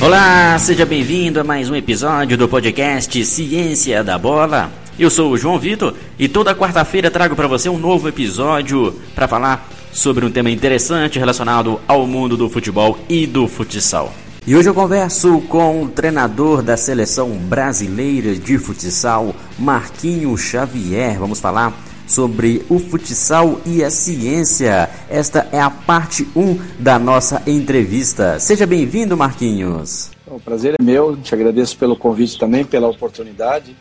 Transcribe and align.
Olá, 0.00 0.56
seja 0.60 0.86
bem-vindo 0.86 1.40
a 1.40 1.44
mais 1.44 1.68
um 1.68 1.74
episódio 1.74 2.38
do 2.38 2.48
podcast 2.48 3.24
Ciência 3.24 4.04
da 4.04 4.16
Bola. 4.16 4.70
Eu 4.96 5.10
sou 5.10 5.32
o 5.32 5.36
João 5.36 5.58
Vitor 5.58 5.92
e 6.16 6.28
toda 6.28 6.54
quarta-feira 6.54 7.10
trago 7.10 7.34
para 7.34 7.48
você 7.48 7.68
um 7.68 7.76
novo 7.76 8.08
episódio 8.08 8.94
para 9.12 9.26
falar 9.26 9.68
sobre 9.90 10.24
um 10.24 10.30
tema 10.30 10.52
interessante 10.52 11.18
relacionado 11.18 11.80
ao 11.88 12.06
mundo 12.06 12.36
do 12.36 12.48
futebol 12.48 12.96
e 13.08 13.26
do 13.26 13.48
futsal. 13.48 14.14
E 14.46 14.54
hoje 14.54 14.68
eu 14.68 14.74
converso 14.74 15.40
com 15.48 15.82
o 15.82 15.88
treinador 15.88 16.62
da 16.62 16.76
seleção 16.76 17.30
brasileira 17.30 18.36
de 18.36 18.56
futsal, 18.56 19.34
Marquinho 19.58 20.34
Xavier. 20.38 21.18
Vamos 21.18 21.40
falar 21.40 21.76
sobre 22.08 22.64
o 22.68 22.78
futsal 22.78 23.60
e 23.64 23.84
a 23.84 23.90
ciência. 23.90 24.88
Esta 25.08 25.48
é 25.52 25.60
a 25.60 25.70
parte 25.70 26.26
1 26.34 26.58
da 26.80 26.98
nossa 26.98 27.42
entrevista. 27.46 28.40
Seja 28.40 28.66
bem-vindo, 28.66 29.16
Marquinhos. 29.16 30.10
O 30.26 30.40
prazer 30.40 30.74
é 30.78 30.82
meu, 30.82 31.16
te 31.16 31.34
agradeço 31.34 31.76
pelo 31.76 31.96
convite 31.96 32.38
também, 32.38 32.64
pela 32.64 32.88
oportunidade. 32.88 33.76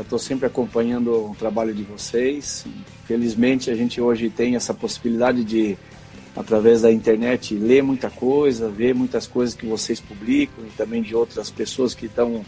Estou 0.00 0.18
é, 0.18 0.22
sempre 0.22 0.46
acompanhando 0.46 1.10
o 1.10 1.36
trabalho 1.36 1.74
de 1.74 1.82
vocês. 1.82 2.64
Felizmente 3.04 3.70
a 3.70 3.74
gente 3.74 4.00
hoje 4.00 4.30
tem 4.30 4.54
essa 4.54 4.72
possibilidade 4.72 5.42
de, 5.42 5.76
através 6.36 6.82
da 6.82 6.92
internet, 6.92 7.54
ler 7.54 7.82
muita 7.82 8.08
coisa, 8.08 8.68
ver 8.68 8.94
muitas 8.94 9.26
coisas 9.26 9.54
que 9.54 9.66
vocês 9.66 10.00
publicam 10.00 10.64
e 10.64 10.70
também 10.76 11.02
de 11.02 11.14
outras 11.14 11.50
pessoas 11.50 11.94
que 11.94 12.06
estão 12.06 12.44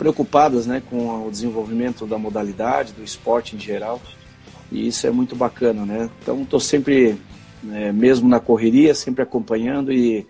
preocupadas 0.00 0.66
né, 0.66 0.82
com 0.88 1.26
o 1.26 1.30
desenvolvimento 1.30 2.06
da 2.06 2.16
modalidade, 2.16 2.94
do 2.94 3.04
esporte 3.04 3.54
em 3.54 3.58
geral. 3.58 4.00
E 4.72 4.88
isso 4.88 5.06
é 5.06 5.10
muito 5.10 5.36
bacana, 5.36 5.84
né? 5.84 6.08
Então 6.22 6.40
estou 6.40 6.58
sempre, 6.58 7.20
né, 7.62 7.92
mesmo 7.92 8.26
na 8.26 8.40
correria, 8.40 8.94
sempre 8.94 9.22
acompanhando 9.22 9.92
e, 9.92 10.26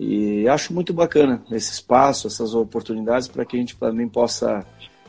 e 0.00 0.48
acho 0.48 0.72
muito 0.72 0.94
bacana 0.94 1.42
esse 1.52 1.72
espaço, 1.72 2.26
essas 2.26 2.54
oportunidades 2.54 3.28
para 3.28 3.44
que 3.44 3.54
a 3.54 3.60
gente 3.60 3.76
também 3.76 4.08
possa 4.08 4.64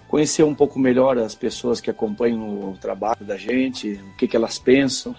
conhecer 0.09 0.43
um 0.43 0.53
pouco 0.53 0.77
melhor 0.77 1.17
as 1.17 1.33
pessoas 1.33 1.79
que 1.79 1.89
acompanham 1.89 2.71
o 2.71 2.77
trabalho 2.77 3.23
da 3.25 3.37
gente, 3.37 3.93
o 3.93 4.17
que, 4.17 4.27
que 4.27 4.35
elas 4.35 4.59
pensam 4.59 5.15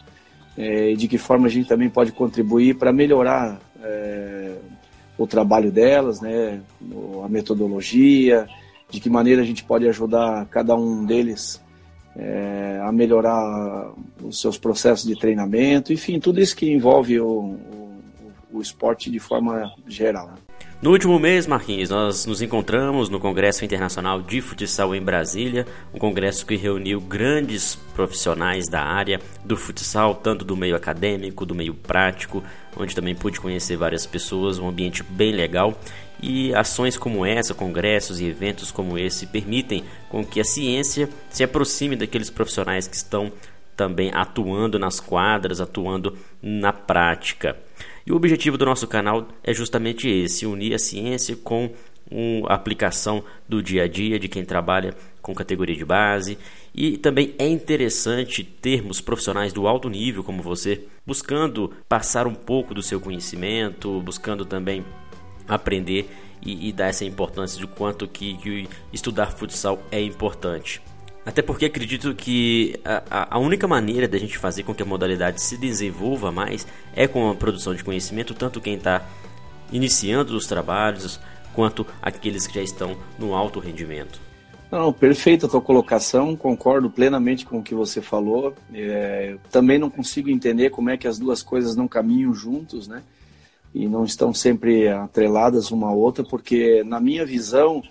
é, 0.59 0.91
e 0.91 0.97
de 0.97 1.09
que 1.09 1.17
forma 1.17 1.47
a 1.47 1.51
gente 1.51 1.67
também 1.67 1.89
pode 1.89 2.13
contribuir 2.13 2.77
para 2.77 2.93
melhorar 2.93 3.59
é, 3.83 4.57
o 5.17 5.27
trabalho 5.27 5.73
delas, 5.73 6.21
né, 6.21 6.61
a 7.25 7.29
metodologia, 7.31 8.47
de 8.91 9.01
que 9.01 9.11
maneira 9.11 9.43
a 9.43 9.45
gente 9.45 9.65
pode 9.65 9.89
ajudar 9.89 10.47
cada 10.47 10.75
um 10.75 11.05
deles 11.05 11.63
é, 12.17 12.81
a 12.83 12.93
melhorar 12.93 13.93
os 14.23 14.41
seus 14.41 14.57
processos 14.57 15.07
de 15.07 15.19
treinamento, 15.19 15.93
enfim, 15.93 16.21
tudo 16.21 16.41
isso 16.41 16.57
que 16.57 16.71
envolve 16.71 17.21
o, 17.21 17.29
o, 17.29 17.93
o 18.53 18.61
esporte 18.61 19.11
de 19.11 19.19
forma 19.19 19.73
geral. 19.87 20.29
Né? 20.29 20.35
No 20.85 20.91
último 20.91 21.19
mês, 21.19 21.47
Marquinhos, 21.47 21.89
nós 21.89 22.27
nos 22.27 22.43
encontramos 22.43 23.09
no 23.09 23.19
Congresso 23.19 23.65
Internacional 23.65 24.21
de 24.21 24.43
Futsal 24.43 24.95
em 24.95 25.01
Brasília, 25.01 25.67
um 25.95 25.99
congresso 25.99 26.45
que 26.45 26.57
reuniu 26.57 27.01
grandes 27.01 27.75
profissionais 27.95 28.69
da 28.69 28.83
área 28.83 29.19
do 29.43 29.57
futsal, 29.57 30.15
tanto 30.15 30.45
do 30.45 30.55
meio 30.55 30.77
acadêmico, 30.77 31.47
do 31.47 31.55
meio 31.55 31.73
prático, 31.73 32.45
onde 32.77 32.95
também 32.95 33.15
pude 33.15 33.41
conhecer 33.41 33.79
várias 33.79 34.05
pessoas, 34.05 34.59
um 34.59 34.69
ambiente 34.69 35.03
bem 35.03 35.33
legal. 35.33 35.73
E 36.27 36.55
ações 36.55 36.97
como 36.97 37.27
essa, 37.27 37.53
congressos 37.53 38.19
e 38.19 38.25
eventos 38.25 38.73
como 38.73 38.97
esse 38.97 39.27
permitem 39.27 39.85
com 40.09 40.25
que 40.25 40.41
a 40.41 40.45
ciência 40.45 41.07
se 41.29 41.45
aproxime 41.45 41.97
daqueles 41.97 42.31
profissionais 42.31 42.89
que 42.89 42.97
estão 42.97 43.31
também 43.77 44.11
atuando 44.11 44.79
nas 44.79 45.01
quadras, 45.01 45.61
atuando 45.61 46.17
na 46.43 46.73
prática. 46.73 47.59
E 48.07 48.13
o 48.13 48.17
objetivo 48.17 48.57
do 48.57 48.65
nosso 48.65 48.89
canal 48.89 49.29
é 49.43 49.53
justamente 49.53 50.09
esse: 50.09 50.47
unir 50.47 50.73
a 50.73 50.79
ciência 50.79 51.37
com 51.37 51.71
a 52.49 52.55
aplicação 52.55 53.23
do 53.47 53.63
dia 53.63 53.83
a 53.83 53.89
dia 53.89 54.19
de 54.19 54.27
quem 54.27 54.47
trabalha 54.47 54.95
com 55.21 55.35
categoria 55.35 55.77
de 55.77 55.85
base. 55.85 56.39
E 56.75 56.97
também 56.97 57.35
é 57.39 57.47
interessante 57.47 58.43
termos 58.43 59.01
profissionais 59.01 59.53
do 59.53 59.67
alto 59.67 59.91
nível 59.91 60.25
como 60.25 60.43
você, 60.43 60.85
buscando 61.07 61.71
passar 61.87 62.27
um 62.27 62.35
pouco 62.35 62.73
do 62.73 62.83
seu 62.83 62.99
conhecimento, 62.99 64.01
buscando 64.01 64.47
também 64.47 64.85
aprender 65.49 66.11
e, 66.43 66.69
e 66.69 66.73
dar 66.73 66.89
essa 66.89 67.05
importância 67.05 67.59
de 67.59 67.67
quanto 67.67 68.07
que, 68.07 68.37
que 68.39 68.69
estudar 68.93 69.33
futsal 69.33 69.81
é 69.91 70.01
importante. 70.01 70.81
Até 71.27 71.41
porque 71.41 71.65
acredito 71.65 72.15
que 72.15 72.79
a, 72.85 73.37
a 73.37 73.39
única 73.39 73.67
maneira 73.67 74.07
da 74.07 74.19
gente 74.19 74.37
fazer 74.37 74.63
com 74.63 74.75
que 74.75 74.83
a 74.83 74.87
modalidade 74.87 75.41
se 75.41 75.57
desenvolva 75.57 76.31
mais 76.31 76.67
é 76.95 77.09
com 77.09 77.31
a 77.31 77.35
produção 77.35 77.75
de 77.75 77.83
conhecimento, 77.83 78.35
tanto 78.35 78.61
quem 78.61 78.75
está 78.75 79.07
iniciando 79.73 80.37
os 80.37 80.47
trabalhos 80.47 81.19
quanto 81.55 81.87
aqueles 82.03 82.47
que 82.47 82.55
já 82.55 82.63
estão 82.63 82.97
no 83.19 83.35
alto 83.35 83.59
rendimento. 83.59 84.21
Não, 84.71 84.93
perfeita 84.93 85.47
a 85.47 85.49
tua 85.49 85.61
colocação, 85.61 86.35
concordo 86.37 86.91
plenamente 86.91 87.47
com 87.47 87.59
o 87.59 87.63
que 87.63 87.75
você 87.75 88.03
falou. 88.03 88.53
É, 88.75 89.37
também 89.51 89.79
não 89.79 89.89
consigo 89.89 90.29
entender 90.29 90.71
como 90.71 90.91
é 90.91 90.97
que 90.97 91.07
as 91.07 91.19
duas 91.19 91.43
coisas 91.43 91.77
não 91.77 91.87
caminham 91.87 92.35
juntos, 92.35 92.89
né? 92.89 93.03
E 93.75 93.89
não 93.89 94.05
estão 94.05 94.33
sempre 94.33 94.89
atreladas 94.89 95.71
uma 95.71 95.89
a 95.89 95.93
outra, 95.93 96.25
porque 96.25 96.85
na 96.85 97.01
minha 97.01 97.27
visão 97.27 97.83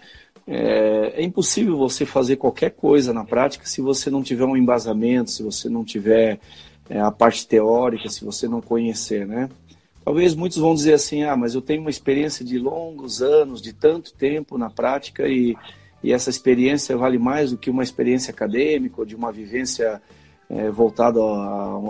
é, 0.45 1.13
é, 1.15 1.23
impossível 1.23 1.77
você 1.77 2.05
fazer 2.05 2.35
qualquer 2.35 2.71
coisa 2.71 3.13
na 3.13 3.23
prática 3.23 3.65
se 3.65 3.81
você 3.81 4.09
não 4.09 4.21
tiver 4.21 4.45
um 4.45 4.57
embasamento, 4.57 5.31
se 5.31 5.41
você 5.41 5.69
não 5.69 5.83
tiver 5.83 6.39
é, 6.89 6.99
a 6.99 7.11
parte 7.11 7.47
teórica, 7.47 8.09
se 8.09 8.25
você 8.25 8.47
não 8.47 8.61
conhecer, 8.61 9.25
né? 9.25 9.49
Talvez 10.03 10.35
muitos 10.35 10.57
vão 10.57 10.75
dizer 10.75 10.93
assim, 10.93 11.23
ah, 11.23 11.37
mas 11.37 11.55
eu 11.55 11.61
tenho 11.61 11.79
uma 11.79 11.89
experiência 11.89 12.43
de 12.43 12.59
longos 12.59 13.21
anos, 13.21 13.61
de 13.61 13.71
tanto 13.71 14.13
tempo 14.13 14.57
na 14.57 14.69
prática 14.69 15.29
e, 15.29 15.55
e 16.03 16.11
essa 16.11 16.29
experiência 16.29 16.97
vale 16.97 17.17
mais 17.17 17.51
do 17.51 17.57
que 17.57 17.69
uma 17.69 17.83
experiência 17.83 18.31
acadêmica 18.31 18.95
ou 18.99 19.05
de 19.05 19.15
uma 19.15 19.31
vivência 19.31 20.01
é, 20.49 20.69
voltada 20.69 21.19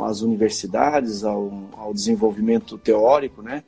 às 0.05 0.21
universidades, 0.21 1.23
ao, 1.23 1.51
ao 1.77 1.93
desenvolvimento 1.93 2.77
teórico, 2.77 3.41
né? 3.41 3.63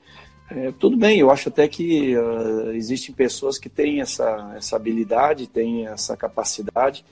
É, 0.50 0.72
tudo 0.80 0.96
bem, 0.96 1.20
eu 1.20 1.32
acho 1.32 1.50
até 1.50 1.68
que 1.68 2.16
uh, 2.16 2.72
existem 2.72 3.14
pessoas 3.14 3.58
que 3.58 3.68
têm 3.68 4.00
essa, 4.00 4.54
essa 4.56 4.76
habilidade, 4.76 5.48
têm 5.48 5.88
essa 5.88 6.16
capacidade, 6.16 7.04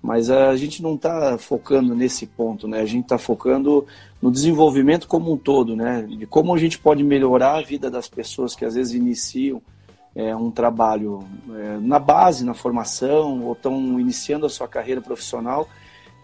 mas 0.00 0.30
a 0.30 0.56
gente 0.56 0.82
não 0.82 0.94
está 0.94 1.36
focando 1.36 1.94
nesse 1.94 2.26
ponto, 2.26 2.66
né? 2.66 2.80
A 2.80 2.86
gente 2.86 3.04
está 3.04 3.18
focando 3.18 3.86
no 4.22 4.30
desenvolvimento 4.30 5.06
como 5.06 5.32
um 5.32 5.36
todo, 5.36 5.76
né? 5.76 6.02
De 6.02 6.24
como 6.24 6.54
a 6.54 6.58
gente 6.58 6.78
pode 6.78 7.04
melhorar 7.04 7.58
a 7.58 7.62
vida 7.62 7.90
das 7.90 8.08
pessoas 8.08 8.54
que 8.54 8.64
às 8.64 8.74
vezes 8.74 8.94
iniciam 8.94 9.60
é, 10.14 10.34
um 10.34 10.50
trabalho 10.50 11.24
é, 11.54 11.78
na 11.80 11.98
base, 11.98 12.44
na 12.44 12.54
formação, 12.54 13.44
ou 13.44 13.52
estão 13.52 14.00
iniciando 14.00 14.46
a 14.46 14.50
sua 14.50 14.66
carreira 14.66 15.02
profissional 15.02 15.68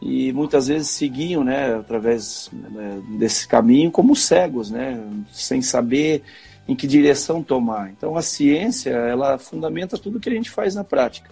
e 0.03 0.33
muitas 0.33 0.69
vezes 0.69 0.89
seguiam, 0.91 1.43
né, 1.43 1.77
através 1.77 2.51
né, 2.53 3.03
desse 3.19 3.49
caminho 3.49 3.91
como 3.91 4.15
cegos, 4.15 4.71
né? 4.71 5.03
Sem 5.33 5.63
saber 5.63 6.23
em 6.69 6.75
que 6.75 6.87
direção 6.87 7.43
tomar. 7.43 7.91
Então 7.91 8.17
a 8.17 8.23
ciência 8.23 8.91
ela 8.91 9.39
fundamenta 9.39 9.99
tudo 9.99 10.21
que 10.21 10.29
a 10.29 10.33
gente 10.33 10.51
faz 10.51 10.75
na 10.75 10.85
prática. 10.85 11.31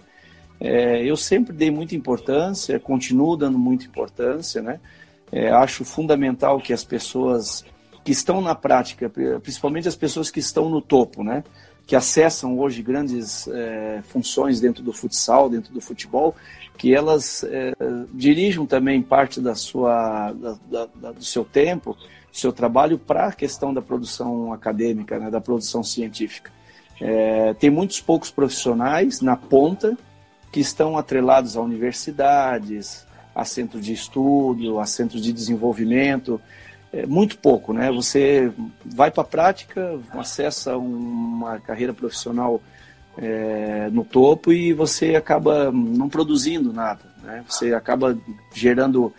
É, 0.59 1.03
eu 1.03 1.17
sempre 1.17 1.53
dei 1.53 1.69
muita 1.69 1.95
importância, 1.95 2.79
continuo 2.79 3.35
dando 3.35 3.57
muita 3.57 3.85
importância, 3.85 4.61
né? 4.61 4.79
É, 5.31 5.49
acho 5.49 5.83
fundamental 5.83 6.59
que 6.59 6.71
as 6.71 6.83
pessoas 6.83 7.65
que 8.03 8.11
estão 8.11 8.41
na 8.41 8.53
prática, 8.53 9.09
principalmente 9.41 9.87
as 9.87 9.95
pessoas 9.95 10.29
que 10.29 10.39
estão 10.39 10.69
no 10.69 10.81
topo, 10.81 11.23
né? 11.23 11.43
Que 11.85 11.95
acessam 11.95 12.57
hoje 12.57 12.81
grandes 12.81 13.47
é, 13.47 14.01
funções 14.03 14.59
dentro 14.59 14.81
do 14.81 14.93
futsal, 14.93 15.49
dentro 15.49 15.73
do 15.73 15.81
futebol, 15.81 16.35
que 16.77 16.93
elas 16.93 17.43
é, 17.43 17.73
dirijam 18.13 18.65
também 18.65 19.01
parte 19.01 19.41
da 19.41 19.53
sua, 19.53 20.31
da, 20.31 20.87
da, 20.95 21.11
do 21.11 21.23
seu 21.23 21.43
tempo 21.43 21.97
seu 22.33 22.51
trabalho 22.51 22.97
para 22.97 23.27
a 23.27 23.31
questão 23.31 23.71
da 23.73 23.81
produção 23.81 24.51
acadêmica, 24.51 25.19
né, 25.19 25.29
da 25.29 25.39
produção 25.39 25.83
científica. 25.83 26.51
É, 26.99 27.53
tem 27.53 27.69
muitos 27.69 28.01
poucos 28.01 28.31
profissionais 28.31 29.21
na 29.21 29.37
ponta 29.37 29.95
que 30.51 30.59
estão 30.59 30.97
atrelados 30.97 31.55
a 31.55 31.61
universidades, 31.61 33.05
a 33.35 33.45
centros 33.45 33.85
de 33.85 33.93
estudo, 33.93 34.79
a 34.79 34.85
centros 34.85 35.21
de 35.21 35.31
desenvolvimento. 35.31 36.41
É, 36.93 37.07
muito 37.07 37.39
pouco, 37.39 37.73
né? 37.73 37.91
Você 37.91 38.53
vai 38.85 39.09
para 39.09 39.23
a 39.23 39.25
prática, 39.25 39.99
acessa 40.11 40.77
uma 40.77 41.59
carreira 41.59 41.91
profissional 41.91 42.61
é, 43.17 43.89
no 43.91 44.05
topo 44.05 44.53
e 44.53 44.73
você 44.73 45.15
acaba 45.15 45.71
não 45.71 46.07
produzindo 46.07 46.71
nada, 46.71 47.01
né? 47.23 47.43
Você 47.49 47.73
acaba 47.73 48.15
gerando 48.53 49.11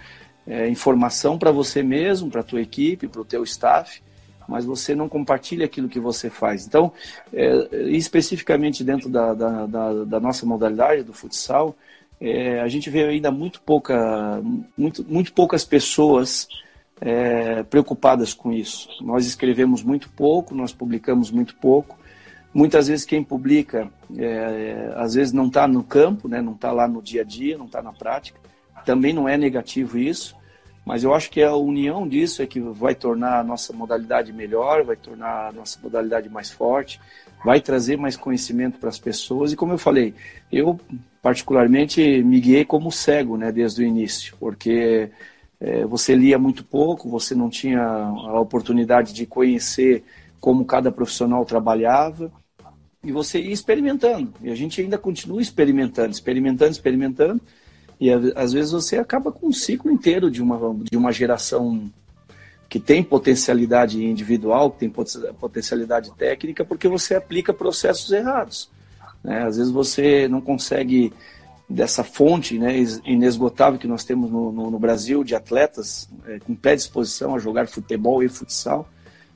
é, 0.46 0.68
informação 0.68 1.36
para 1.36 1.50
você 1.50 1.82
mesmo, 1.82 2.30
para 2.30 2.42
a 2.42 2.44
tua 2.44 2.60
equipe, 2.60 3.08
para 3.08 3.20
o 3.20 3.24
teu 3.24 3.42
staff, 3.42 4.00
mas 4.46 4.64
você 4.64 4.94
não 4.94 5.08
compartilha 5.08 5.64
aquilo 5.64 5.88
que 5.88 5.98
você 5.98 6.30
faz. 6.30 6.64
Então, 6.68 6.92
é, 7.32 7.88
especificamente 7.88 8.84
dentro 8.84 9.08
da, 9.08 9.34
da, 9.34 9.66
da, 9.66 10.04
da, 10.04 10.20
nossa 10.20 10.46
modalidade 10.46 11.02
do 11.02 11.12
futsal, 11.12 11.74
é, 12.20 12.60
a 12.60 12.68
gente 12.68 12.88
vê 12.88 13.02
ainda 13.02 13.32
muito, 13.32 13.60
pouca, 13.62 14.40
muito, 14.78 15.04
muito 15.08 15.32
poucas 15.32 15.64
pessoas 15.64 16.46
é, 17.00 17.62
preocupadas 17.64 18.32
com 18.32 18.52
isso. 18.52 18.88
Nós 19.02 19.26
escrevemos 19.26 19.82
muito 19.82 20.10
pouco, 20.10 20.54
nós 20.54 20.72
publicamos 20.72 21.30
muito 21.30 21.54
pouco, 21.56 21.98
Muitas 22.54 22.86
vezes 22.86 23.04
quem 23.04 23.20
publica, 23.20 23.90
é, 24.16 24.92
às 24.94 25.14
vezes 25.14 25.32
não 25.32 25.48
está 25.48 25.66
no 25.66 25.82
campo, 25.82 26.28
né, 26.28 26.40
não 26.40 26.52
está 26.52 26.70
lá 26.70 26.86
no 26.86 27.02
dia 27.02 27.22
a 27.22 27.24
dia, 27.24 27.58
não 27.58 27.66
está 27.66 27.82
na 27.82 27.92
prática. 27.92 28.38
Também 28.86 29.12
não 29.12 29.28
é 29.28 29.36
negativo 29.36 29.98
isso, 29.98 30.36
mas 30.86 31.02
eu 31.02 31.12
acho 31.12 31.30
que 31.30 31.42
a 31.42 31.56
união 31.56 32.06
disso 32.06 32.42
é 32.42 32.46
que 32.46 32.60
vai 32.60 32.94
tornar 32.94 33.40
a 33.40 33.42
nossa 33.42 33.72
modalidade 33.72 34.32
melhor, 34.32 34.84
vai 34.84 34.94
tornar 34.94 35.48
a 35.48 35.52
nossa 35.52 35.80
modalidade 35.82 36.28
mais 36.28 36.48
forte, 36.48 37.00
vai 37.44 37.60
trazer 37.60 37.96
mais 37.96 38.16
conhecimento 38.16 38.78
para 38.78 38.88
as 38.88 39.00
pessoas. 39.00 39.52
E 39.52 39.56
como 39.56 39.72
eu 39.72 39.78
falei, 39.78 40.14
eu 40.52 40.78
particularmente 41.20 42.22
me 42.22 42.38
guiei 42.38 42.64
como 42.64 42.92
cego 42.92 43.36
né, 43.36 43.50
desde 43.50 43.82
o 43.82 43.86
início, 43.86 44.36
porque 44.38 45.10
é, 45.60 45.84
você 45.84 46.14
lia 46.14 46.38
muito 46.38 46.64
pouco, 46.64 47.08
você 47.08 47.34
não 47.34 47.48
tinha 47.48 47.82
a 47.82 48.40
oportunidade 48.40 49.12
de 49.12 49.26
conhecer 49.26 50.04
como 50.40 50.64
cada 50.64 50.92
profissional 50.92 51.44
trabalhava 51.44 52.30
e 53.02 53.12
você 53.12 53.40
ia 53.40 53.52
experimentando. 53.52 54.32
E 54.42 54.50
a 54.50 54.54
gente 54.54 54.80
ainda 54.80 54.98
continua 54.98 55.40
experimentando, 55.40 56.10
experimentando, 56.10 56.72
experimentando. 56.72 57.40
E 58.00 58.10
às 58.10 58.52
vezes 58.52 58.72
você 58.72 58.98
acaba 58.98 59.30
com 59.30 59.48
um 59.48 59.52
ciclo 59.52 59.90
inteiro 59.90 60.30
de 60.30 60.42
uma, 60.42 60.76
de 60.90 60.96
uma 60.96 61.12
geração 61.12 61.90
que 62.68 62.80
tem 62.80 63.04
potencialidade 63.04 64.04
individual, 64.04 64.70
que 64.70 64.80
tem 64.80 64.90
potencialidade 64.90 66.10
técnica, 66.14 66.64
porque 66.64 66.88
você 66.88 67.14
aplica 67.14 67.52
processos 67.52 68.10
errados. 68.10 68.68
Né? 69.22 69.44
Às 69.44 69.56
vezes 69.56 69.70
você 69.70 70.26
não 70.26 70.40
consegue, 70.40 71.12
dessa 71.68 72.04
fonte 72.04 72.58
né, 72.58 72.76
inesgotável 73.04 73.78
que 73.78 73.86
nós 73.86 74.04
temos 74.04 74.30
no, 74.30 74.52
no, 74.52 74.70
no 74.70 74.78
Brasil 74.78 75.24
de 75.24 75.34
atletas 75.34 76.08
é, 76.26 76.38
com 76.38 76.54
predisposição 76.54 77.34
a 77.34 77.38
jogar 77.38 77.66
futebol 77.66 78.22
e 78.22 78.28
futsal, 78.28 78.88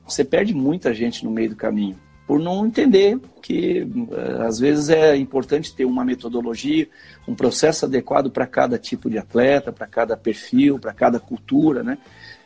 você 0.07 0.23
perde 0.23 0.53
muita 0.53 0.93
gente 0.93 1.23
no 1.23 1.31
meio 1.31 1.49
do 1.49 1.55
caminho 1.55 1.97
por 2.29 2.39
não 2.39 2.63
entender 2.63 3.19
que 3.41 3.87
eh, 4.11 4.45
às 4.45 4.59
vezes 4.59 4.89
é 4.89 5.17
importante 5.17 5.73
ter 5.73 5.85
uma 5.85 6.05
metodologia, 6.05 6.87
um 7.27 7.33
processo 7.33 7.85
adequado 7.85 8.29
para 8.29 8.45
cada 8.45 8.77
tipo 8.77 9.09
de 9.09 9.17
atleta, 9.17 9.71
para 9.71 9.87
cada 9.87 10.15
perfil, 10.15 10.77
para 10.77 10.93
cada 10.93 11.19
cultura, 11.19 11.81
né? 11.81 11.97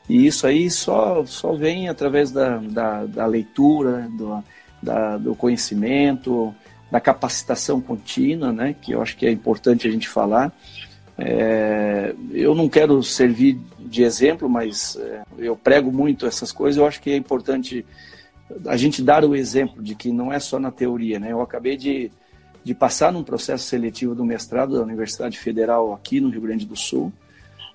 E 0.08 0.26
isso 0.26 0.48
aí 0.48 0.72
só, 0.72 1.26
só 1.26 1.52
vem 1.52 1.90
através 1.90 2.32
da, 2.32 2.60
da, 2.60 3.06
da 3.06 3.26
leitura, 3.26 4.08
do, 4.18 4.42
da, 4.82 5.18
do 5.18 5.36
conhecimento, 5.36 6.56
da 6.94 7.00
capacitação 7.00 7.82
contínua, 7.82 8.54
né? 8.54 8.76
Que 8.80 8.92
eu 8.92 9.02
acho 9.02 9.18
que 9.18 9.26
é 9.26 9.32
importante 9.32 9.88
a 9.88 9.92
gente 9.92 10.08
falar. 10.08 10.56
É, 11.18 12.14
eu 12.32 12.54
não 12.54 12.70
quero 12.70 13.02
servir 13.02 13.60
de 13.80 14.04
exemplo, 14.04 14.48
mas 14.48 14.96
é, 14.98 15.24
eu 15.40 15.56
prego 15.56 15.92
muito 15.92 16.28
essas 16.28 16.52
coisas. 16.52 16.78
Eu 16.78 16.86
acho 16.86 17.02
que 17.02 17.10
é 17.10 17.18
importante 17.18 17.84
a 18.68 18.78
gente 18.78 19.02
dar 19.02 19.26
o 19.26 19.36
exemplo 19.36 19.82
de 19.82 19.96
que 19.96 20.12
não 20.12 20.32
é 20.32 20.40
só 20.40 20.60
na 20.60 20.70
teoria, 20.70 21.20
né? 21.20 21.32
Eu 21.32 21.42
acabei 21.42 21.76
de, 21.76 22.12
de 22.64 22.76
passar 22.76 23.12
num 23.12 23.24
processo 23.24 23.64
seletivo 23.64 24.14
do 24.14 24.24
mestrado 24.24 24.76
da 24.76 24.84
Universidade 24.84 25.40
Federal 25.40 25.94
aqui 25.94 26.22
no 26.22 26.30
Rio 26.30 26.42
Grande 26.42 26.64
do 26.64 26.76
Sul, 26.76 27.12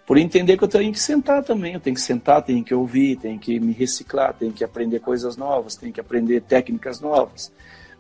por 0.07 0.17
entender 0.17 0.57
que 0.57 0.63
eu 0.63 0.69
tenho 0.69 0.93
que 0.93 1.01
sentar 1.01 1.43
também, 1.43 1.75
eu 1.75 1.81
tenho 1.81 1.97
que 1.97 2.01
sentar, 2.01 2.41
tenho 2.43 2.63
que 2.63 2.73
ouvir, 2.73 3.17
tenho 3.17 3.37
que 3.37 3.59
me 3.59 3.73
reciclar, 3.73 4.33
tenho 4.33 4.53
que 4.53 4.63
aprender 4.63 5.01
coisas 5.01 5.37
novas, 5.37 5.75
tenho 5.75 5.93
que 5.93 6.01
aprender 6.01 6.41
técnicas 6.43 7.01
novas, 7.01 7.51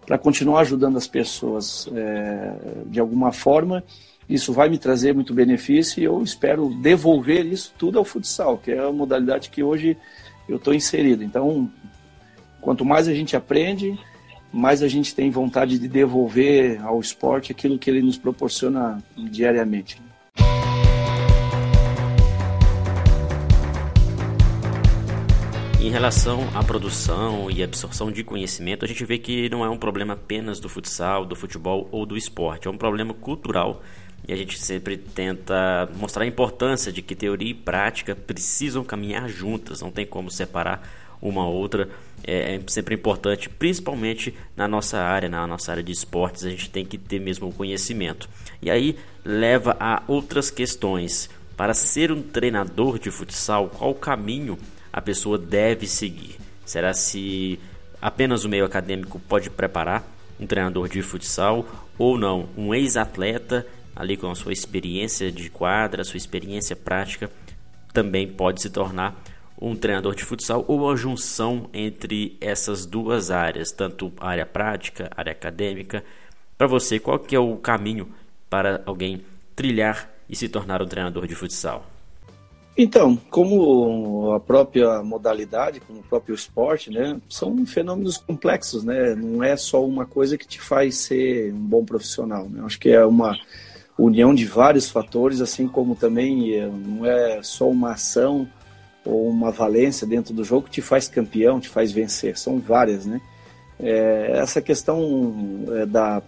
para 0.08 0.19
continuar 0.19 0.62
ajudando 0.62 0.96
as 0.96 1.06
pessoas 1.06 1.87
é, 1.94 2.55
de 2.87 2.99
alguma 2.99 3.31
forma. 3.31 3.84
Isso 4.28 4.52
vai 4.52 4.69
me 4.69 4.78
trazer 4.78 5.14
muito 5.14 5.32
benefício 5.32 6.00
e 6.00 6.05
eu 6.05 6.20
espero 6.22 6.75
devolver 6.82 7.46
isso 7.46 7.72
tudo 7.78 7.99
ao 7.99 8.05
futsal, 8.05 8.58
que 8.58 8.72
é 8.72 8.78
a 8.78 8.90
modalidade 8.90 9.50
que 9.50 9.62
hoje 9.62 9.96
eu 10.49 10.56
estou 10.56 10.75
inserido. 10.75 11.22
Então, 11.22 11.70
Quanto 12.60 12.84
mais 12.84 13.08
a 13.08 13.14
gente 13.14 13.37
aprende, 13.37 13.99
mais 14.52 14.82
a 14.82 14.88
gente 14.88 15.14
tem 15.14 15.31
vontade 15.31 15.78
de 15.78 15.88
devolver 15.88 16.84
ao 16.84 17.00
esporte 17.00 17.52
aquilo 17.52 17.78
que 17.78 17.88
ele 17.88 18.02
nos 18.02 18.19
proporciona 18.19 19.02
diariamente. 19.16 20.00
Em 25.88 25.90
relação 25.90 26.46
à 26.55 26.62
produção 26.62 27.50
e 27.50 27.62
absorção 27.62 28.12
de 28.12 28.23
conhecimento, 28.23 28.85
a 28.85 28.88
gente 28.88 29.02
vê 29.06 29.17
que 29.17 29.49
não 29.49 29.64
é 29.64 29.70
um 29.70 29.79
problema 29.79 30.12
apenas 30.12 30.61
do 30.61 30.69
futsal, 30.69 31.25
do 31.25 31.35
futebol 31.35 31.88
ou 31.90 32.05
do 32.05 32.14
esporte, 32.14 32.69
é 32.69 32.70
um 32.70 32.76
problema 32.76 33.14
cultural 33.14 33.82
e 34.29 34.31
a 34.31 34.37
gente 34.37 34.58
sempre 34.58 34.99
tenta 34.99 35.88
mostrar 35.96 36.25
a 36.25 36.26
importância 36.26 36.93
de 36.93 37.00
que 37.00 37.14
teoria 37.14 37.52
e 37.52 37.55
prática 37.55 38.14
precisam 38.14 38.85
caminhar 38.85 39.31
juntas, 39.31 39.81
não 39.81 39.90
tem 39.90 40.05
como 40.05 40.31
separar 40.31 40.87
uma 41.23 41.49
outra. 41.49 41.88
É, 42.23 42.56
é, 42.56 42.61
sempre 42.67 42.94
importante, 42.94 43.49
principalmente 43.49 44.35
na 44.55 44.69
nossa 44.69 44.99
área, 44.99 45.31
na 45.31 45.46
nossa 45.46 45.70
área 45.70 45.82
de 45.82 45.93
esportes, 45.93 46.44
a 46.44 46.50
gente 46.50 46.69
tem 46.69 46.85
que 46.85 46.99
ter 46.99 47.19
mesmo 47.19 47.49
o 47.49 47.52
conhecimento. 47.52 48.29
E 48.61 48.70
aí 48.70 48.99
leva 49.25 49.75
a 49.81 50.02
outras 50.06 50.50
questões. 50.50 51.31
Para 51.56 51.73
ser 51.73 52.12
um 52.12 52.23
treinador 52.23 52.99
de 52.99 53.11
futsal, 53.11 53.70
qual 53.70 53.94
caminho 53.94 54.58
a 54.93 55.00
pessoa 55.00 55.38
deve 55.38 55.87
seguir? 55.87 56.37
Será 56.64 56.93
se 56.93 57.58
apenas 58.00 58.44
o 58.44 58.49
meio 58.49 58.64
acadêmico 58.64 59.19
pode 59.19 59.50
preparar 59.50 60.05
um 60.38 60.46
treinador 60.46 60.88
de 60.88 61.02
futsal 61.02 61.67
ou 61.99 62.19
não? 62.19 62.49
Um 62.56 62.75
ex-atleta 62.75 63.67
ali 63.94 64.17
com 64.17 64.31
a 64.31 64.35
sua 64.35 64.52
experiência 64.52 65.32
de 65.32 65.50
quadra, 65.50 66.05
sua 66.05 66.17
experiência 66.17 66.76
prática, 66.76 67.31
também 67.93 68.29
pode 68.29 68.62
se 68.62 68.70
tornar 68.70 69.20
um 69.61 69.75
treinador 69.75 70.14
de 70.14 70.25
futsal 70.25 70.64
ou 70.69 70.88
a 70.88 70.94
junção 70.94 71.69
entre 71.75 72.37
essas 72.40 72.87
duas 72.87 73.31
áreas, 73.31 73.73
tanto 73.73 74.12
área 74.20 74.46
prática, 74.46 75.11
área 75.17 75.32
acadêmica. 75.32 76.05
Para 76.56 76.69
você, 76.69 77.00
qual 77.00 77.19
que 77.19 77.35
é 77.35 77.40
o 77.40 77.56
caminho 77.56 78.08
para 78.49 78.82
alguém 78.87 79.25
trilhar 79.56 80.08
e 80.29 80.37
se 80.37 80.49
tornar 80.49 80.81
um 80.81 80.87
treinador 80.87 81.26
de 81.26 81.35
futsal? 81.35 81.85
Então, 82.80 83.16
como 83.28 84.32
a 84.34 84.38
própria 84.38 85.02
modalidade, 85.02 85.80
como 85.80 85.98
o 85.98 86.02
próprio 86.04 86.32
esporte, 86.32 86.92
né, 86.92 87.20
são 87.28 87.66
fenômenos 87.66 88.19
complexos, 88.19 88.84
né? 88.84 89.16
Não 89.16 89.42
é 89.42 89.56
só 89.56 89.84
uma 89.84 90.06
coisa 90.06 90.38
que 90.38 90.46
te 90.46 90.60
faz 90.60 90.96
ser 90.98 91.52
um 91.52 91.58
bom 91.58 91.84
profissional. 91.84 92.48
Né? 92.48 92.62
Acho 92.64 92.78
que 92.78 92.90
é 92.90 93.04
uma 93.04 93.36
união 93.98 94.32
de 94.32 94.44
vários 94.44 94.88
fatores, 94.88 95.40
assim 95.40 95.66
como 95.66 95.96
também 95.96 96.54
eh, 96.54 96.69
não 96.69 97.04
é 97.04 97.42
só 97.42 97.69
uma 97.69 97.94
ação 97.94 98.48
ou 99.04 99.28
uma 99.28 99.50
valência 99.50 100.06
dentro 100.06 100.32
do 100.32 100.44
jogo 100.44 100.66
que 100.66 100.75
te 100.75 100.82
faz 100.82 101.08
campeão, 101.08 101.58
te 101.58 101.68
faz 101.68 101.90
vencer. 101.90 102.38
São 102.38 102.61
várias, 102.61 103.04
né? 103.04 103.20
É, 103.80 104.35
essa 104.35 104.62
questão 104.62 105.64
é, 105.73 105.85
da, 105.85 106.23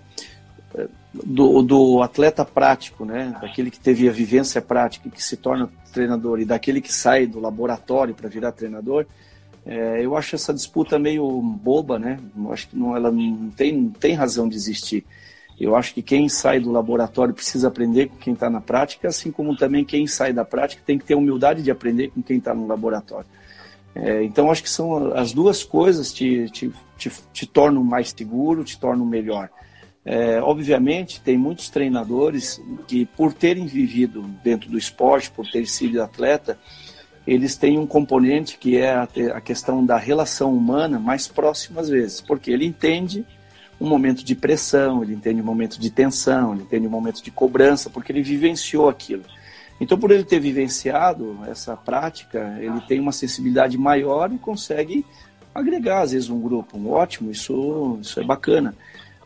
do, 1.13 1.63
do, 1.63 2.03
atleta 2.03 2.45
prático, 2.45 3.05
né? 3.05 3.37
Daquele 3.41 3.71
que 3.71 3.81
teve 3.81 4.09
a 4.09 4.13
vivência 4.13 4.63
prática 4.63 5.09
e 5.09 5.11
que 5.11 5.23
se 5.23 5.37
torna 5.37 5.69
treinador 5.93 6.41
e 6.41 6.45
daquele 6.45 6.81
que 6.81 6.93
sai 6.93 7.27
do 7.27 7.41
laboratório 7.41 8.15
para 8.15 8.29
virar 8.29 8.53
treinador, 8.53 9.07
é, 9.67 10.05
eu 10.05 10.17
acho 10.17 10.37
essa 10.37 10.55
disputa 10.55 10.99
meio 10.99 11.41
boba, 11.41 11.99
né? 11.99 12.19
Eu 12.37 12.53
acho 12.53 12.69
que 12.69 12.77
não, 12.77 12.97
ela 12.97 13.11
não 13.11 13.51
tem, 13.51 13.77
não 13.77 13.91
tem 13.91 14.15
razão 14.15 14.49
de 14.49 14.57
existir. 14.57 15.05
Eu 15.59 15.77
acho 15.77 15.93
que 15.93 16.01
quem 16.01 16.29
sai 16.29 16.59
do 16.59 16.73
laboratório 16.73 17.35
precisa 17.35 17.69
aprender 17.69 18.09
com 18.09 18.17
quem 18.17 18.33
está 18.33 18.49
na 18.49 18.63
prática, 18.63 19.09
assim 19.09 19.31
como 19.31 19.55
também 19.55 19.85
quem 19.85 20.07
sai 20.07 20.33
da 20.33 20.45
prática 20.45 20.83
tem 20.87 20.99
que 20.99 21.05
ter 21.05 21.15
humildade 21.15 21.63
de 21.63 21.71
aprender 21.71 22.09
com 22.09 22.23
quem 22.23 22.39
está 22.39 22.55
no 22.55 22.67
laboratório. 22.67 23.27
É, 23.95 24.23
então, 24.23 24.51
acho 24.51 24.63
que 24.63 24.71
são 24.71 25.13
as 25.13 25.33
duas 25.33 25.63
coisas 25.63 26.13
te, 26.13 26.49
te, 26.51 26.73
te, 26.97 27.13
te 27.33 27.47
tornam 27.47 27.83
mais 27.85 28.15
seguro, 28.17 28.65
te 28.65 28.79
tornam 28.79 29.05
melhor. 29.05 29.51
É, 30.13 30.43
obviamente, 30.43 31.21
tem 31.21 31.39
muitos 31.39 31.71
treinadores 31.71 32.61
que, 32.89 33.07
por 33.07 33.33
terem 33.33 33.65
vivido 33.65 34.23
dentro 34.43 34.69
do 34.69 34.77
esporte, 34.77 35.31
por 35.31 35.49
terem 35.49 35.69
sido 35.69 36.03
atleta, 36.03 36.59
eles 37.25 37.57
têm 37.57 37.79
um 37.79 37.87
componente 37.87 38.59
que 38.59 38.77
é 38.77 38.91
a, 38.91 39.09
a 39.37 39.41
questão 39.41 39.87
da 39.87 39.97
relação 39.97 40.53
humana 40.53 40.99
mais 40.99 41.29
próxima 41.29 41.81
às 41.81 41.89
vezes, 41.89 42.21
porque 42.21 42.51
ele 42.51 42.67
entende 42.67 43.25
um 43.81 43.89
momento 43.89 44.25
de 44.25 44.35
pressão, 44.35 45.01
ele 45.01 45.15
entende 45.15 45.41
um 45.41 45.45
momento 45.45 45.79
de 45.79 45.91
tensão, 45.91 46.55
ele 46.55 46.65
entende 46.65 46.89
um 46.89 46.91
momento 46.91 47.23
de 47.23 47.31
cobrança, 47.31 47.89
porque 47.89 48.11
ele 48.11 48.21
vivenciou 48.21 48.89
aquilo. 48.89 49.23
Então, 49.81 49.97
por 49.97 50.11
ele 50.11 50.25
ter 50.25 50.41
vivenciado 50.41 51.39
essa 51.47 51.77
prática, 51.77 52.59
ele 52.59 52.81
tem 52.81 52.99
uma 52.99 53.13
sensibilidade 53.13 53.79
maior 53.79 54.33
e 54.33 54.39
consegue 54.39 55.07
agregar, 55.55 56.01
às 56.01 56.11
vezes, 56.11 56.29
um 56.29 56.41
grupo. 56.41 56.77
Um 56.77 56.91
ótimo, 56.91 57.31
isso, 57.31 57.97
isso 58.03 58.19
é 58.19 58.25
bacana. 58.25 58.75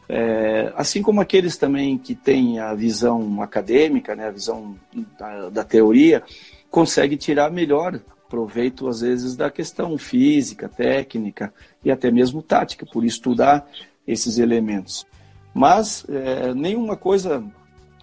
É, 0.08 0.72
assim 0.76 1.02
como 1.02 1.20
aqueles 1.20 1.56
também 1.56 1.96
que 1.96 2.14
têm 2.14 2.58
a 2.58 2.74
visão 2.74 3.40
acadêmica, 3.40 4.14
né, 4.14 4.28
a 4.28 4.30
visão 4.30 4.76
da, 5.18 5.48
da 5.48 5.64
teoria, 5.64 6.22
consegue 6.70 7.16
tirar 7.16 7.50
melhor 7.50 7.98
proveito, 8.28 8.88
às 8.88 9.00
vezes, 9.00 9.36
da 9.36 9.50
questão 9.50 9.96
física, 9.96 10.68
técnica 10.68 11.54
e 11.84 11.90
até 11.90 12.10
mesmo 12.10 12.42
tática, 12.42 12.84
por 12.84 13.04
estudar 13.04 13.66
esses 14.06 14.38
elementos. 14.38 15.06
Mas 15.54 16.04
é, 16.08 16.52
nenhuma 16.52 16.96
coisa 16.96 17.44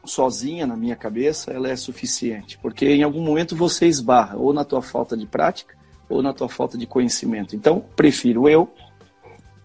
sozinha 0.04 0.66
na 0.66 0.76
minha 0.76 0.96
cabeça 0.96 1.52
ela 1.52 1.70
é 1.70 1.76
suficiente, 1.76 2.58
porque 2.60 2.88
em 2.88 3.04
algum 3.04 3.22
momento 3.22 3.56
você 3.56 3.88
esbarra 3.88 4.38
ou 4.38 4.54
na 4.54 4.64
tua 4.64 4.82
falta 4.82 5.16
de 5.16 5.28
prática 5.28 5.76
ou 6.10 6.22
na 6.22 6.34
tua 6.34 6.50
falta 6.50 6.78
de 6.78 6.86
conhecimento. 6.86 7.56
Então, 7.56 7.84
prefiro 7.96 8.50
eu 8.50 8.72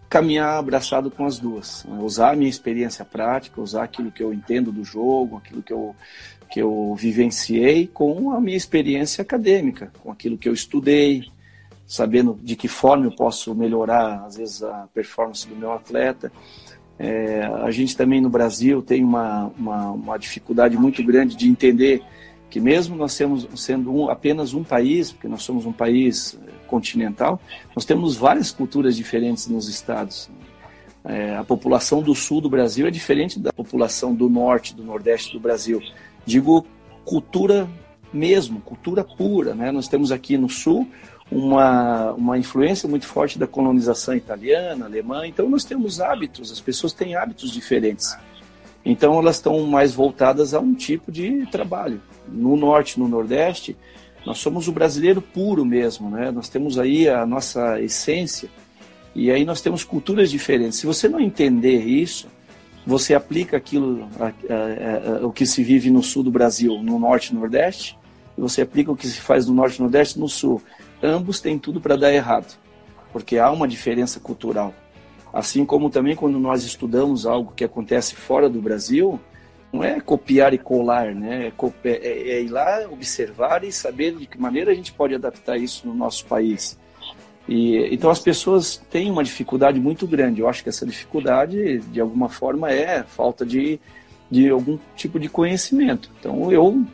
caminhar 0.09 0.59
abraçado 0.59 1.11
com 1.11 1.25
as 1.25 1.39
duas. 1.39 1.85
Né? 1.85 1.99
Usar 2.01 2.33
a 2.33 2.37
minha 2.37 2.51
experiência 2.51 3.05
prática, 3.05 3.61
usar 3.61 3.85
aquilo 3.85 4.11
que 4.11 4.23
eu 4.23 4.33
entendo 4.33 4.71
do 4.71 4.85
jogo, 4.85 5.37
aquilo 5.37 5.63
que 5.63 5.73
eu, 5.73 5.95
que 6.51 6.61
eu 6.61 6.95
vivenciei 6.95 7.87
com 7.87 8.33
a 8.33 8.41
minha 8.41 8.57
experiência 8.57 9.23
acadêmica, 9.23 9.91
com 10.03 10.11
aquilo 10.11 10.39
que 10.39 10.49
eu 10.49 10.53
estudei, 10.53 11.25
sabendo 11.87 12.39
de 12.43 12.57
que 12.57 12.69
forma 12.69 13.07
eu 13.07 13.13
posso 13.13 13.55
melhorar, 13.55 14.25
às 14.27 14.37
vezes, 14.37 14.63
a 14.63 14.89
performance 14.93 15.47
do 15.47 15.55
meu 15.55 15.73
atleta. 15.73 16.33
É, 16.99 17.43
a 17.63 17.71
gente 17.71 17.97
também 17.97 18.21
no 18.21 18.31
Brasil 18.31 18.83
tem 18.83 19.05
uma, 19.05 19.53
uma, 19.59 19.91
uma, 19.93 20.19
dificuldade 20.19 20.79
muito 20.79 21.03
grande 21.05 21.37
de 21.37 21.47
entender 21.47 22.03
que 22.49 22.59
mesmo 22.59 22.97
nós 22.97 23.19
sendo 23.55 23.95
um, 23.95 24.09
apenas 24.09 24.55
um 24.55 24.65
país, 24.65 25.13
porque 25.13 25.29
nós 25.29 25.43
somos 25.43 25.67
um 25.67 25.73
país 25.73 26.39
continental, 26.67 27.41
nós 27.75 27.85
temos 27.85 28.17
várias 28.17 28.51
culturas 28.51 28.97
diferentes 28.97 29.47
nos 29.47 29.69
estados. 29.69 30.29
É, 31.05 31.37
a 31.37 31.45
população 31.45 32.03
do 32.03 32.15
sul 32.15 32.41
do 32.41 32.51
Brasil 32.51 32.87
é 32.87 32.91
diferente 32.91 33.39
da 33.39 33.53
população 33.53 34.15
do 34.15 34.29
norte, 34.29 34.75
do 34.75 34.83
nordeste 34.83 35.33
do 35.33 35.41
Brasil. 35.41 35.81
Digo 36.25 36.67
cultura 37.05 37.69
mesmo, 38.13 38.61
cultura 38.61 39.05
pura. 39.05 39.55
Né? 39.55 39.71
Nós 39.71 39.89
temos 39.89 40.11
aqui 40.11 40.37
no 40.37 40.49
sul 40.49 40.89
uma, 41.31 42.13
uma 42.13 42.39
influência 42.39 42.89
muito 42.89 43.07
forte 43.07 43.39
da 43.39 43.47
colonização 43.47 44.15
italiana, 44.15 44.87
alemã, 44.87 45.27
então 45.27 45.49
nós 45.49 45.65
temos 45.65 46.01
hábitos, 46.01 46.53
as 46.53 46.61
pessoas 46.61 46.93
têm 46.93 47.17
hábitos 47.17 47.51
diferentes. 47.51 48.17
Então 48.85 49.19
elas 49.19 49.37
estão 49.37 49.61
mais 49.67 49.93
voltadas 49.93 50.55
a 50.55 50.61
um 50.61 50.73
tipo 50.73 51.11
de 51.11 51.45
trabalho. 51.47 52.01
No 52.29 52.57
norte, 52.57 52.99
no 52.99 53.09
nordeste, 53.09 53.77
nós 54.27 54.39
somos 54.39 54.67
o 54.67 54.73
brasileiro 54.73 55.23
puro 55.23 55.65
mesmo, 55.65 56.11
né? 56.11 56.31
Nós 56.33 56.49
temos 56.49 56.79
aí 56.79 57.09
a 57.09 57.25
nossa 57.25 57.81
essência 57.81 58.51
e 59.15 59.31
aí 59.31 59.45
nós 59.45 59.63
temos 59.63 59.85
culturas 59.85 60.31
diferentes. 60.31 60.79
Se 60.79 60.87
você 60.87 61.09
não 61.09 61.21
entender 61.21 61.85
isso, 61.85 62.27
você 62.85 63.15
aplica 63.15 63.57
aquilo, 63.57 64.09
a, 64.19 64.27
a, 64.27 65.21
a, 65.23 65.27
o 65.27 65.33
que 65.33 65.47
se 65.47 65.63
vive 65.63 65.91
no 65.91 66.03
sul 66.03 66.25
do 66.25 66.31
Brasil, 66.31 66.83
no 66.83 66.99
norte 66.99 67.29
e 67.29 67.35
nordeste, 67.35 67.97
e 68.37 68.41
você 68.41 68.63
aplica 68.63 68.91
o 68.91 68.97
que 68.97 69.07
se 69.07 69.21
faz 69.21 69.47
no 69.47 69.55
norte 69.55 69.77
e 69.77 69.81
nordeste 69.81 70.19
no 70.19 70.29
sul 70.29 70.61
ambos 71.03 71.41
têm 71.41 71.59
tudo 71.59 71.81
para 71.81 71.97
dar 71.97 72.13
errado, 72.13 72.59
porque 73.13 73.39
há 73.39 73.51
uma 73.51 73.69
diferença 73.69 74.21
cultural. 74.21 74.75
Assim 75.33 75.65
como 75.65 75.91
também 75.91 76.17
quando 76.17 76.39
nós 76.39 76.65
estudamos 76.65 77.27
algo 77.27 77.53
que 77.55 77.65
acontece 77.65 78.15
fora 78.15 78.49
do 78.49 78.61
Brasil, 78.61 79.21
não 79.77 79.85
é 79.85 80.01
copiar 80.01 80.55
e 80.55 80.59
colar, 80.59 81.15
né? 81.15 81.53
É, 81.85 81.89
é, 81.89 82.31
é 82.31 82.43
ir 82.43 82.49
lá, 82.49 82.87
observar 82.91 83.63
e 83.63 83.71
saber 83.71 84.15
de 84.15 84.27
que 84.27 84.41
maneira 84.41 84.73
a 84.73 84.75
gente 84.75 84.93
pode 84.93 85.15
adaptar 85.15 85.57
isso 85.59 85.87
no 85.87 85.95
nosso 85.95 86.25
país. 86.27 86.79
E, 87.49 87.95
então 87.95 88.11
as 88.11 88.19
pessoas 88.19 88.77
têm 88.91 89.11
uma 89.11 89.23
dificuldade 89.23 89.79
muito 89.79 90.07
grande. 90.07 90.41
Eu 90.41 90.49
acho 90.49 90.63
que 90.63 90.69
essa 90.69 90.87
dificuldade, 90.87 91.79
de 91.79 92.01
alguma 92.01 92.29
forma, 92.29 92.73
é 92.73 93.03
falta 93.03 93.45
de, 93.45 93.79
de 94.31 94.49
algum 94.49 94.79
tipo 94.97 95.21
de 95.21 95.29
conhecimento. 95.29 96.11
Então 96.19 96.51
eu 96.51 96.85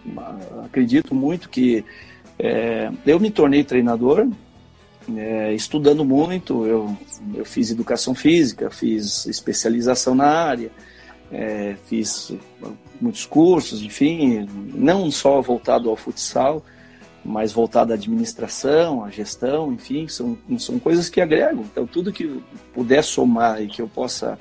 acredito 0.65 1.15
muito 1.15 1.49
que 1.49 1.85
é, 2.39 2.91
eu 3.07 3.21
me 3.21 3.31
tornei 3.31 3.63
treinador 3.63 4.29
é, 5.17 5.53
estudando 5.55 6.05
muito. 6.05 6.67
Eu, 6.67 6.97
eu 7.35 7.45
fiz 7.45 7.71
educação 7.71 8.15
física, 8.15 8.71
fiz 8.71 9.27
especialização 9.27 10.15
na 10.15 10.27
área, 10.27 10.71
é, 11.33 11.77
fiz 11.87 12.33
muitos 13.01 13.25
cursos, 13.25 13.83
enfim, 13.83 14.47
não 14.75 15.11
só 15.11 15.41
voltado 15.41 15.89
ao 15.89 15.97
futsal, 15.97 16.63
mas 17.25 17.53
voltado 17.53 17.93
à 17.93 17.95
administração, 17.95 19.05
à 19.05 19.11
gestão, 19.11 19.73
enfim, 19.73 20.07
são, 20.09 20.37
são 20.59 20.79
coisas 20.79 21.09
que 21.09 21.21
agregam. 21.21 21.63
Então, 21.63 21.87
tudo 21.87 22.13
que 22.13 22.43
puder 22.75 23.03
somar 23.03 23.63
e 23.63 23.67
que 23.67 23.81
eu 23.81 23.89
possa 23.89 24.39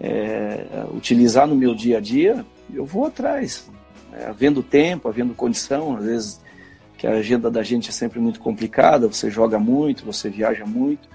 é, 0.00 0.64
utilizar 0.92 1.46
no 1.46 1.54
meu 1.54 1.74
dia 1.74 1.98
a 1.98 2.00
dia, 2.00 2.44
eu 2.72 2.84
vou 2.84 3.06
atrás. 3.06 3.70
É, 4.12 4.26
havendo 4.26 4.62
tempo, 4.62 5.08
havendo 5.08 5.34
condição, 5.34 5.96
às 5.96 6.04
vezes 6.04 6.40
que 6.98 7.06
a 7.06 7.12
agenda 7.12 7.50
da 7.50 7.62
gente 7.62 7.90
é 7.90 7.92
sempre 7.92 8.18
muito 8.18 8.40
complicada, 8.40 9.06
você 9.06 9.30
joga 9.30 9.58
muito, 9.58 10.04
você 10.04 10.30
viaja 10.30 10.64
muito, 10.64 11.08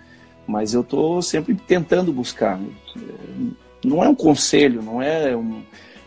mas 0.48 0.74
eu 0.74 0.82
estou 0.82 1.22
sempre 1.22 1.56
tentando 1.56 2.13
buscar. 2.13 2.60
Não 3.83 4.03
é 4.03 4.09
um 4.09 4.15
conselho, 4.15 4.81
não 4.81 5.01
é 5.01 5.35
um, 5.35 5.63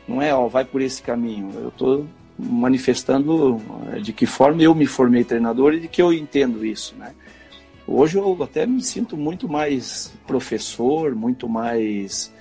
não 0.07 0.21
é, 0.21 0.35
ó, 0.35 0.47
vai 0.49 0.65
por 0.65 0.81
esse 0.81 1.03
caminho. 1.03 1.51
Eu 1.55 1.69
estou 1.69 2.07
manifestando 2.39 3.61
eh, 3.93 4.01
de 4.01 4.13
que 4.13 4.27
forma 4.27 4.63
eu 4.63 4.75
me 4.75 4.87
formei 4.87 5.25
treinador 5.25 5.75
e 5.75 5.81
de 5.81 5.89
que 5.89 6.03
eu 6.03 6.13
entendo 6.13 6.65
isso, 6.65 6.95
né? 6.97 7.13
Hoje 7.87 8.17
eu 8.17 8.43
até 8.43 8.67
me 8.67 8.83
sinto 8.83 9.17
muito 9.17 9.49
mais 9.49 10.13
professor, 10.27 11.15
muito 11.15 11.49
mais, 11.49 12.33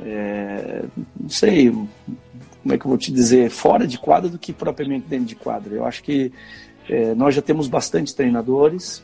é, 0.00 0.84
não 1.18 1.28
sei, 1.28 1.70
como 1.70 2.74
é 2.74 2.76
que 2.76 2.84
eu 2.84 2.88
vou 2.88 2.98
te 2.98 3.12
dizer, 3.12 3.50
fora 3.50 3.86
de 3.86 3.98
quadra 3.98 4.28
do 4.28 4.38
que 4.38 4.52
propriamente 4.52 5.06
dentro 5.06 5.26
de 5.26 5.36
quadra. 5.36 5.74
Eu 5.74 5.84
acho 5.84 6.02
que 6.02 6.32
é, 6.88 7.14
nós 7.14 7.36
já 7.36 7.40
temos 7.40 7.68
bastante 7.68 8.14
treinadores 8.14 9.02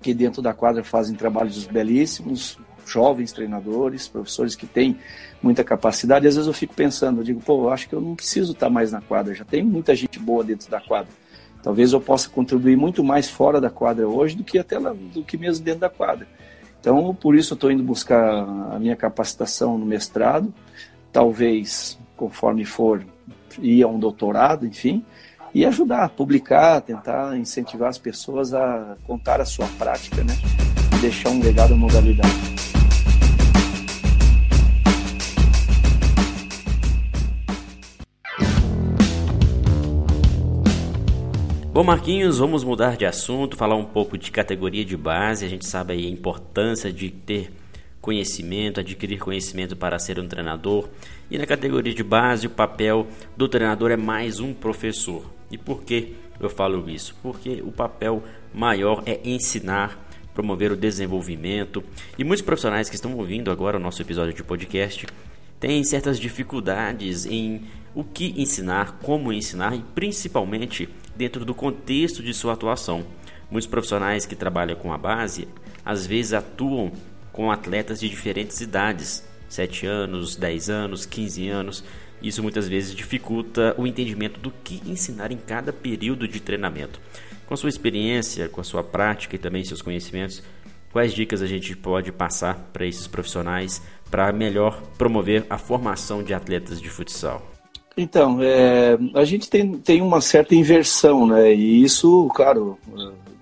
que 0.00 0.14
dentro 0.14 0.40
da 0.40 0.54
quadra 0.54 0.82
fazem 0.82 1.14
trabalhos 1.14 1.66
belíssimos, 1.66 2.58
jovens 2.86 3.32
treinadores, 3.32 4.08
professores 4.08 4.54
que 4.54 4.66
têm 4.66 4.98
muita 5.42 5.64
capacidade. 5.64 6.26
Às 6.26 6.34
vezes 6.34 6.46
eu 6.46 6.52
fico 6.52 6.74
pensando, 6.74 7.20
eu 7.20 7.24
digo, 7.24 7.40
pô, 7.40 7.64
eu 7.64 7.70
acho 7.70 7.88
que 7.88 7.94
eu 7.94 8.00
não 8.00 8.14
preciso 8.14 8.52
estar 8.52 8.70
mais 8.70 8.92
na 8.92 9.00
quadra, 9.00 9.34
já 9.34 9.44
tem 9.44 9.62
muita 9.62 9.94
gente 9.94 10.18
boa 10.18 10.44
dentro 10.44 10.70
da 10.70 10.80
quadra. 10.80 11.10
Talvez 11.62 11.92
eu 11.92 12.00
possa 12.00 12.28
contribuir 12.28 12.76
muito 12.76 13.04
mais 13.04 13.30
fora 13.30 13.60
da 13.60 13.70
quadra 13.70 14.08
hoje 14.08 14.36
do 14.36 14.42
que 14.42 14.58
até 14.58 14.78
lá, 14.78 14.92
do 14.92 15.22
que 15.22 15.36
mesmo 15.36 15.64
dentro 15.64 15.80
da 15.80 15.88
quadra. 15.88 16.26
Então, 16.80 17.14
por 17.14 17.36
isso 17.36 17.52
eu 17.52 17.54
estou 17.54 17.70
indo 17.70 17.82
buscar 17.84 18.42
a 18.72 18.78
minha 18.80 18.96
capacitação 18.96 19.78
no 19.78 19.86
mestrado, 19.86 20.52
talvez, 21.12 21.96
conforme 22.16 22.64
for, 22.64 23.04
ir 23.60 23.84
a 23.84 23.86
um 23.86 24.00
doutorado, 24.00 24.66
enfim, 24.66 25.04
e 25.54 25.64
ajudar, 25.64 26.08
publicar, 26.10 26.80
tentar 26.80 27.36
incentivar 27.36 27.88
as 27.88 27.98
pessoas 27.98 28.52
a 28.54 28.96
contar 29.06 29.40
a 29.40 29.44
sua 29.44 29.68
prática, 29.78 30.24
né? 30.24 30.34
Deixar 31.00 31.30
um 31.30 31.40
legado 31.40 31.74
à 31.74 31.76
modalidade. 31.76 32.61
Bom, 41.72 41.82
Marquinhos, 41.82 42.36
vamos 42.36 42.62
mudar 42.64 42.98
de 42.98 43.06
assunto, 43.06 43.56
falar 43.56 43.76
um 43.76 43.84
pouco 43.86 44.18
de 44.18 44.30
categoria 44.30 44.84
de 44.84 44.94
base. 44.94 45.46
A 45.46 45.48
gente 45.48 45.66
sabe 45.66 45.94
a 45.94 45.96
importância 45.96 46.92
de 46.92 47.08
ter 47.08 47.50
conhecimento, 47.98 48.78
adquirir 48.78 49.18
conhecimento 49.18 49.74
para 49.74 49.98
ser 49.98 50.20
um 50.20 50.28
treinador. 50.28 50.90
E 51.30 51.38
na 51.38 51.46
categoria 51.46 51.94
de 51.94 52.02
base, 52.02 52.46
o 52.46 52.50
papel 52.50 53.06
do 53.34 53.48
treinador 53.48 53.90
é 53.90 53.96
mais 53.96 54.38
um 54.38 54.52
professor. 54.52 55.24
E 55.50 55.56
por 55.56 55.82
que 55.82 56.14
eu 56.38 56.50
falo 56.50 56.90
isso? 56.90 57.16
Porque 57.22 57.62
o 57.64 57.72
papel 57.72 58.22
maior 58.52 59.02
é 59.06 59.18
ensinar, 59.24 59.98
promover 60.34 60.72
o 60.72 60.76
desenvolvimento. 60.76 61.82
E 62.18 62.22
muitos 62.22 62.44
profissionais 62.44 62.90
que 62.90 62.96
estão 62.96 63.16
ouvindo 63.16 63.50
agora 63.50 63.78
o 63.78 63.80
nosso 63.80 64.02
episódio 64.02 64.34
de 64.34 64.44
podcast 64.44 65.06
têm 65.58 65.82
certas 65.84 66.20
dificuldades 66.20 67.24
em 67.24 67.62
o 67.94 68.02
que 68.02 68.34
ensinar, 68.36 68.98
como 69.02 69.32
ensinar 69.32 69.74
e 69.74 69.82
principalmente 69.94 70.88
dentro 71.14 71.44
do 71.44 71.54
contexto 71.54 72.22
de 72.22 72.32
sua 72.32 72.54
atuação. 72.54 73.04
Muitos 73.50 73.68
profissionais 73.68 74.24
que 74.24 74.34
trabalham 74.34 74.76
com 74.76 74.92
a 74.92 74.98
base 74.98 75.46
às 75.84 76.06
vezes 76.06 76.32
atuam 76.32 76.92
com 77.32 77.50
atletas 77.50 78.00
de 78.00 78.08
diferentes 78.08 78.60
idades, 78.60 79.24
7 79.48 79.86
anos, 79.86 80.36
10 80.36 80.70
anos, 80.70 81.06
15 81.06 81.48
anos, 81.48 81.84
isso 82.22 82.42
muitas 82.42 82.68
vezes 82.68 82.94
dificulta 82.94 83.74
o 83.76 83.86
entendimento 83.86 84.38
do 84.38 84.50
que 84.50 84.80
ensinar 84.86 85.32
em 85.32 85.36
cada 85.36 85.72
período 85.72 86.28
de 86.28 86.40
treinamento. 86.40 87.00
Com 87.46 87.54
a 87.54 87.56
sua 87.56 87.68
experiência, 87.68 88.48
com 88.48 88.60
a 88.60 88.64
sua 88.64 88.84
prática 88.84 89.34
e 89.34 89.38
também 89.38 89.64
seus 89.64 89.82
conhecimentos, 89.82 90.42
quais 90.92 91.12
dicas 91.12 91.42
a 91.42 91.46
gente 91.46 91.76
pode 91.76 92.12
passar 92.12 92.54
para 92.72 92.86
esses 92.86 93.06
profissionais 93.06 93.82
para 94.10 94.32
melhor 94.32 94.80
promover 94.96 95.44
a 95.50 95.58
formação 95.58 96.22
de 96.22 96.32
atletas 96.32 96.80
de 96.80 96.88
futsal? 96.88 97.51
Então, 97.96 98.38
é, 98.40 98.98
a 99.14 99.24
gente 99.24 99.50
tem, 99.50 99.74
tem 99.74 100.00
uma 100.00 100.20
certa 100.20 100.54
inversão, 100.54 101.26
né? 101.26 101.54
E 101.54 101.82
isso, 101.82 102.28
claro, 102.34 102.78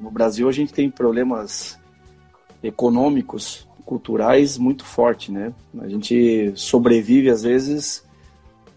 no 0.01 0.11
Brasil 0.11 0.49
a 0.49 0.53
gente 0.53 0.73
tem 0.73 0.91
problemas 0.91 1.79
econômicos, 2.63 3.69
culturais 3.85 4.57
muito 4.57 4.85
fortes, 4.85 5.31
né? 5.31 5.53
A 5.81 5.89
gente 5.89 6.53
sobrevive 6.55 7.29
às 7.29 7.43
vezes 7.43 8.05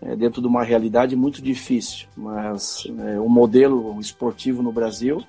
é, 0.02 0.16
dentro 0.16 0.42
de 0.42 0.48
uma 0.48 0.64
realidade 0.64 1.16
muito 1.16 1.42
difícil. 1.42 2.08
Mas 2.16 2.88
é, 3.00 3.20
o 3.20 3.30
modelo 3.30 4.00
esportivo 4.00 4.64
no 4.64 4.72
Brasil 4.72 5.24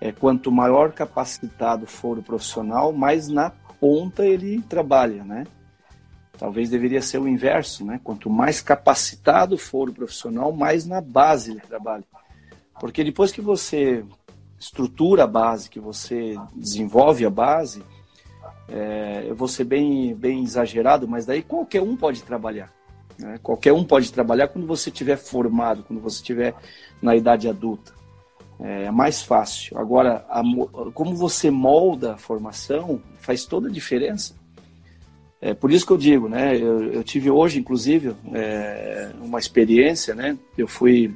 é 0.00 0.10
quanto 0.10 0.50
maior 0.50 0.92
capacitado 0.92 1.86
for 1.86 2.18
o 2.18 2.22
profissional, 2.22 2.92
mais 2.92 3.28
na 3.28 3.50
ponta 3.80 4.26
ele 4.26 4.60
trabalha, 4.62 5.22
né? 5.24 5.44
Talvez 6.42 6.68
deveria 6.68 7.00
ser 7.00 7.18
o 7.18 7.28
inverso, 7.28 7.84
né? 7.84 8.00
Quanto 8.02 8.28
mais 8.28 8.60
capacitado 8.60 9.56
for 9.56 9.88
o 9.88 9.92
profissional, 9.92 10.50
mais 10.50 10.84
na 10.84 11.00
base 11.00 11.52
ele 11.52 11.60
trabalha. 11.60 12.02
Porque 12.80 13.04
depois 13.04 13.30
que 13.30 13.40
você 13.40 14.04
estrutura 14.58 15.22
a 15.22 15.26
base, 15.28 15.70
que 15.70 15.78
você 15.78 16.36
desenvolve 16.52 17.24
a 17.24 17.30
base, 17.30 17.84
é, 18.68 19.24
eu 19.24 19.36
vou 19.36 19.46
ser 19.46 19.62
bem, 19.62 20.16
bem 20.16 20.42
exagerado, 20.42 21.06
mas 21.06 21.24
daí 21.24 21.44
qualquer 21.44 21.80
um 21.80 21.96
pode 21.96 22.24
trabalhar. 22.24 22.72
Né? 23.16 23.38
Qualquer 23.40 23.72
um 23.72 23.84
pode 23.84 24.12
trabalhar 24.12 24.48
quando 24.48 24.66
você 24.66 24.90
estiver 24.90 25.18
formado, 25.18 25.84
quando 25.84 26.02
você 26.02 26.16
estiver 26.16 26.56
na 27.00 27.14
idade 27.14 27.48
adulta. 27.48 27.92
É 28.58 28.90
mais 28.90 29.22
fácil. 29.22 29.78
Agora, 29.78 30.26
a, 30.28 30.42
como 30.92 31.14
você 31.14 31.52
molda 31.52 32.14
a 32.14 32.18
formação 32.18 33.00
faz 33.20 33.44
toda 33.44 33.68
a 33.68 33.72
diferença. 33.72 34.41
É 35.44 35.52
por 35.52 35.72
isso 35.72 35.84
que 35.84 35.92
eu 35.92 35.98
digo, 35.98 36.28
né? 36.28 36.56
Eu, 36.56 36.92
eu 36.92 37.02
tive 37.02 37.28
hoje, 37.28 37.58
inclusive, 37.58 38.14
é, 38.32 39.10
uma 39.20 39.40
experiência, 39.40 40.14
né? 40.14 40.38
Eu 40.56 40.68
fui 40.68 41.12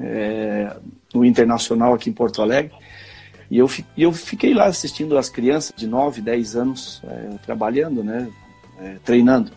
é, 0.00 0.74
no 1.12 1.26
Internacional 1.26 1.92
aqui 1.92 2.08
em 2.08 2.12
Porto 2.14 2.40
Alegre 2.40 2.72
e 3.50 3.58
eu, 3.58 3.68
eu 3.98 4.12
fiquei 4.12 4.54
lá 4.54 4.64
assistindo 4.64 5.18
as 5.18 5.28
crianças 5.28 5.74
de 5.76 5.86
9, 5.86 6.22
10 6.22 6.56
anos 6.56 7.02
é, 7.04 7.36
trabalhando, 7.44 8.02
né? 8.02 8.30
É, 8.78 8.96
treinando. 9.04 9.52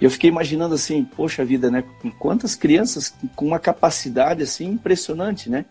E 0.00 0.04
eu 0.04 0.10
fiquei 0.10 0.30
imaginando 0.30 0.74
assim, 0.74 1.04
poxa 1.04 1.44
vida, 1.44 1.70
né? 1.70 1.84
Quantas 2.18 2.54
crianças 2.54 3.14
com 3.36 3.44
uma 3.46 3.58
capacidade 3.58 4.42
assim 4.42 4.68
impressionante, 4.68 5.50
né? 5.50 5.66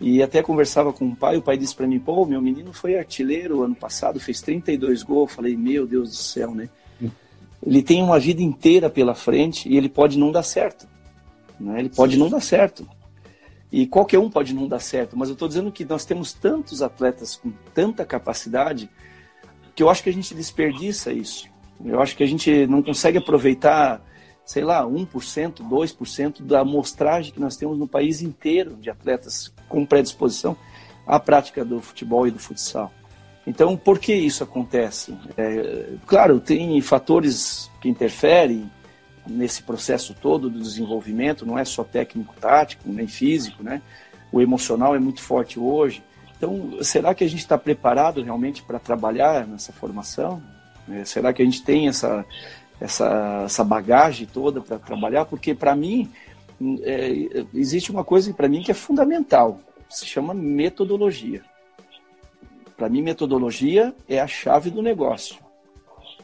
E 0.00 0.22
até 0.22 0.42
conversava 0.42 0.90
com 0.90 1.08
o 1.08 1.14
pai, 1.14 1.36
o 1.36 1.42
pai 1.42 1.58
disse 1.58 1.74
para 1.74 1.86
mim, 1.86 1.98
pô, 1.98 2.24
meu 2.24 2.40
menino 2.40 2.72
foi 2.72 2.96
artilheiro 2.96 3.62
ano 3.62 3.74
passado, 3.74 4.18
fez 4.18 4.40
32 4.40 5.02
gols. 5.02 5.30
Eu 5.30 5.36
falei, 5.36 5.54
meu 5.54 5.86
Deus 5.86 6.08
do 6.08 6.16
céu, 6.16 6.54
né? 6.54 6.70
Ele 7.66 7.82
tem 7.82 8.02
uma 8.02 8.18
vida 8.18 8.42
inteira 8.42 8.90
pela 8.90 9.14
frente 9.14 9.68
e 9.68 9.76
ele 9.76 9.88
pode 9.88 10.18
não 10.18 10.30
dar 10.30 10.42
certo. 10.42 10.86
Né? 11.58 11.80
Ele 11.80 11.88
pode 11.88 12.14
Sim. 12.14 12.18
não 12.18 12.28
dar 12.28 12.40
certo. 12.40 12.86
E 13.72 13.86
qualquer 13.86 14.18
um 14.18 14.30
pode 14.30 14.54
não 14.54 14.68
dar 14.68 14.78
certo, 14.78 15.16
mas 15.16 15.28
eu 15.28 15.32
estou 15.32 15.48
dizendo 15.48 15.72
que 15.72 15.84
nós 15.84 16.04
temos 16.04 16.32
tantos 16.32 16.80
atletas 16.80 17.34
com 17.34 17.52
tanta 17.74 18.04
capacidade 18.04 18.88
que 19.74 19.82
eu 19.82 19.90
acho 19.90 20.02
que 20.02 20.10
a 20.10 20.12
gente 20.12 20.34
desperdiça 20.34 21.12
isso. 21.12 21.48
Eu 21.84 22.00
acho 22.00 22.16
que 22.16 22.22
a 22.22 22.26
gente 22.26 22.66
não 22.68 22.82
consegue 22.82 23.18
aproveitar, 23.18 24.00
sei 24.44 24.62
lá, 24.62 24.84
1%, 24.84 25.54
2% 25.68 26.42
da 26.42 26.60
amostragem 26.60 27.32
que 27.32 27.40
nós 27.40 27.56
temos 27.56 27.78
no 27.78 27.88
país 27.88 28.22
inteiro 28.22 28.76
de 28.76 28.90
atletas 28.90 29.52
com 29.68 29.84
predisposição 29.84 30.56
à 31.04 31.18
prática 31.18 31.64
do 31.64 31.80
futebol 31.80 32.28
e 32.28 32.30
do 32.30 32.38
futsal. 32.38 32.92
Então, 33.46 33.76
por 33.76 33.98
que 33.98 34.14
isso 34.14 34.42
acontece? 34.42 35.14
É, 35.36 35.90
claro, 36.06 36.40
tem 36.40 36.80
fatores 36.80 37.70
que 37.80 37.88
interferem 37.88 38.70
nesse 39.26 39.62
processo 39.62 40.14
todo 40.14 40.50
do 40.50 40.60
desenvolvimento, 40.60 41.46
não 41.46 41.58
é 41.58 41.64
só 41.64 41.84
técnico-tático, 41.84 42.88
nem 42.88 43.06
físico, 43.06 43.62
né? 43.62 43.82
O 44.32 44.40
emocional 44.40 44.94
é 44.94 44.98
muito 44.98 45.20
forte 45.22 45.58
hoje. 45.58 46.02
Então, 46.36 46.78
será 46.82 47.14
que 47.14 47.24
a 47.24 47.28
gente 47.28 47.40
está 47.40 47.56
preparado 47.56 48.22
realmente 48.22 48.62
para 48.62 48.78
trabalhar 48.78 49.46
nessa 49.46 49.72
formação? 49.72 50.42
É, 50.90 51.04
será 51.04 51.32
que 51.32 51.40
a 51.40 51.44
gente 51.44 51.62
tem 51.62 51.88
essa, 51.88 52.24
essa, 52.80 53.42
essa 53.44 53.64
bagagem 53.64 54.26
toda 54.26 54.60
para 54.60 54.78
trabalhar? 54.78 55.24
Porque, 55.24 55.54
para 55.54 55.74
mim, 55.74 56.10
é, 56.82 57.44
existe 57.54 57.90
uma 57.90 58.04
coisa 58.04 58.32
para 58.32 58.48
mim 58.48 58.62
que 58.62 58.70
é 58.70 58.74
fundamental, 58.74 59.60
se 59.88 60.06
chama 60.06 60.34
metodologia. 60.34 61.42
Para 62.76 62.88
mim, 62.88 63.02
metodologia 63.02 63.94
é 64.08 64.20
a 64.20 64.26
chave 64.26 64.70
do 64.70 64.82
negócio. 64.82 65.36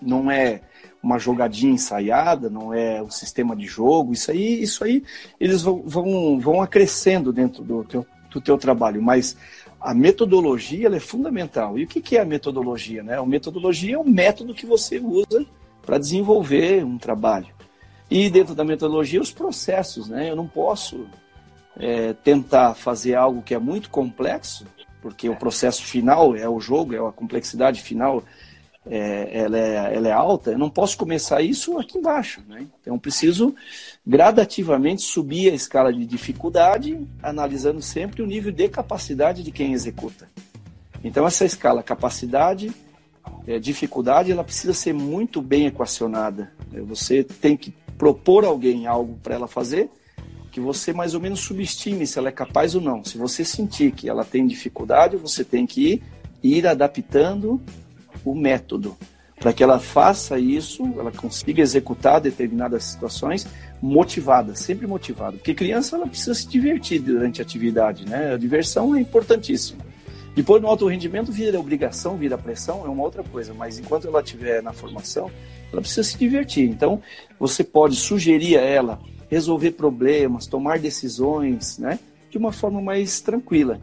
Não 0.03 0.31
é 0.31 0.63
uma 1.03 1.19
jogadinha 1.19 1.73
ensaiada, 1.73 2.51
não 2.51 2.75
é 2.75 3.03
um 3.03 3.11
sistema 3.11 3.57
de 3.57 3.67
jogo. 3.67 4.13
Isso 4.13 4.31
aí, 4.31 4.63
isso 4.63 4.85
aí 4.85 5.03
eles 5.39 5.63
vão, 5.63 5.83
vão, 5.85 6.39
vão 6.39 6.63
acrescendo 6.63 7.33
dentro 7.33 7.63
do 7.63 7.85
teu, 7.85 8.07
do 8.31 8.41
teu 8.41 8.59
trabalho. 8.59 9.01
Mas 9.01 9.37
a 9.81 9.95
metodologia 9.95 10.89
é 10.89 11.01
fundamental. 11.01 11.79
E 11.79 11.85
o 11.85 11.87
que, 11.87 12.01
que 12.01 12.17
é 12.17 12.21
a 12.21 12.27
metodologia? 12.27 13.03
Né? 13.03 13.19
A 13.19 13.25
metodologia 13.25 13.95
é 13.95 13.99
o 13.99 14.09
método 14.09 14.55
que 14.55 14.67
você 14.67 14.99
usa 14.99 15.47
para 15.83 15.99
desenvolver 15.99 16.85
um 16.85 16.99
trabalho. 16.99 17.49
E 18.11 18.29
dentro 18.29 18.55
da 18.55 18.65
metodologia, 18.65 19.21
os 19.21 19.31
processos. 19.31 20.09
Né? 20.09 20.31
Eu 20.31 20.37
não 20.37 20.47
posso 20.47 21.07
é, 21.79 22.13
tentar 22.13 22.75
fazer 22.75 23.15
algo 23.15 23.41
que 23.41 23.55
é 23.55 23.59
muito 23.59 23.89
complexo 23.89 24.67
porque 25.01 25.29
o 25.29 25.37
processo 25.37 25.85
final 25.85 26.37
é 26.37 26.49
o 26.49 26.61
jogo, 26.61 26.95
é 26.95 26.99
a 26.99 27.13
complexidade 27.13 27.81
final, 27.81 28.23
é, 28.87 29.29
ela, 29.33 29.59
é, 29.59 29.97
ela 29.97 30.09
é 30.09 30.13
alta, 30.13 30.53
eu 30.53 30.59
não 30.59 30.71
posso 30.71 30.97
começar 30.97 31.43
isso 31.43 31.79
aqui 31.79 31.99
embaixo. 31.99 32.43
Né? 32.49 32.67
Então, 32.81 32.99
preciso 32.99 33.55
gradativamente 34.07 35.03
subir 35.03 35.51
a 35.51 35.55
escala 35.55 35.93
de 35.93 36.05
dificuldade, 36.07 36.99
analisando 37.23 37.83
sempre 37.83 38.23
o 38.23 38.27
nível 38.27 38.53
de 38.53 38.69
capacidade 38.69 39.43
de 39.43 39.51
quem 39.51 39.73
executa. 39.73 40.29
Então, 41.03 41.27
essa 41.27 41.45
escala 41.45 41.83
capacidade, 41.83 42.73
é, 43.47 43.59
dificuldade, 43.59 44.33
ela 44.33 44.45
precisa 44.45 44.75
ser 44.75 44.93
muito 44.93 45.41
bem 45.41 45.67
equacionada. 45.67 46.53
Você 46.87 47.25
tem 47.25 47.57
que 47.57 47.75
propor 47.97 48.45
alguém 48.45 48.87
algo 48.87 49.19
para 49.23 49.35
ela 49.35 49.49
fazer 49.49 49.91
que 50.61 50.65
você 50.65 50.93
mais 50.93 51.15
ou 51.15 51.21
menos 51.21 51.41
subestime 51.41 52.07
se 52.07 52.19
ela 52.19 52.29
é 52.29 52.33
capaz 52.33 52.75
ou 52.75 52.81
não. 52.81 53.03
Se 53.03 53.17
você 53.17 53.45
sentir 53.45 53.93
que 53.93 54.09
ela 54.09 54.25
tem 54.25 54.47
dificuldade, 54.47 55.17
você 55.17 55.43
tem 55.43 55.67
que 55.67 56.03
ir 56.43 56.67
adaptando 56.67 57.61
o 58.25 58.35
método 58.35 58.97
para 59.39 59.55
que 59.55 59.63
ela 59.63 59.79
faça 59.79 60.39
isso, 60.39 60.85
ela 60.99 61.11
consiga 61.11 61.63
executar 61.63 62.21
determinadas 62.21 62.85
situações 62.85 63.47
motivada, 63.81 64.55
sempre 64.55 64.87
motivada. 64.87 65.39
Porque 65.39 65.55
criança 65.55 65.97
ela 65.97 66.07
precisa 66.07 66.35
se 66.35 66.47
divertir 66.47 67.01
durante 67.01 67.41
a 67.41 67.45
atividade, 67.45 68.07
né? 68.07 68.35
A 68.35 68.37
diversão 68.37 68.95
é 68.95 69.01
importantíssima. 69.01 69.83
Depois 70.37 70.61
no 70.61 70.69
alto 70.69 70.87
rendimento 70.87 71.33
vira 71.33 71.59
obrigação, 71.59 72.19
vira 72.19 72.37
pressão, 72.37 72.85
é 72.85 72.89
uma 72.89 73.03
outra 73.03 73.23
coisa, 73.23 73.55
mas 73.55 73.79
enquanto 73.79 74.07
ela 74.07 74.21
estiver 74.21 74.63
na 74.63 74.75
formação, 74.75 75.31
ela 75.73 75.81
precisa 75.81 76.03
se 76.03 76.19
divertir. 76.19 76.69
Então, 76.69 77.01
você 77.39 77.65
pode 77.65 77.97
sugerir 77.97 78.59
a 78.59 78.61
ela 78.61 79.01
resolver 79.31 79.73
problemas, 79.73 80.47
tomar 80.47 80.79
decisões, 80.79 81.79
né? 81.79 81.99
De 82.31 82.37
uma 82.37 82.53
forma 82.53 82.83
mais 82.83 83.21
tranquila. 83.21 83.81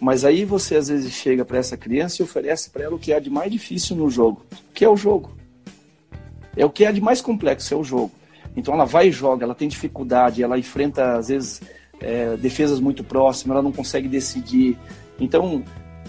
Mas 0.00 0.24
aí 0.24 0.44
você 0.44 0.76
às 0.76 0.88
vezes 0.88 1.12
chega 1.12 1.44
para 1.44 1.58
essa 1.58 1.76
criança 1.76 2.20
e 2.20 2.24
oferece 2.24 2.70
para 2.70 2.84
ela 2.84 2.96
o 2.96 2.98
que 2.98 3.12
há 3.12 3.18
de 3.18 3.30
mais 3.30 3.50
difícil 3.50 3.96
no 3.96 4.10
jogo, 4.10 4.44
que 4.74 4.84
é 4.84 4.88
o 4.88 4.96
jogo. 4.96 5.36
É 6.56 6.64
o 6.64 6.70
que 6.70 6.84
há 6.84 6.92
de 6.92 7.00
mais 7.00 7.20
complexo, 7.20 7.72
é 7.72 7.76
o 7.76 7.84
jogo. 7.84 8.10
Então 8.56 8.74
ela 8.74 8.84
vai 8.84 9.08
e 9.08 9.12
joga, 9.12 9.44
ela 9.44 9.54
tem 9.54 9.68
dificuldade, 9.68 10.42
ela 10.42 10.58
enfrenta 10.58 11.16
às 11.16 11.28
vezes 11.28 11.60
é, 12.00 12.36
defesas 12.36 12.80
muito 12.80 13.04
próximas, 13.04 13.54
ela 13.54 13.62
não 13.62 13.72
consegue 13.72 14.08
decidir. 14.08 14.76
Então 15.18 15.62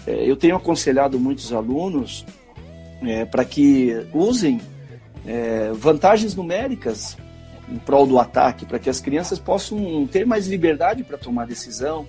é, 0.06 0.28
eu 0.28 0.36
tenho 0.36 0.56
aconselhado 0.56 1.18
muitos 1.18 1.52
alunos 1.52 2.24
é, 3.02 3.24
para 3.24 3.44
que 3.44 3.94
usem 4.12 4.60
é, 5.26 5.72
vantagens 5.72 6.34
numéricas 6.34 7.16
em 7.70 7.78
prol 7.78 8.06
do 8.06 8.18
ataque, 8.18 8.66
para 8.66 8.78
que 8.78 8.90
as 8.90 9.00
crianças 9.00 9.38
possam 9.38 10.06
ter 10.06 10.26
mais 10.26 10.46
liberdade 10.46 11.04
para 11.04 11.16
tomar 11.16 11.46
decisão, 11.46 12.06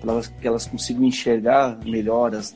para 0.00 0.20
que 0.40 0.46
elas 0.46 0.66
consigam 0.66 1.04
enxergar 1.04 1.78
melhor 1.84 2.34
as, 2.34 2.54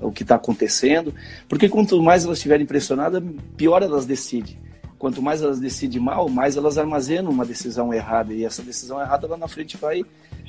o 0.00 0.10
que 0.10 0.22
está 0.22 0.34
acontecendo. 0.34 1.14
Porque 1.48 1.68
quanto 1.68 2.02
mais 2.02 2.24
elas 2.24 2.38
estiverem 2.38 2.66
pressionadas, 2.66 3.22
pior 3.56 3.82
elas 3.82 4.04
decidem. 4.04 4.58
Quanto 4.98 5.22
mais 5.22 5.40
elas 5.42 5.60
decidem 5.60 6.00
mal, 6.00 6.28
mais 6.28 6.56
elas 6.56 6.76
armazenam 6.76 7.30
uma 7.30 7.44
decisão 7.44 7.94
errada. 7.94 8.34
E 8.34 8.44
essa 8.44 8.62
decisão 8.62 9.00
errada 9.00 9.28
lá 9.28 9.36
na 9.36 9.46
frente 9.46 9.76
vai, 9.76 10.02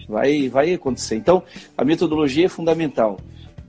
vai, 0.07 0.49
vai 0.49 0.73
acontecer. 0.73 1.15
Então, 1.17 1.43
a 1.77 1.85
metodologia 1.85 2.47
é 2.47 2.49
fundamental. 2.49 3.19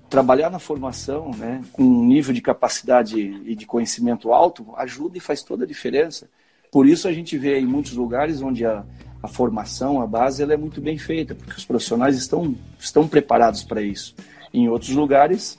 Trabalhar 0.09 0.49
na 0.49 0.59
formação, 0.59 1.33
né, 1.37 1.63
com 1.73 1.83
um 1.83 2.05
nível 2.07 2.33
de 2.33 2.41
capacidade 2.41 3.21
e 3.21 3.55
de 3.55 3.67
conhecimento 3.67 4.33
alto, 4.33 4.67
ajuda 4.77 5.19
e 5.19 5.21
faz 5.21 5.43
toda 5.43 5.65
a 5.65 5.67
diferença. 5.67 6.29
Por 6.71 6.87
isso 6.87 7.09
a 7.09 7.13
gente 7.13 7.37
vê 7.37 7.59
em 7.59 7.67
muitos 7.67 7.93
lugares 7.93 8.41
onde 8.41 8.65
a, 8.65 8.85
a 9.23 9.29
formação, 9.29 10.01
a 10.01 10.07
base, 10.07 10.43
ela 10.43 10.55
é 10.55 10.57
muito 10.57 10.81
bem 10.81 10.97
feita, 10.97 11.35
porque 11.35 11.57
os 11.57 11.65
profissionais 11.65 12.17
estão, 12.17 12.55
estão 12.79 13.07
preparados 13.07 13.65
para 13.65 13.83
isso. 13.83 14.15
Em 14.53 14.69
outros 14.69 14.91
lugares, 14.91 15.59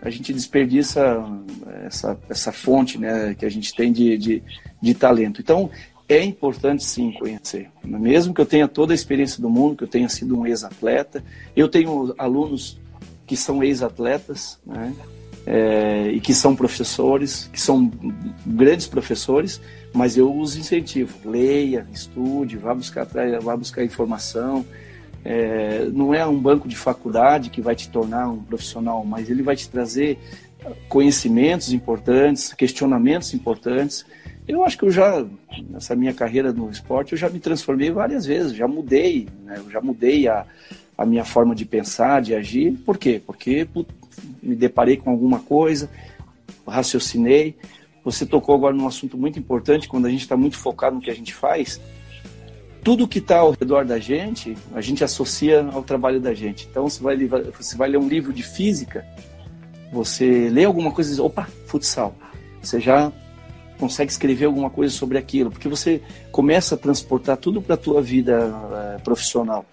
a 0.00 0.10
gente 0.10 0.32
desperdiça 0.32 1.24
essa, 1.84 2.18
essa 2.28 2.52
fonte 2.52 2.98
né, 2.98 3.34
que 3.34 3.44
a 3.44 3.50
gente 3.50 3.74
tem 3.74 3.92
de, 3.92 4.16
de, 4.16 4.42
de 4.80 4.94
talento. 4.94 5.40
Então, 5.40 5.70
é 6.08 6.22
importante 6.22 6.84
sim 6.84 7.12
conhecer. 7.12 7.70
Mesmo 7.82 8.34
que 8.34 8.40
eu 8.40 8.46
tenha 8.46 8.68
toda 8.68 8.92
a 8.92 8.94
experiência 8.94 9.40
do 9.40 9.48
mundo, 9.48 9.76
que 9.76 9.84
eu 9.84 9.88
tenha 9.88 10.08
sido 10.08 10.38
um 10.38 10.46
ex-atleta, 10.46 11.24
eu 11.56 11.68
tenho 11.68 12.14
alunos 12.18 12.78
que 13.26 13.36
são 13.36 13.62
ex-atletas, 13.62 14.58
né? 14.66 14.94
É, 15.46 16.08
e 16.08 16.20
que 16.20 16.32
são 16.32 16.56
professores, 16.56 17.50
que 17.52 17.60
são 17.60 17.90
grandes 18.46 18.86
professores, 18.86 19.60
mas 19.92 20.16
eu 20.16 20.34
os 20.34 20.56
incentivo. 20.56 21.28
Leia, 21.28 21.86
estude, 21.92 22.56
vá 22.56 22.74
buscar, 22.74 23.06
vá 23.42 23.56
buscar 23.56 23.84
informação. 23.84 24.64
É, 25.24 25.86
não 25.92 26.14
é 26.14 26.26
um 26.26 26.38
banco 26.38 26.66
de 26.66 26.76
faculdade 26.76 27.50
que 27.50 27.60
vai 27.60 27.74
te 27.74 27.88
tornar 27.88 28.28
um 28.28 28.42
profissional, 28.42 29.04
mas 29.04 29.28
ele 29.28 29.42
vai 29.42 29.56
te 29.56 29.68
trazer 29.68 30.18
conhecimentos 30.88 31.72
importantes, 31.72 32.52
questionamentos 32.52 33.34
importantes. 33.34 34.04
Eu 34.46 34.64
acho 34.64 34.76
que 34.76 34.84
eu 34.84 34.90
já, 34.90 35.24
nessa 35.70 35.96
minha 35.96 36.12
carreira 36.12 36.52
no 36.52 36.70
esporte, 36.70 37.12
eu 37.12 37.18
já 37.18 37.28
me 37.28 37.40
transformei 37.40 37.90
várias 37.90 38.26
vezes, 38.26 38.54
já 38.54 38.68
mudei, 38.68 39.28
né? 39.42 39.60
já 39.70 39.80
mudei 39.80 40.28
a, 40.28 40.44
a 40.96 41.06
minha 41.06 41.24
forma 41.24 41.54
de 41.54 41.64
pensar, 41.64 42.20
de 42.20 42.34
agir. 42.34 42.72
Por 42.84 42.98
quê? 42.98 43.20
Porque 43.24 43.66
me 44.42 44.54
deparei 44.54 44.96
com 44.96 45.10
alguma 45.10 45.40
coisa, 45.40 45.90
raciocinei. 46.66 47.56
Você 48.04 48.26
tocou 48.26 48.54
agora 48.54 48.74
num 48.74 48.86
assunto 48.86 49.16
muito 49.16 49.38
importante, 49.38 49.88
quando 49.88 50.06
a 50.06 50.10
gente 50.10 50.20
está 50.20 50.36
muito 50.36 50.56
focado 50.56 50.96
no 50.96 51.02
que 51.02 51.10
a 51.10 51.14
gente 51.14 51.32
faz, 51.34 51.80
tudo 52.82 53.08
que 53.08 53.18
está 53.18 53.38
ao 53.38 53.52
redor 53.52 53.86
da 53.86 53.98
gente, 53.98 54.56
a 54.74 54.80
gente 54.82 55.02
associa 55.02 55.66
ao 55.72 55.82
trabalho 55.82 56.20
da 56.20 56.34
gente. 56.34 56.68
Então, 56.70 56.86
você 56.86 57.02
vai, 57.02 57.16
você 57.16 57.76
vai 57.76 57.88
ler 57.88 57.96
um 57.96 58.06
livro 58.06 58.30
de 58.30 58.42
física, 58.42 59.06
você 59.90 60.50
lê 60.50 60.64
alguma 60.64 60.92
coisa 60.92 61.08
e 61.08 61.12
diz, 61.12 61.20
opa, 61.20 61.48
futsal. 61.66 62.14
Você 62.60 62.78
já 62.80 63.10
consegue 63.78 64.10
escrever 64.10 64.44
alguma 64.44 64.68
coisa 64.68 64.94
sobre 64.94 65.16
aquilo, 65.16 65.50
porque 65.50 65.68
você 65.68 66.02
começa 66.30 66.74
a 66.74 66.78
transportar 66.78 67.36
tudo 67.38 67.62
para 67.62 67.74
a 67.74 67.78
tua 67.78 68.02
vida 68.02 68.52
é, 68.96 68.98
profissional. 69.02 69.64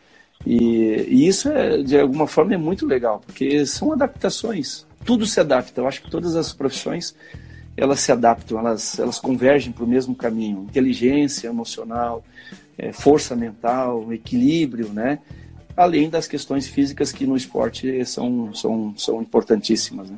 E, 0.45 1.05
e, 1.07 1.27
isso, 1.27 1.49
é, 1.49 1.81
de 1.81 1.99
alguma 1.99 2.27
forma, 2.27 2.53
é 2.53 2.57
muito 2.57 2.85
legal, 2.85 3.21
porque 3.25 3.65
são 3.65 3.91
adaptações. 3.91 4.85
Tudo 5.05 5.25
se 5.25 5.39
adapta. 5.39 5.81
Eu 5.81 5.87
acho 5.87 6.01
que 6.01 6.09
todas 6.09 6.35
as 6.35 6.53
profissões 6.53 7.15
elas 7.75 7.99
se 8.01 8.11
adaptam, 8.11 8.59
elas, 8.59 8.99
elas 8.99 9.19
convergem 9.19 9.71
para 9.71 9.83
o 9.83 9.87
mesmo 9.87 10.13
caminho. 10.13 10.63
Inteligência 10.63 11.47
emocional, 11.47 12.23
é, 12.77 12.91
força 12.91 13.35
mental, 13.35 14.11
equilíbrio, 14.11 14.89
né? 14.89 15.19
Além 15.75 16.09
das 16.09 16.27
questões 16.27 16.67
físicas 16.67 17.11
que 17.11 17.25
no 17.25 17.35
esporte 17.35 18.05
são, 18.05 18.53
são, 18.53 18.93
são 18.97 19.21
importantíssimas, 19.21 20.09
né? 20.09 20.17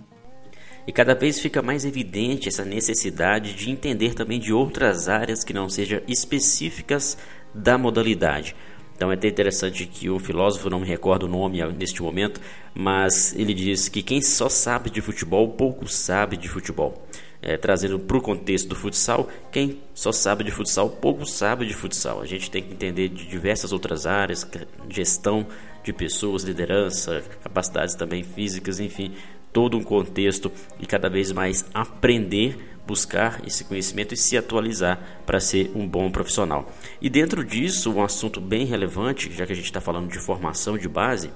E 0.86 0.92
cada 0.92 1.16
vez 1.16 1.40
fica 1.40 1.62
mais 1.62 1.86
evidente 1.86 2.50
essa 2.50 2.66
necessidade 2.66 3.54
de 3.54 3.72
entender 3.72 4.14
também 4.14 4.40
de 4.40 4.52
outras 4.52 5.08
áreas 5.08 5.44
que 5.44 5.54
não 5.54 5.70
sejam 5.70 6.02
específicas 6.08 7.18
da 7.54 7.78
modalidade. 7.78 8.54
Então 8.96 9.12
é 9.12 9.16
até 9.16 9.28
interessante 9.28 9.86
que 9.86 10.10
o 10.10 10.20
filósofo, 10.20 10.70
não 10.70 10.80
me 10.80 10.88
recordo 10.88 11.24
o 11.24 11.30
nome 11.30 11.64
neste 11.74 12.02
momento, 12.02 12.40
mas 12.74 13.34
ele 13.36 13.54
diz 13.54 13.90
que 13.90 14.02
quem 14.02 14.22
só 14.22 14.50
sabe 14.50 14.90
de 14.90 15.02
futebol, 15.02 15.50
pouco 15.50 15.88
sabe 15.88 16.38
de 16.38 16.48
futebol. 16.48 17.06
É, 17.42 17.58
trazendo 17.58 18.00
para 18.00 18.16
o 18.16 18.22
contexto 18.22 18.70
do 18.70 18.76
futsal, 18.76 19.28
quem 19.52 19.82
só 19.94 20.14
sabe 20.14 20.46
de 20.46 20.52
futsal, 20.52 20.90
pouco 20.90 21.26
sabe 21.26 21.66
de 21.66 21.74
futsal. 21.74 22.22
A 22.22 22.26
gente 22.26 22.50
tem 22.50 22.64
que 22.64 22.72
entender 22.72 23.10
de 23.10 23.28
diversas 23.28 23.74
outras 23.74 24.06
áreas, 24.06 24.48
gestão 24.90 25.46
de 25.84 25.92
pessoas, 25.92 26.44
liderança, 26.44 27.22
capacidades 27.44 27.96
também 27.96 28.24
físicas, 28.24 28.80
enfim, 28.80 29.14
todo 29.52 29.78
um 29.78 29.84
contexto 29.84 30.50
e 30.80 30.86
cada 30.86 31.10
vez 31.10 31.34
mais 31.34 31.66
aprender 31.74 32.73
buscar 32.86 33.42
esse 33.46 33.64
conhecimento 33.64 34.14
e 34.14 34.18
se 34.18 34.38
atualizar 34.38 35.00
para 35.26 35.40
ser 35.40 35.72
um 35.76 35.88
bom 35.88 36.12
profissional. 36.12 36.72
E 37.02 37.10
dentro 37.10 37.44
disso, 37.44 37.92
um 37.94 38.04
assunto 38.04 38.42
bem 38.42 38.66
relevante, 38.66 39.32
já 39.32 39.46
que 39.46 39.54
a 39.54 39.56
gente 39.56 39.66
está 39.66 39.82
falando 39.82 40.12
de 40.12 40.20
formação 40.20 40.78
de 40.78 40.88
base, 40.88 41.32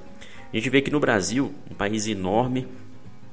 a 0.51 0.55
gente 0.55 0.69
vê 0.69 0.81
que 0.81 0.91
no 0.91 0.99
Brasil, 0.99 1.53
um 1.69 1.75
país 1.75 2.07
enorme, 2.07 2.67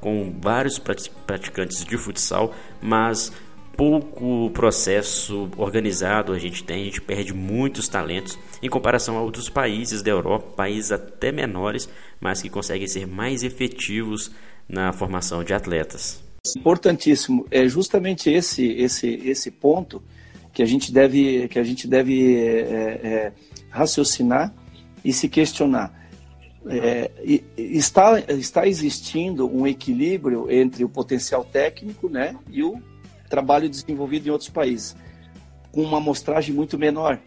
com 0.01 0.35
vários 0.41 0.79
praticantes 0.79 1.85
de 1.85 1.97
futsal, 1.97 2.55
mas 2.83 3.33
pouco 3.77 4.51
processo 4.51 5.49
organizado 5.57 6.33
a 6.33 6.39
gente 6.39 6.63
tem, 6.63 6.83
a 6.83 6.85
gente 6.85 7.01
perde 7.01 7.33
muitos 7.33 7.89
talentos 7.89 8.39
em 8.63 8.69
comparação 8.69 9.17
a 9.17 9.23
outros 9.23 9.49
países 9.49 10.03
da 10.03 10.11
Europa, 10.11 10.53
países 10.57 10.93
até 10.93 11.33
menores, 11.33 11.89
mas 12.21 12.43
que 12.43 12.51
conseguem 12.51 12.87
ser 12.87 13.07
mais 13.07 13.43
efetivos 13.43 14.31
na 14.69 14.93
formação 14.93 15.43
de 15.43 15.53
atletas. 15.53 16.23
Importantíssimo. 16.57 17.47
É 17.51 17.67
justamente 17.67 18.31
esse, 18.31 18.67
esse, 18.73 19.09
esse 19.09 19.51
ponto 19.51 20.03
que 20.53 20.63
a 20.63 20.67
gente 20.67 20.93
deve, 20.93 21.49
que 21.49 21.59
a 21.59 21.65
gente 21.65 21.89
deve 21.89 22.37
é, 22.37 22.61
é, 23.03 23.33
raciocinar 23.71 24.55
e 25.05 25.13
se 25.13 25.29
questionar. 25.29 26.03
É, 26.67 27.11
está, 27.57 28.19
está 28.21 28.67
existindo 28.67 29.47
um 29.47 29.67
equilíbrio 29.67 30.51
entre 30.51 30.83
o 30.83 30.89
potencial 30.89 31.45
técnico 31.45 32.09
né, 32.09 32.37
e 32.51 32.63
o 32.63 32.81
trabalho 33.29 33.69
desenvolvido 33.69 34.29
em 34.29 34.31
outros 34.31 34.49
países, 34.49 34.97
com 35.73 35.83
uma 35.83 35.99
amostragem 35.99 36.55
muito 36.55 36.79
menor. 36.79 37.21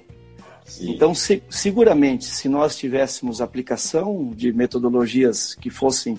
Sim. 0.65 0.91
Então, 0.91 1.13
se, 1.13 1.43
seguramente, 1.49 2.25
se 2.25 2.49
nós 2.49 2.77
tivéssemos 2.77 3.41
aplicação 3.41 4.31
de 4.35 4.51
metodologias 4.51 5.53
que 5.53 5.69
fossem 5.69 6.17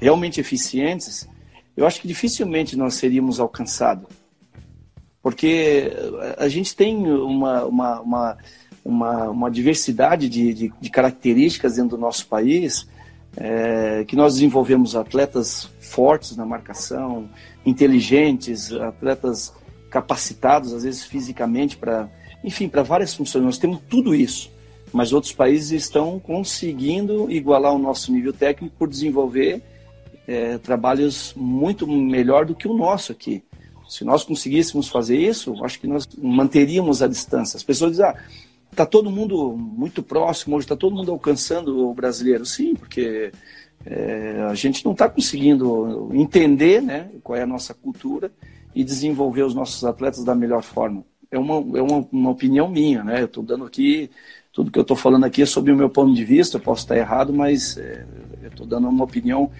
realmente 0.00 0.40
eficientes, 0.40 1.28
eu 1.76 1.86
acho 1.86 2.00
que 2.00 2.08
dificilmente 2.08 2.76
nós 2.76 2.94
seríamos 2.94 3.40
alcançados. 3.40 4.08
Porque 5.22 5.92
a 6.38 6.48
gente 6.48 6.74
tem 6.74 6.96
uma, 6.96 7.64
uma, 7.64 8.00
uma, 8.00 8.38
uma, 8.84 9.28
uma 9.28 9.50
diversidade 9.50 10.28
de, 10.28 10.54
de, 10.54 10.72
de, 10.80 10.90
características 10.90 11.76
dentro 11.76 11.90
do 11.90 12.00
nosso 12.00 12.26
país, 12.26 12.88
é, 13.36 14.04
que 14.08 14.16
nós 14.16 14.34
desenvolvemos 14.34 14.96
atletas 14.96 15.70
fortes 15.78 16.36
na 16.36 16.46
marcação, 16.46 17.28
inteligentes, 17.64 18.72
atletas 18.72 19.52
capacitados, 19.90 20.72
às 20.72 20.84
vezes 20.84 21.04
fisicamente, 21.04 21.76
para, 21.76 22.08
enfim, 22.42 22.68
para 22.68 22.82
várias 22.82 23.14
funções. 23.14 23.44
Nós 23.44 23.58
temos 23.58 23.80
tudo 23.90 24.14
isso, 24.14 24.50
mas 24.92 25.12
outros 25.12 25.34
países 25.34 25.70
estão 25.70 26.18
conseguindo 26.18 27.30
igualar 27.30 27.74
o 27.74 27.78
nosso 27.78 28.10
nível 28.10 28.32
técnico 28.32 28.74
por 28.78 28.88
desenvolver 28.88 29.62
é, 30.30 30.58
trabalhos 30.58 31.34
muito 31.34 31.88
melhor 31.88 32.46
do 32.46 32.54
que 32.54 32.68
o 32.68 32.72
nosso 32.72 33.10
aqui. 33.10 33.42
Se 33.88 34.04
nós 34.04 34.22
conseguíssemos 34.22 34.86
fazer 34.86 35.18
isso, 35.18 35.52
acho 35.64 35.80
que 35.80 35.88
nós 35.88 36.08
manteríamos 36.16 37.02
a 37.02 37.08
distância. 37.08 37.56
As 37.56 37.64
pessoas 37.64 37.90
dizem, 37.90 38.06
ah, 38.06 38.16
está 38.70 38.86
todo 38.86 39.10
mundo 39.10 39.56
muito 39.56 40.04
próximo, 40.04 40.54
hoje 40.54 40.66
está 40.66 40.76
todo 40.76 40.94
mundo 40.94 41.10
alcançando 41.10 41.88
o 41.88 41.92
brasileiro. 41.92 42.46
Sim, 42.46 42.76
porque 42.76 43.32
é, 43.84 44.46
a 44.48 44.54
gente 44.54 44.84
não 44.84 44.92
está 44.92 45.08
conseguindo 45.08 46.08
entender 46.12 46.80
né, 46.80 47.10
qual 47.24 47.36
é 47.36 47.42
a 47.42 47.46
nossa 47.46 47.74
cultura 47.74 48.30
e 48.72 48.84
desenvolver 48.84 49.42
os 49.42 49.52
nossos 49.52 49.84
atletas 49.84 50.22
da 50.22 50.34
melhor 50.36 50.62
forma. 50.62 51.04
É 51.28 51.38
uma, 51.38 51.54
é 51.76 51.82
uma, 51.82 52.06
uma 52.12 52.30
opinião 52.30 52.68
minha, 52.68 53.02
né? 53.02 53.20
Eu 53.20 53.26
estou 53.26 53.42
dando 53.42 53.64
aqui, 53.64 54.08
tudo 54.52 54.70
que 54.70 54.78
eu 54.78 54.82
estou 54.82 54.96
falando 54.96 55.24
aqui 55.24 55.42
é 55.42 55.46
sobre 55.46 55.72
o 55.72 55.76
meu 55.76 55.90
ponto 55.90 56.14
de 56.14 56.24
vista, 56.24 56.56
eu 56.56 56.60
posso 56.60 56.82
estar 56.82 56.96
errado, 56.96 57.32
mas 57.32 57.76
é, 57.76 58.04
eu 58.42 58.48
estou 58.48 58.66
dando 58.66 58.88
uma 58.88 59.04
opinião 59.04 59.50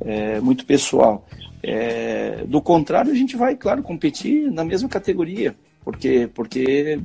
é, 0.00 0.40
muito 0.40 0.64
pessoal. 0.64 1.26
É, 1.62 2.44
do 2.46 2.60
contrário, 2.60 3.10
a 3.10 3.14
gente 3.14 3.36
vai, 3.36 3.56
claro, 3.56 3.82
competir 3.82 4.50
na 4.50 4.64
mesma 4.64 4.88
categoria, 4.88 5.54
porque, 5.82 6.28
porque 6.34 7.00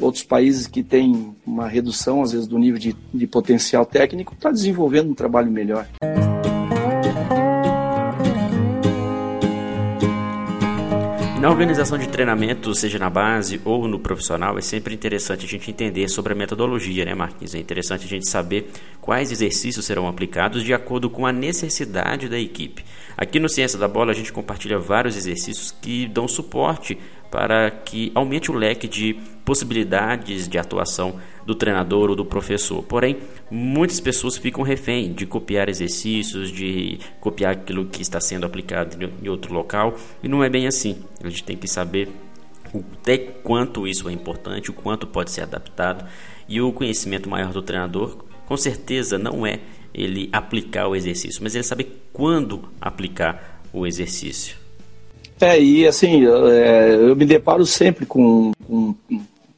outros 0.00 0.22
países 0.22 0.66
que 0.66 0.82
têm 0.82 1.34
uma 1.46 1.66
redução, 1.66 2.22
às 2.22 2.32
vezes, 2.32 2.46
do 2.46 2.58
nível 2.58 2.78
de, 2.78 2.94
de 3.12 3.26
potencial 3.26 3.86
técnico, 3.86 4.34
está 4.34 4.50
desenvolvendo 4.50 5.10
um 5.10 5.14
trabalho 5.14 5.50
melhor. 5.50 5.88
Na 11.46 11.52
organização 11.52 11.96
de 11.96 12.08
treinamento, 12.08 12.74
seja 12.74 12.98
na 12.98 13.08
base 13.08 13.60
ou 13.64 13.86
no 13.86 14.00
profissional, 14.00 14.58
é 14.58 14.60
sempre 14.60 14.92
interessante 14.92 15.46
a 15.46 15.48
gente 15.48 15.70
entender 15.70 16.08
sobre 16.08 16.32
a 16.32 16.36
metodologia, 16.36 17.04
né, 17.04 17.14
Marquinhos? 17.14 17.54
É 17.54 17.58
interessante 17.58 18.04
a 18.04 18.08
gente 18.08 18.28
saber 18.28 18.68
quais 19.00 19.30
exercícios 19.30 19.86
serão 19.86 20.08
aplicados 20.08 20.64
de 20.64 20.74
acordo 20.74 21.08
com 21.08 21.24
a 21.24 21.30
necessidade 21.30 22.28
da 22.28 22.36
equipe. 22.36 22.84
Aqui 23.16 23.38
no 23.38 23.48
Ciência 23.48 23.78
da 23.78 23.86
Bola, 23.86 24.10
a 24.10 24.14
gente 24.14 24.32
compartilha 24.32 24.76
vários 24.76 25.16
exercícios 25.16 25.70
que 25.70 26.08
dão 26.08 26.26
suporte 26.26 26.98
para 27.36 27.70
que 27.70 28.10
aumente 28.14 28.50
o 28.50 28.54
leque 28.54 28.88
de 28.88 29.12
possibilidades 29.44 30.48
de 30.48 30.56
atuação 30.56 31.20
do 31.44 31.54
treinador 31.54 32.08
ou 32.08 32.16
do 32.16 32.24
professor. 32.24 32.82
Porém, 32.82 33.18
muitas 33.50 34.00
pessoas 34.00 34.38
ficam 34.38 34.64
refém 34.64 35.12
de 35.12 35.26
copiar 35.26 35.68
exercícios, 35.68 36.50
de 36.50 36.98
copiar 37.20 37.52
aquilo 37.52 37.84
que 37.84 38.00
está 38.00 38.18
sendo 38.22 38.46
aplicado 38.46 38.96
em 39.22 39.28
outro 39.28 39.52
local, 39.52 39.98
e 40.22 40.28
não 40.28 40.42
é 40.42 40.48
bem 40.48 40.66
assim. 40.66 40.96
A 41.22 41.28
gente 41.28 41.44
tem 41.44 41.58
que 41.58 41.68
saber 41.68 42.08
até 43.02 43.18
quanto 43.18 43.86
isso 43.86 44.08
é 44.08 44.12
importante, 44.12 44.70
o 44.70 44.72
quanto 44.72 45.06
pode 45.06 45.30
ser 45.30 45.42
adaptado, 45.42 46.08
e 46.48 46.58
o 46.62 46.72
conhecimento 46.72 47.28
maior 47.28 47.52
do 47.52 47.60
treinador, 47.60 48.16
com 48.46 48.56
certeza, 48.56 49.18
não 49.18 49.46
é 49.46 49.60
ele 49.92 50.30
aplicar 50.32 50.88
o 50.88 50.96
exercício, 50.96 51.42
mas 51.42 51.54
ele 51.54 51.64
saber 51.64 52.08
quando 52.14 52.66
aplicar 52.80 53.60
o 53.74 53.86
exercício. 53.86 54.64
É, 55.40 55.60
e 55.60 55.86
assim, 55.86 56.24
é, 56.24 56.94
eu 56.94 57.14
me 57.14 57.26
deparo 57.26 57.66
sempre 57.66 58.06
com, 58.06 58.52
com 58.66 58.94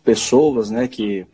pessoas 0.03 0.71
né, 0.71 0.89
que 0.89 1.25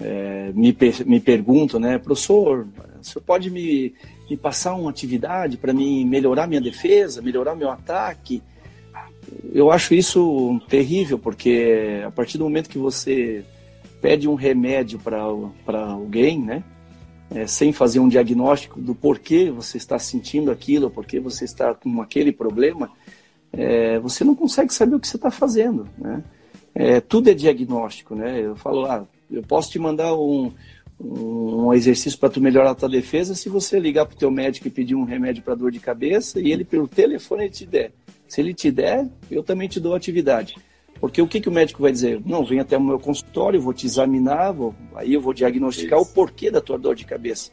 é, 0.00 0.50
me, 0.52 0.76
me 1.04 1.20
perguntam, 1.20 1.78
né, 1.78 1.96
professor, 1.96 2.66
o 3.00 3.04
senhor 3.04 3.22
pode 3.24 3.48
me, 3.50 3.94
me 4.28 4.36
passar 4.36 4.74
uma 4.74 4.90
atividade 4.90 5.56
para 5.56 5.72
me 5.72 6.04
melhorar 6.04 6.48
minha 6.48 6.60
defesa, 6.60 7.22
melhorar 7.22 7.54
meu 7.54 7.70
ataque? 7.70 8.42
Eu 9.52 9.70
acho 9.70 9.94
isso 9.94 10.60
terrível, 10.68 11.18
porque 11.18 12.02
a 12.04 12.10
partir 12.10 12.38
do 12.38 12.44
momento 12.44 12.68
que 12.68 12.78
você 12.78 13.44
pede 14.00 14.28
um 14.28 14.34
remédio 14.34 14.98
para 14.98 15.82
alguém, 15.86 16.40
né, 16.40 16.64
é, 17.30 17.46
sem 17.46 17.72
fazer 17.72 18.00
um 18.00 18.08
diagnóstico 18.08 18.80
do 18.80 18.94
porquê 18.94 19.50
você 19.50 19.76
está 19.76 19.98
sentindo 19.98 20.50
aquilo, 20.50 20.90
porquê 20.90 21.20
você 21.20 21.44
está 21.44 21.74
com 21.74 22.00
aquele 22.00 22.32
problema, 22.32 22.90
é, 23.56 23.98
você 23.98 24.22
não 24.22 24.34
consegue 24.34 24.72
saber 24.72 24.96
o 24.96 25.00
que 25.00 25.08
você 25.08 25.16
está 25.16 25.30
fazendo, 25.30 25.88
né? 25.96 26.22
É, 26.74 27.00
tudo 27.00 27.30
é 27.30 27.34
diagnóstico, 27.34 28.14
né? 28.14 28.40
Eu 28.40 28.54
falo, 28.54 28.84
ah, 28.84 29.06
eu 29.30 29.42
posso 29.42 29.70
te 29.70 29.78
mandar 29.78 30.14
um, 30.14 30.52
um 31.00 31.72
exercício 31.72 32.18
para 32.18 32.28
tu 32.28 32.40
melhorar 32.40 32.72
a 32.72 32.74
tua 32.74 32.88
defesa 32.88 33.34
se 33.34 33.48
você 33.48 33.80
ligar 33.80 34.04
para 34.04 34.14
o 34.14 34.18
teu 34.18 34.30
médico 34.30 34.68
e 34.68 34.70
pedir 34.70 34.94
um 34.94 35.04
remédio 35.04 35.42
para 35.42 35.54
dor 35.54 35.70
de 35.70 35.80
cabeça 35.80 36.38
e 36.38 36.52
ele 36.52 36.64
pelo 36.64 36.86
telefone 36.86 37.48
te 37.48 37.64
der. 37.64 37.92
Se 38.28 38.40
ele 38.40 38.52
te 38.52 38.70
der, 38.70 39.08
eu 39.30 39.42
também 39.42 39.68
te 39.68 39.80
dou 39.80 39.94
atividade. 39.94 40.56
Porque 41.00 41.20
o 41.20 41.28
que, 41.28 41.40
que 41.40 41.48
o 41.48 41.52
médico 41.52 41.82
vai 41.82 41.92
dizer? 41.92 42.20
Não, 42.24 42.44
vem 42.44 42.60
até 42.60 42.76
o 42.76 42.80
meu 42.80 42.98
consultório, 42.98 43.60
vou 43.60 43.74
te 43.74 43.86
examinar, 43.86 44.52
vou, 44.52 44.74
aí 44.94 45.12
eu 45.12 45.20
vou 45.20 45.34
diagnosticar 45.34 46.00
Isso. 46.00 46.10
o 46.10 46.14
porquê 46.14 46.50
da 46.50 46.60
tua 46.60 46.78
dor 46.78 46.94
de 46.94 47.04
cabeça. 47.04 47.50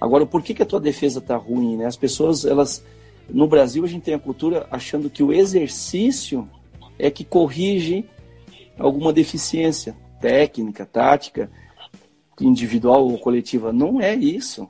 Agora, 0.00 0.24
o 0.24 0.26
porquê 0.26 0.54
que 0.54 0.62
a 0.62 0.66
tua 0.66 0.80
defesa 0.80 1.18
está 1.18 1.36
ruim? 1.36 1.76
Né? 1.76 1.86
As 1.86 1.96
pessoas, 1.96 2.44
elas, 2.44 2.84
no 3.32 3.46
Brasil, 3.46 3.84
a 3.84 3.88
gente 3.88 4.04
tem 4.04 4.14
a 4.14 4.18
cultura 4.18 4.66
achando 4.70 5.10
que 5.10 5.22
o 5.22 5.32
exercício 5.32 6.48
é 6.98 7.10
que 7.10 7.24
corrige 7.24 8.04
alguma 8.78 9.12
deficiência 9.12 9.96
técnica, 10.20 10.84
tática, 10.84 11.50
individual 12.40 13.08
ou 13.08 13.18
coletiva. 13.18 13.72
Não 13.72 14.00
é 14.00 14.14
isso. 14.14 14.68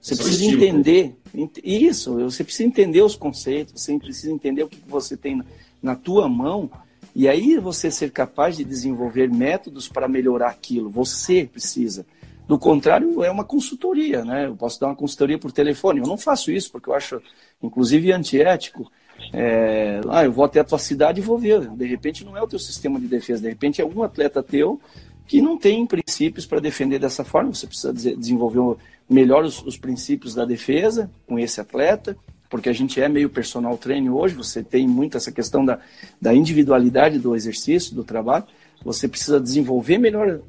Você 0.00 0.16
precisa 0.16 0.44
entender 0.44 1.16
isso. 1.62 2.14
Você 2.14 2.42
precisa 2.42 2.66
entender 2.66 3.02
os 3.02 3.16
conceitos. 3.16 3.80
Você 3.80 3.98
precisa 3.98 4.32
entender 4.32 4.62
o 4.62 4.68
que 4.68 4.78
você 4.86 5.16
tem 5.16 5.42
na 5.82 5.94
tua 5.94 6.28
mão 6.28 6.70
e 7.14 7.28
aí 7.28 7.58
você 7.58 7.90
ser 7.90 8.12
capaz 8.12 8.56
de 8.56 8.64
desenvolver 8.64 9.28
métodos 9.28 9.88
para 9.88 10.08
melhorar 10.08 10.48
aquilo. 10.48 10.88
Você 10.90 11.44
precisa. 11.44 12.06
Do 12.50 12.58
contrário, 12.58 13.22
é 13.22 13.30
uma 13.30 13.44
consultoria, 13.44 14.24
né? 14.24 14.46
Eu 14.46 14.56
posso 14.56 14.80
dar 14.80 14.88
uma 14.88 14.96
consultoria 14.96 15.38
por 15.38 15.52
telefone. 15.52 16.00
Eu 16.00 16.06
não 16.08 16.18
faço 16.18 16.50
isso 16.50 16.72
porque 16.72 16.90
eu 16.90 16.94
acho, 16.94 17.22
inclusive, 17.62 18.10
antiético. 18.10 18.90
É, 19.32 20.00
ah, 20.08 20.24
eu 20.24 20.32
vou 20.32 20.44
até 20.44 20.58
a 20.58 20.64
tua 20.64 20.76
cidade 20.76 21.20
e 21.20 21.22
vou 21.22 21.38
ver. 21.38 21.68
De 21.68 21.86
repente 21.86 22.24
não 22.24 22.36
é 22.36 22.42
o 22.42 22.48
teu 22.48 22.58
sistema 22.58 22.98
de 22.98 23.06
defesa, 23.06 23.40
de 23.40 23.48
repente 23.48 23.80
é 23.80 23.84
algum 23.84 24.02
atleta 24.02 24.42
teu 24.42 24.80
que 25.28 25.40
não 25.40 25.56
tem 25.56 25.86
princípios 25.86 26.44
para 26.44 26.58
defender 26.58 26.98
dessa 26.98 27.22
forma. 27.22 27.54
Você 27.54 27.68
precisa 27.68 27.92
desenvolver 27.92 28.82
melhor 29.08 29.44
os, 29.44 29.62
os, 29.62 29.76
princípios 29.76 30.34
da 30.34 30.44
defesa 30.44 31.08
com 31.28 31.38
esse 31.38 31.60
atleta, 31.60 32.16
porque 32.48 32.68
a 32.68 32.72
gente 32.72 33.00
é 33.00 33.08
meio 33.08 33.30
personal 33.30 33.78
trainer 33.78 34.12
hoje, 34.12 34.34
você 34.34 34.60
tem 34.60 34.88
muito 34.88 35.16
essa 35.16 35.30
questão 35.30 35.64
da, 35.64 35.78
da 36.20 36.34
individualidade 36.34 37.16
do 37.20 37.36
exercício, 37.36 37.94
do 37.94 38.02
trabalho. 38.02 38.44
Você 38.84 39.06
precisa 39.06 39.40
desenvolver 39.40 39.98
melhor 39.98 40.40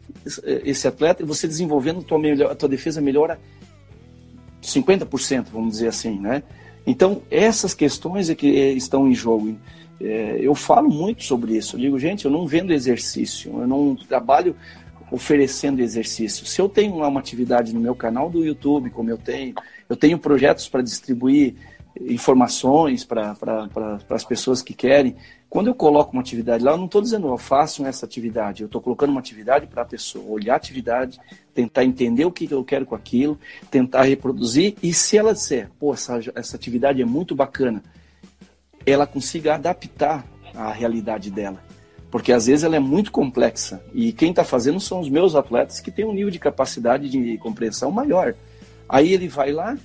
esse 0.45 0.87
atleta 0.87 1.21
e 1.21 1.25
você 1.25 1.47
desenvolvendo 1.47 2.01
tua, 2.01 2.17
melhor, 2.17 2.51
a 2.51 2.55
tua 2.55 2.69
defesa 2.69 3.01
melhora 3.01 3.39
50%, 4.61 5.47
vamos 5.51 5.71
dizer 5.73 5.87
assim, 5.87 6.19
né? 6.19 6.43
Então, 6.85 7.21
essas 7.29 7.73
questões 7.73 8.29
é 8.29 8.35
que 8.35 8.47
estão 8.47 9.07
em 9.07 9.13
jogo. 9.13 9.57
É, 9.99 10.37
eu 10.39 10.55
falo 10.55 10.89
muito 10.89 11.23
sobre 11.23 11.57
isso. 11.57 11.75
Eu 11.75 11.79
digo, 11.81 11.99
gente, 11.99 12.25
eu 12.25 12.31
não 12.31 12.47
vendo 12.47 12.73
exercício, 12.73 13.51
eu 13.59 13.67
não 13.67 13.95
trabalho 13.95 14.55
oferecendo 15.11 15.81
exercício. 15.81 16.45
Se 16.45 16.59
eu 16.61 16.69
tenho 16.69 16.95
uma 16.95 17.19
atividade 17.19 17.73
no 17.73 17.81
meu 17.81 17.93
canal 17.93 18.29
do 18.29 18.45
YouTube, 18.45 18.89
como 18.89 19.09
eu 19.09 19.17
tenho, 19.17 19.53
eu 19.89 19.95
tenho 19.95 20.17
projetos 20.17 20.69
para 20.69 20.81
distribuir 20.81 21.55
informações 21.99 23.03
para 23.03 23.35
pra, 23.35 23.99
as 24.09 24.23
pessoas 24.23 24.61
que 24.61 24.73
querem. 24.73 25.15
Quando 25.49 25.67
eu 25.67 25.75
coloco 25.75 26.13
uma 26.13 26.21
atividade 26.21 26.63
lá, 26.63 26.71
eu 26.71 26.77
não 26.77 26.85
estou 26.85 27.01
dizendo, 27.01 27.27
eu 27.27 27.37
faço 27.37 27.85
essa 27.85 28.05
atividade, 28.05 28.61
eu 28.61 28.67
estou 28.67 28.81
colocando 28.81 29.09
uma 29.09 29.19
atividade 29.19 29.67
para 29.67 29.81
a 29.81 29.85
pessoa 29.85 30.23
olhar 30.25 30.53
a 30.53 30.57
atividade, 30.57 31.19
tentar 31.53 31.83
entender 31.83 32.23
o 32.23 32.31
que 32.31 32.49
eu 32.49 32.63
quero 32.63 32.85
com 32.85 32.95
aquilo, 32.95 33.37
tentar 33.69 34.03
reproduzir, 34.03 34.75
e 34.81 34.93
se 34.93 35.17
ela 35.17 35.33
disser, 35.33 35.69
pô, 35.77 35.93
essa, 35.93 36.19
essa 36.35 36.55
atividade 36.55 37.01
é 37.01 37.05
muito 37.05 37.35
bacana, 37.35 37.83
ela 38.85 39.05
consiga 39.05 39.55
adaptar 39.55 40.25
à 40.55 40.71
realidade 40.71 41.29
dela. 41.29 41.61
Porque 42.09 42.33
às 42.33 42.47
vezes 42.47 42.63
ela 42.63 42.75
é 42.75 42.79
muito 42.79 43.09
complexa. 43.09 43.81
E 43.93 44.11
quem 44.11 44.31
está 44.31 44.43
fazendo 44.43 44.81
são 44.81 44.99
os 44.99 45.07
meus 45.07 45.33
atletas 45.33 45.79
que 45.79 45.89
têm 45.89 46.03
um 46.03 46.13
nível 46.13 46.29
de 46.29 46.39
capacidade 46.39 47.09
de 47.09 47.37
compreensão 47.37 47.89
maior. 47.89 48.35
Aí 48.87 49.13
ele 49.13 49.29
vai 49.29 49.53
lá, 49.53 49.77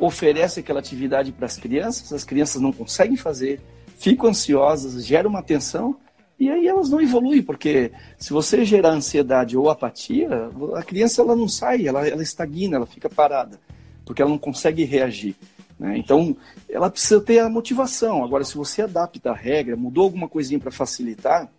oferece 0.00 0.60
aquela 0.60 0.80
atividade 0.80 1.30
para 1.30 1.46
as 1.46 1.56
crianças, 1.56 2.12
as 2.12 2.24
crianças 2.24 2.60
não 2.60 2.72
conseguem 2.72 3.16
fazer, 3.16 3.60
ficam 3.98 4.30
ansiosas, 4.30 5.04
gera 5.04 5.28
uma 5.28 5.42
tensão 5.42 5.96
e 6.38 6.48
aí 6.48 6.66
elas 6.66 6.88
não 6.88 7.00
evoluem, 7.00 7.42
porque 7.42 7.92
se 8.16 8.32
você 8.32 8.64
gerar 8.64 8.92
ansiedade 8.92 9.58
ou 9.58 9.68
apatia, 9.68 10.50
a 10.74 10.82
criança 10.82 11.20
ela 11.20 11.36
não 11.36 11.46
sai, 11.46 11.86
ela, 11.86 12.08
ela 12.08 12.22
estagna, 12.22 12.76
ela 12.76 12.86
fica 12.86 13.10
parada, 13.10 13.60
porque 14.06 14.22
ela 14.22 14.30
não 14.30 14.38
consegue 14.38 14.84
reagir. 14.84 15.36
Né? 15.78 15.98
Então, 15.98 16.34
ela 16.68 16.90
precisa 16.90 17.20
ter 17.20 17.40
a 17.40 17.48
motivação. 17.50 18.24
Agora, 18.24 18.42
se 18.42 18.56
você 18.56 18.80
adapta 18.82 19.30
a 19.30 19.34
regra, 19.34 19.76
mudou 19.76 20.04
alguma 20.04 20.28
coisinha 20.30 20.58
para 20.58 20.70
facilitar, 20.70 21.50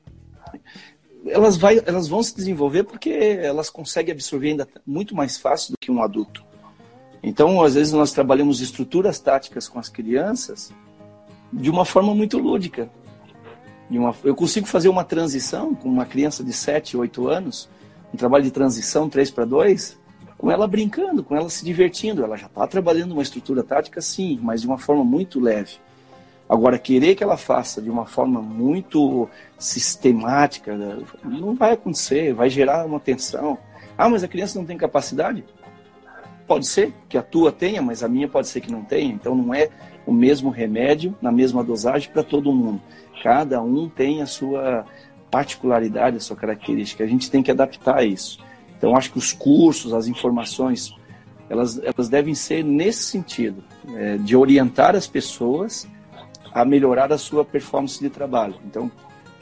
elas, 1.27 1.57
vai, 1.57 1.79
elas 1.85 2.07
vão 2.07 2.23
se 2.23 2.35
desenvolver 2.35 2.83
porque 2.83 3.09
elas 3.09 3.69
conseguem 3.69 4.11
absorver 4.11 4.49
ainda 4.49 4.67
muito 4.85 5.15
mais 5.15 5.37
fácil 5.37 5.73
do 5.73 5.77
que 5.79 5.91
um 5.91 6.01
adulto. 6.01 6.43
Então, 7.23 7.61
às 7.61 7.75
vezes, 7.75 7.93
nós 7.93 8.11
trabalhamos 8.11 8.61
estruturas 8.61 9.19
táticas 9.19 9.67
com 9.67 9.79
as 9.79 9.89
crianças 9.89 10.73
de 11.53 11.69
uma 11.69 11.85
forma 11.85 12.15
muito 12.15 12.39
lúdica. 12.39 12.89
Uma, 13.89 14.15
eu 14.23 14.33
consigo 14.33 14.65
fazer 14.65 14.89
uma 14.89 15.03
transição 15.03 15.75
com 15.75 15.89
uma 15.89 16.05
criança 16.05 16.43
de 16.43 16.53
7, 16.53 16.95
8 16.95 17.27
anos, 17.27 17.69
um 18.13 18.17
trabalho 18.17 18.43
de 18.43 18.51
transição 18.51 19.09
3 19.09 19.29
para 19.31 19.45
2, 19.45 19.99
com 20.37 20.49
ela 20.49 20.65
brincando, 20.65 21.23
com 21.23 21.35
ela 21.35 21.49
se 21.49 21.63
divertindo. 21.63 22.23
Ela 22.23 22.37
já 22.37 22.47
está 22.47 22.65
trabalhando 22.65 23.11
uma 23.11 23.21
estrutura 23.21 23.63
tática, 23.63 24.01
sim, 24.01 24.39
mas 24.41 24.61
de 24.61 24.67
uma 24.67 24.77
forma 24.77 25.03
muito 25.03 25.39
leve. 25.39 25.73
Agora, 26.49 26.79
querer 26.79 27.15
que 27.15 27.23
ela 27.23 27.37
faça 27.37 27.81
de 27.81 27.89
uma 27.89 28.05
forma 28.05 28.41
muito 28.41 29.29
sistemática, 29.57 30.75
não 31.23 31.53
vai 31.53 31.73
acontecer, 31.73 32.33
vai 32.33 32.49
gerar 32.49 32.85
uma 32.85 32.99
tensão. 32.99 33.57
Ah, 33.97 34.09
mas 34.09 34.23
a 34.23 34.27
criança 34.27 34.57
não 34.57 34.65
tem 34.65 34.77
capacidade? 34.77 35.45
Pode 36.51 36.67
ser 36.67 36.93
que 37.07 37.17
a 37.17 37.23
tua 37.23 37.49
tenha, 37.49 37.81
mas 37.81 38.03
a 38.03 38.09
minha 38.09 38.27
pode 38.27 38.49
ser 38.49 38.59
que 38.59 38.69
não 38.69 38.83
tenha. 38.83 39.13
Então, 39.13 39.33
não 39.33 39.53
é 39.53 39.69
o 40.05 40.11
mesmo 40.11 40.49
remédio, 40.49 41.15
na 41.21 41.31
mesma 41.31 41.63
dosagem 41.63 42.11
para 42.11 42.23
todo 42.23 42.51
mundo. 42.51 42.81
Cada 43.23 43.61
um 43.61 43.87
tem 43.87 44.21
a 44.21 44.25
sua 44.25 44.83
particularidade, 45.31 46.17
a 46.17 46.19
sua 46.19 46.35
característica. 46.35 47.05
A 47.05 47.07
gente 47.07 47.31
tem 47.31 47.41
que 47.41 47.49
adaptar 47.49 48.05
isso. 48.05 48.37
Então, 48.77 48.97
acho 48.97 49.13
que 49.13 49.17
os 49.17 49.31
cursos, 49.31 49.93
as 49.93 50.07
informações, 50.07 50.93
elas, 51.49 51.79
elas 51.81 52.09
devem 52.09 52.35
ser 52.35 52.65
nesse 52.65 53.03
sentido, 53.03 53.63
é, 53.95 54.17
de 54.17 54.35
orientar 54.35 54.93
as 54.93 55.07
pessoas 55.07 55.87
a 56.53 56.65
melhorar 56.65 57.13
a 57.13 57.17
sua 57.17 57.45
performance 57.45 57.97
de 57.97 58.09
trabalho. 58.09 58.55
Então, 58.65 58.91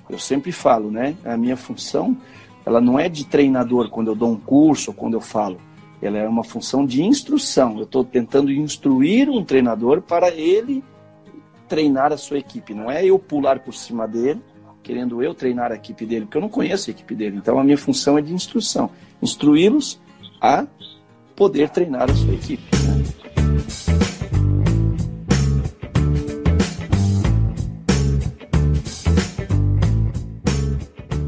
eu 0.08 0.20
sempre 0.20 0.52
falo, 0.52 0.92
né? 0.92 1.16
A 1.26 1.36
minha 1.36 1.58
função, 1.58 2.16
ela 2.64 2.80
não 2.80 3.00
é 3.00 3.10
de 3.10 3.26
treinador 3.26 3.90
quando 3.90 4.10
eu 4.10 4.16
dou 4.16 4.30
um 4.30 4.40
curso 4.40 4.92
ou 4.92 4.96
quando 4.96 5.16
eu 5.16 5.22
falo. 5.22 5.60
Ela 6.02 6.18
é 6.18 6.28
uma 6.28 6.44
função 6.44 6.86
de 6.86 7.04
instrução. 7.04 7.78
Eu 7.78 7.84
estou 7.84 8.04
tentando 8.04 8.52
instruir 8.52 9.30
um 9.30 9.44
treinador 9.44 10.02
para 10.02 10.30
ele 10.30 10.84
treinar 11.68 12.12
a 12.12 12.18
sua 12.18 12.40
equipe. 12.40 12.74
Não 12.74 12.90
é 12.90 13.06
eu 13.06 13.20
pular 13.20 13.60
por 13.60 13.74
cima 13.74 14.08
dele, 14.08 14.42
querendo 14.82 15.22
eu 15.22 15.34
treinar 15.34 15.72
a 15.72 15.76
equipe 15.76 16.06
dele, 16.06 16.26
porque 16.26 16.38
eu 16.38 16.42
não 16.42 16.50
conheço 16.50 16.90
a 16.90 16.92
equipe 16.92 17.14
dele. 17.14 17.38
Então, 17.38 17.60
a 17.60 17.64
minha 17.64 17.78
função 17.78 18.18
é 18.18 18.22
de 18.22 18.34
instrução 18.34 18.90
instruí-los 19.22 20.00
a 20.42 20.66
poder 21.36 21.70
treinar 21.70 22.10
a 22.10 22.14
sua 22.14 22.34
equipe. 22.34 22.64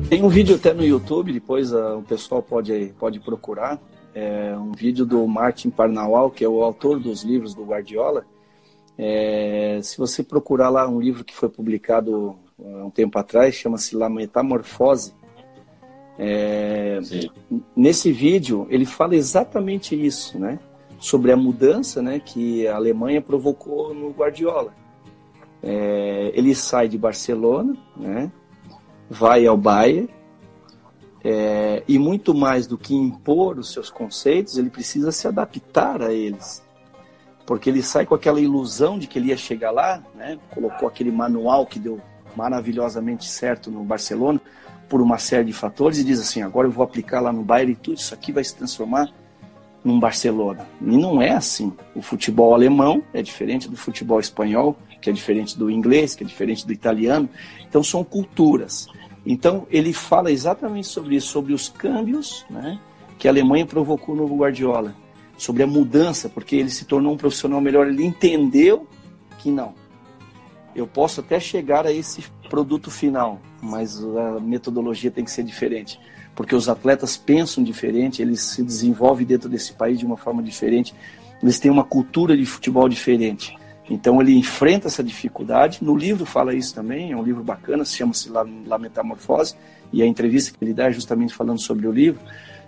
Tem 0.10 0.24
um 0.24 0.30
vídeo 0.30 0.56
até 0.56 0.74
no 0.74 0.84
YouTube, 0.84 1.32
depois 1.32 1.72
uh, 1.72 1.98
o 1.98 2.04
pessoal 2.04 2.44
pode, 2.44 2.94
pode 3.00 3.20
procurar. 3.22 3.80
É 4.14 4.56
um 4.58 4.72
vídeo 4.74 5.06
do 5.06 5.26
Martin 5.26 5.70
Parnawal, 5.70 6.30
que 6.30 6.44
é 6.44 6.50
o 6.50 6.62
autor 6.64 7.00
dos 7.00 7.24
livros 7.24 7.54
do 7.54 7.64
Guardiola. 7.64 8.26
É, 8.98 9.80
se 9.82 9.98
você 9.98 10.22
procurar 10.22 10.70
lá 10.70 10.88
um 10.88 11.00
livro 11.00 11.24
que 11.24 11.34
foi 11.34 11.50
publicado 11.50 12.36
há 12.60 12.86
um 12.86 12.90
tempo 12.90 13.18
atrás, 13.18 13.56
chama-se 13.56 13.96
La 13.96 14.10
Metamorfose, 14.10 15.14
é, 16.20 17.00
nesse 17.76 18.12
vídeo 18.12 18.68
ele 18.70 18.86
fala 18.86 19.16
exatamente 19.16 19.96
isso, 19.96 20.38
né? 20.38 20.60
Sobre 21.00 21.32
a 21.32 21.38
mudança, 21.38 22.00
né, 22.00 22.20
que 22.20 22.68
a 22.68 22.76
Alemanha 22.76 23.22
provocou 23.22 23.92
no 23.94 24.12
Guardiola. 24.12 24.72
É, 25.64 26.32
ele 26.36 26.54
sai 26.54 26.88
de 26.88 26.98
Barcelona, 26.98 27.76
né? 27.98 28.32
Vai 29.10 29.48
ao 29.48 29.58
Bayern 29.58 30.08
é, 31.24 31.84
e 31.88 32.00
muito 32.00 32.34
mais 32.34 32.66
do 32.66 32.78
que 32.78 32.96
impor 32.96 33.60
os 33.60 33.72
seus 33.72 33.90
conceitos, 33.90 34.58
ele 34.58 34.70
precisa 34.70 35.12
se 35.12 35.28
adaptar 35.28 36.02
a 36.02 36.14
eles, 36.14 36.64
porque 37.46 37.70
ele 37.70 37.84
sai 37.84 38.06
com 38.06 38.16
aquela 38.16 38.40
ilusão 38.40 38.98
de 38.98 39.08
que 39.08 39.20
ele 39.20 39.30
ia 39.30 39.38
chegar 39.38 39.72
lá, 39.72 40.04
né? 40.16 40.40
Colocou 40.52 40.88
aquele 40.88 41.12
manual 41.12 41.66
que 41.66 41.80
deu 41.80 42.00
maravilhosamente 42.36 43.28
certo 43.30 43.70
no 43.70 43.84
Barcelona, 43.84 44.42
por 44.92 45.02
uma 45.02 45.18
série 45.18 45.46
de 45.46 45.54
fatores 45.54 46.00
e 46.00 46.04
diz 46.04 46.20
assim: 46.20 46.42
agora 46.42 46.68
eu 46.68 46.72
vou 46.72 46.84
aplicar 46.84 47.22
lá 47.22 47.32
no 47.32 47.44
Bayern 47.44 47.72
e 47.72 47.76
tudo 47.76 47.98
isso 47.98 48.14
aqui 48.14 48.34
vai 48.34 48.44
se 48.44 48.54
transformar 48.54 49.10
num 49.84 49.98
Barcelona. 49.98 50.68
E 50.82 50.98
não 50.98 51.22
é 51.22 51.32
assim. 51.32 51.72
O 51.96 52.02
futebol 52.02 52.54
alemão 52.54 53.02
é 53.14 53.22
diferente 53.22 53.70
do 53.70 53.78
futebol 53.78 54.20
espanhol, 54.20 54.78
que 55.02 55.10
é 55.10 55.14
diferente 55.14 55.58
do 55.58 55.72
inglês, 55.72 56.14
que 56.14 56.26
é 56.26 56.28
diferente 56.28 56.68
do 56.68 56.74
italiano. 56.74 57.30
Então 57.68 57.82
são 57.82 58.04
culturas. 58.04 58.88
Então 59.26 59.68
ele 59.70 59.94
fala 59.94 60.32
exatamente 60.32 60.88
sobre 60.88 61.16
isso, 61.16 61.28
sobre 61.28 61.54
os 61.54 61.70
câmbios 61.70 62.46
né, 62.50 62.80
que 63.18 63.28
a 63.28 63.32
Alemanha 63.32 63.66
provocou 63.66 64.16
no 64.16 64.26
Guardiola, 64.36 64.96
sobre 65.38 65.64
a 65.64 65.68
mudança, 65.68 66.28
porque 66.28 66.56
ele 66.56 66.70
se 66.70 66.86
tornou 66.86 67.14
um 67.14 67.18
profissional 67.18 67.62
melhor, 67.62 67.88
ele 67.88 68.04
entendeu 68.04 68.88
que 69.38 69.52
não. 69.52 69.74
eu 70.76 70.88
posso 70.88 71.20
até 71.20 71.40
chegar 71.40 71.86
a 71.86 71.92
esse 71.92 72.24
produto 72.50 72.92
final, 72.92 73.40
mas 73.62 74.04
a 74.04 74.40
metodologia 74.40 75.10
tem 75.10 75.24
que 75.24 75.32
ser 75.32 75.44
diferente, 75.44 76.00
porque 76.36 76.56
os 76.56 76.68
atletas 76.68 77.18
pensam 77.18 77.64
diferente, 77.64 78.22
eles 78.22 78.42
se 78.42 78.64
desenvolvem 78.64 79.26
dentro 79.26 79.50
desse 79.50 79.74
país 79.74 80.00
de 80.00 80.06
uma 80.06 80.18
forma 80.18 80.42
diferente, 80.44 80.94
eles 81.42 81.60
têm 81.60 81.72
uma 81.72 81.84
cultura 81.84 82.38
de 82.38 82.46
futebol 82.46 82.88
diferente. 82.88 83.58
Então 83.92 84.22
ele 84.22 84.34
enfrenta 84.34 84.88
essa 84.88 85.04
dificuldade. 85.04 85.80
No 85.82 85.96
livro 85.96 86.26
fala 86.26 86.54
isso 86.54 86.74
também, 86.74 87.12
é 87.12 87.18
um 87.18 87.24
livro 87.24 87.44
bacana, 87.44 87.84
se 87.84 87.98
chama-se 87.98 88.30
La 88.30 88.78
Metamorfose, 88.80 89.56
e 89.92 90.02
a 90.02 90.06
entrevista 90.06 90.58
que 90.58 90.64
ele 90.64 90.74
dá 90.74 90.86
é 90.86 90.94
justamente 90.94 91.34
falando 91.34 91.60
sobre 91.60 91.86
o 91.86 91.92
livro. 91.92 92.22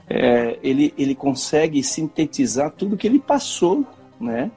É, 0.09 0.59
ele, 0.61 0.93
ele 0.97 1.15
consegue 1.15 1.81
sintetizar 1.81 2.71
tudo 2.71 2.97
que 2.97 3.07
ele 3.07 3.19
passou 3.19 3.87
né, 4.19 4.51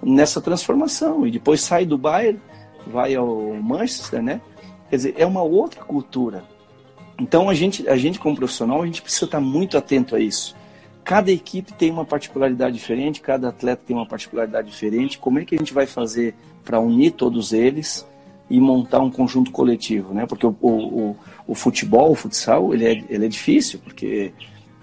nessa 0.00 0.40
transformação. 0.40 1.26
E 1.26 1.30
depois 1.32 1.60
sai 1.60 1.84
do 1.84 1.98
Bayern, 1.98 2.40
vai 2.86 3.16
ao 3.16 3.54
Manchester, 3.54 4.22
né? 4.22 4.40
Quer 4.88 4.96
dizer, 4.96 5.14
é 5.18 5.26
uma 5.26 5.42
outra 5.42 5.82
cultura. 5.82 6.44
Então 7.18 7.48
a 7.48 7.54
gente, 7.54 7.88
a 7.88 7.96
gente 7.96 8.20
como 8.20 8.36
profissional, 8.36 8.80
a 8.80 8.86
gente 8.86 9.02
precisa 9.02 9.24
estar 9.24 9.40
muito 9.40 9.76
atento 9.76 10.14
a 10.14 10.20
isso. 10.20 10.54
Cada 11.04 11.30
equipe 11.30 11.72
tem 11.72 11.90
uma 11.90 12.04
particularidade 12.04 12.76
diferente, 12.76 13.20
cada 13.20 13.48
atleta 13.48 13.82
tem 13.86 13.96
uma 13.96 14.06
particularidade 14.06 14.68
diferente. 14.68 15.18
Como 15.18 15.38
é 15.38 15.44
que 15.44 15.54
a 15.54 15.58
gente 15.58 15.74
vai 15.74 15.86
fazer 15.86 16.34
para 16.64 16.78
unir 16.78 17.12
todos 17.12 17.52
eles 17.52 18.06
e 18.48 18.60
montar 18.60 19.00
um 19.00 19.10
conjunto 19.10 19.50
coletivo, 19.50 20.14
né? 20.14 20.26
Porque 20.26 20.46
o, 20.46 20.54
o, 20.60 21.16
o 21.46 21.54
futebol, 21.54 22.12
o 22.12 22.14
futsal, 22.14 22.72
ele 22.72 22.84
é, 22.84 23.04
ele 23.08 23.26
é 23.26 23.28
difícil, 23.28 23.80
porque 23.82 24.32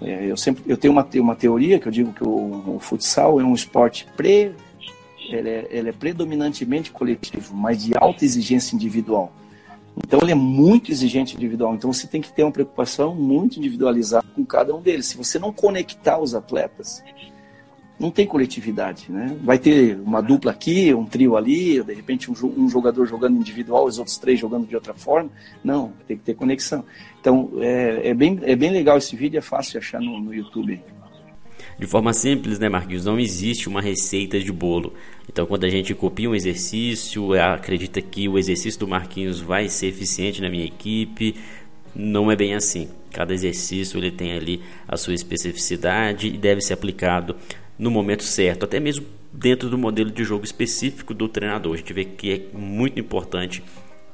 é, 0.00 0.26
eu 0.26 0.36
sempre 0.36 0.62
eu 0.66 0.76
tenho 0.76 0.92
uma, 0.92 1.06
uma 1.16 1.36
teoria 1.36 1.78
que 1.78 1.86
eu 1.86 1.92
digo 1.92 2.12
que 2.12 2.24
o, 2.24 2.76
o 2.76 2.78
futsal 2.80 3.40
é 3.40 3.44
um 3.44 3.54
esporte 3.54 4.06
pre 4.16 4.52
ele 5.28 5.48
é, 5.48 5.68
ele 5.70 5.88
é 5.88 5.92
predominantemente 5.92 6.90
coletivo, 6.90 7.54
mas 7.54 7.84
de 7.84 7.96
alta 7.96 8.24
exigência 8.24 8.74
individual. 8.74 9.32
Então 9.96 10.20
ele 10.22 10.32
é 10.32 10.36
muito 10.36 10.90
exigente 10.90 11.36
individual. 11.36 11.74
Então 11.74 11.92
você 11.92 12.06
tem 12.06 12.20
que 12.20 12.32
ter 12.32 12.42
uma 12.42 12.52
preocupação 12.52 13.14
muito 13.14 13.58
individualizada 13.58 14.26
com 14.34 14.44
cada 14.44 14.74
um 14.74 14.80
deles. 14.80 15.06
Se 15.06 15.16
você 15.16 15.38
não 15.38 15.52
conectar 15.52 16.18
os 16.18 16.34
atletas, 16.34 17.02
não 18.00 18.10
tem 18.10 18.26
coletividade, 18.26 19.12
né? 19.12 19.36
Vai 19.42 19.58
ter 19.58 20.00
uma 20.00 20.22
dupla 20.22 20.52
aqui, 20.52 20.94
um 20.94 21.04
trio 21.04 21.36
ali, 21.36 21.82
de 21.82 21.92
repente 21.92 22.30
um, 22.30 22.68
jogador 22.68 23.04
jogando 23.04 23.36
individual, 23.36 23.84
os 23.84 23.98
outros 23.98 24.16
três 24.16 24.40
jogando 24.40 24.66
de 24.66 24.74
outra 24.74 24.94
forma. 24.94 25.28
Não, 25.62 25.92
tem 26.08 26.16
que 26.16 26.24
ter 26.24 26.34
conexão. 26.34 26.82
Então 27.20 27.50
é, 27.58 28.08
é 28.08 28.14
bem, 28.14 28.40
é 28.42 28.56
bem 28.56 28.70
legal 28.70 28.96
esse 28.96 29.14
vídeo, 29.14 29.36
é 29.36 29.42
fácil 29.42 29.78
achar 29.78 30.00
no, 30.00 30.18
no 30.18 30.32
YouTube. 30.32 30.80
De 31.80 31.86
forma 31.86 32.12
simples, 32.12 32.58
né, 32.58 32.68
Marquinhos? 32.68 33.06
Não 33.06 33.18
existe 33.18 33.66
uma 33.66 33.80
receita 33.80 34.38
de 34.38 34.52
bolo. 34.52 34.92
Então, 35.26 35.46
quando 35.46 35.64
a 35.64 35.70
gente 35.70 35.94
copia 35.94 36.28
um 36.28 36.34
exercício, 36.34 37.32
acredita 37.32 38.02
que 38.02 38.28
o 38.28 38.38
exercício 38.38 38.78
do 38.78 38.86
Marquinhos 38.86 39.40
vai 39.40 39.66
ser 39.66 39.86
eficiente 39.86 40.42
na 40.42 40.50
minha 40.50 40.66
equipe, 40.66 41.36
não 41.94 42.30
é 42.30 42.36
bem 42.36 42.52
assim. 42.52 42.90
Cada 43.10 43.32
exercício 43.32 43.98
ele 43.98 44.10
tem 44.10 44.32
ali 44.32 44.60
a 44.86 44.98
sua 44.98 45.14
especificidade 45.14 46.28
e 46.28 46.36
deve 46.36 46.60
ser 46.60 46.74
aplicado 46.74 47.34
no 47.78 47.90
momento 47.90 48.24
certo, 48.24 48.64
até 48.64 48.78
mesmo 48.78 49.06
dentro 49.32 49.70
do 49.70 49.78
modelo 49.78 50.10
de 50.10 50.22
jogo 50.22 50.44
específico 50.44 51.14
do 51.14 51.30
treinador. 51.30 51.72
A 51.72 51.76
gente 51.78 51.94
vê 51.94 52.04
que 52.04 52.30
é 52.30 52.58
muito 52.58 53.00
importante 53.00 53.62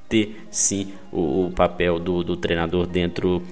ter 0.09 0.41
sim 0.53 0.93
o, 1.11 1.47
o 1.47 1.51
papel 1.51 1.99
do, 1.99 2.23
do 2.23 2.37
treinador 2.37 2.87
dentro 2.87 3.43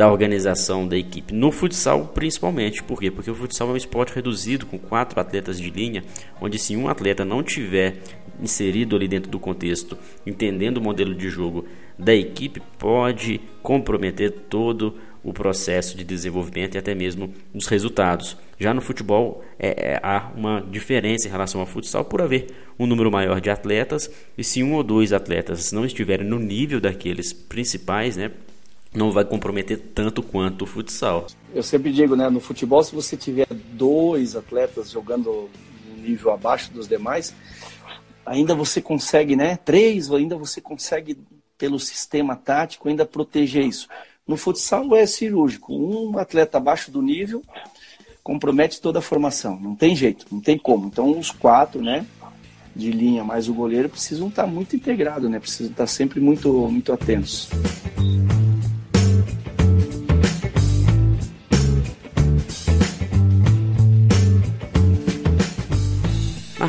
da 0.00 0.10
organização 0.10 0.88
da 0.88 0.96
equipe. 0.96 1.34
No 1.34 1.52
futsal, 1.52 2.06
principalmente. 2.14 2.82
Por 2.82 2.98
quê? 2.98 3.10
Porque 3.10 3.30
o 3.30 3.34
futsal 3.34 3.68
é 3.68 3.72
um 3.72 3.76
esporte 3.76 4.14
reduzido 4.14 4.64
com 4.64 4.78
quatro 4.78 5.20
atletas 5.20 5.60
de 5.60 5.68
linha, 5.68 6.02
onde 6.40 6.58
se 6.58 6.74
um 6.74 6.88
atleta 6.88 7.22
não 7.22 7.42
tiver 7.42 7.98
inserido 8.42 8.96
ali 8.96 9.06
dentro 9.06 9.30
do 9.30 9.38
contexto, 9.38 9.98
entendendo 10.24 10.78
o 10.78 10.80
modelo 10.80 11.14
de 11.14 11.28
jogo 11.28 11.66
da 11.98 12.14
equipe, 12.14 12.62
pode 12.78 13.42
comprometer 13.62 14.30
todo 14.48 14.96
o 15.22 15.34
processo 15.34 15.98
de 15.98 16.02
desenvolvimento 16.02 16.76
e 16.76 16.78
até 16.78 16.94
mesmo 16.94 17.34
os 17.52 17.66
resultados. 17.66 18.38
Já 18.58 18.72
no 18.72 18.80
futebol 18.80 19.44
é, 19.58 19.68
é, 19.68 20.00
há 20.02 20.30
uma 20.34 20.62
diferença 20.62 21.28
em 21.28 21.30
relação 21.30 21.60
ao 21.60 21.66
futsal 21.66 22.06
por 22.06 22.22
haver 22.22 22.46
um 22.78 22.86
número 22.86 23.10
maior 23.10 23.38
de 23.38 23.50
atletas 23.50 24.10
e 24.38 24.42
se 24.42 24.62
um 24.62 24.72
ou 24.72 24.82
dois 24.82 25.12
atletas 25.12 25.72
não 25.72 25.84
estiverem 25.84 26.26
no 26.26 26.38
nível 26.38 26.80
daqueles 26.80 27.34
principais, 27.34 28.16
né, 28.16 28.30
não 28.94 29.12
vai 29.12 29.24
comprometer 29.24 29.78
tanto 29.94 30.22
quanto 30.22 30.62
o 30.62 30.66
futsal. 30.66 31.26
Eu 31.54 31.62
sempre 31.62 31.92
digo, 31.92 32.16
né, 32.16 32.28
no 32.28 32.40
futebol, 32.40 32.82
se 32.82 32.94
você 32.94 33.16
tiver 33.16 33.46
dois 33.72 34.34
atletas 34.34 34.90
jogando 34.90 35.48
no 35.88 36.02
nível 36.02 36.32
abaixo 36.32 36.72
dos 36.72 36.88
demais, 36.88 37.34
ainda 38.26 38.54
você 38.54 38.80
consegue, 38.80 39.36
né, 39.36 39.58
três, 39.64 40.10
ainda 40.10 40.36
você 40.36 40.60
consegue, 40.60 41.18
pelo 41.56 41.78
sistema 41.78 42.34
tático, 42.34 42.88
ainda 42.88 43.06
proteger 43.06 43.64
isso. 43.64 43.88
No 44.26 44.36
futsal 44.36 44.94
é 44.94 45.06
cirúrgico. 45.06 45.72
Um 45.74 46.18
atleta 46.18 46.58
abaixo 46.58 46.90
do 46.90 47.02
nível 47.02 47.42
compromete 48.22 48.80
toda 48.80 48.98
a 48.98 49.02
formação. 49.02 49.58
Não 49.58 49.74
tem 49.74 49.94
jeito, 49.94 50.26
não 50.30 50.40
tem 50.40 50.58
como. 50.58 50.86
Então, 50.86 51.18
os 51.18 51.30
quatro, 51.30 51.82
né, 51.82 52.06
de 52.74 52.90
linha 52.90 53.24
mais 53.24 53.48
o 53.48 53.54
goleiro 53.54 53.88
precisam 53.88 54.28
estar 54.28 54.46
muito 54.46 54.76
integrados, 54.76 55.28
né? 55.28 55.40
Precisam 55.40 55.72
estar 55.72 55.86
sempre 55.86 56.20
muito, 56.20 56.52
muito 56.68 56.92
atentos. 56.92 57.50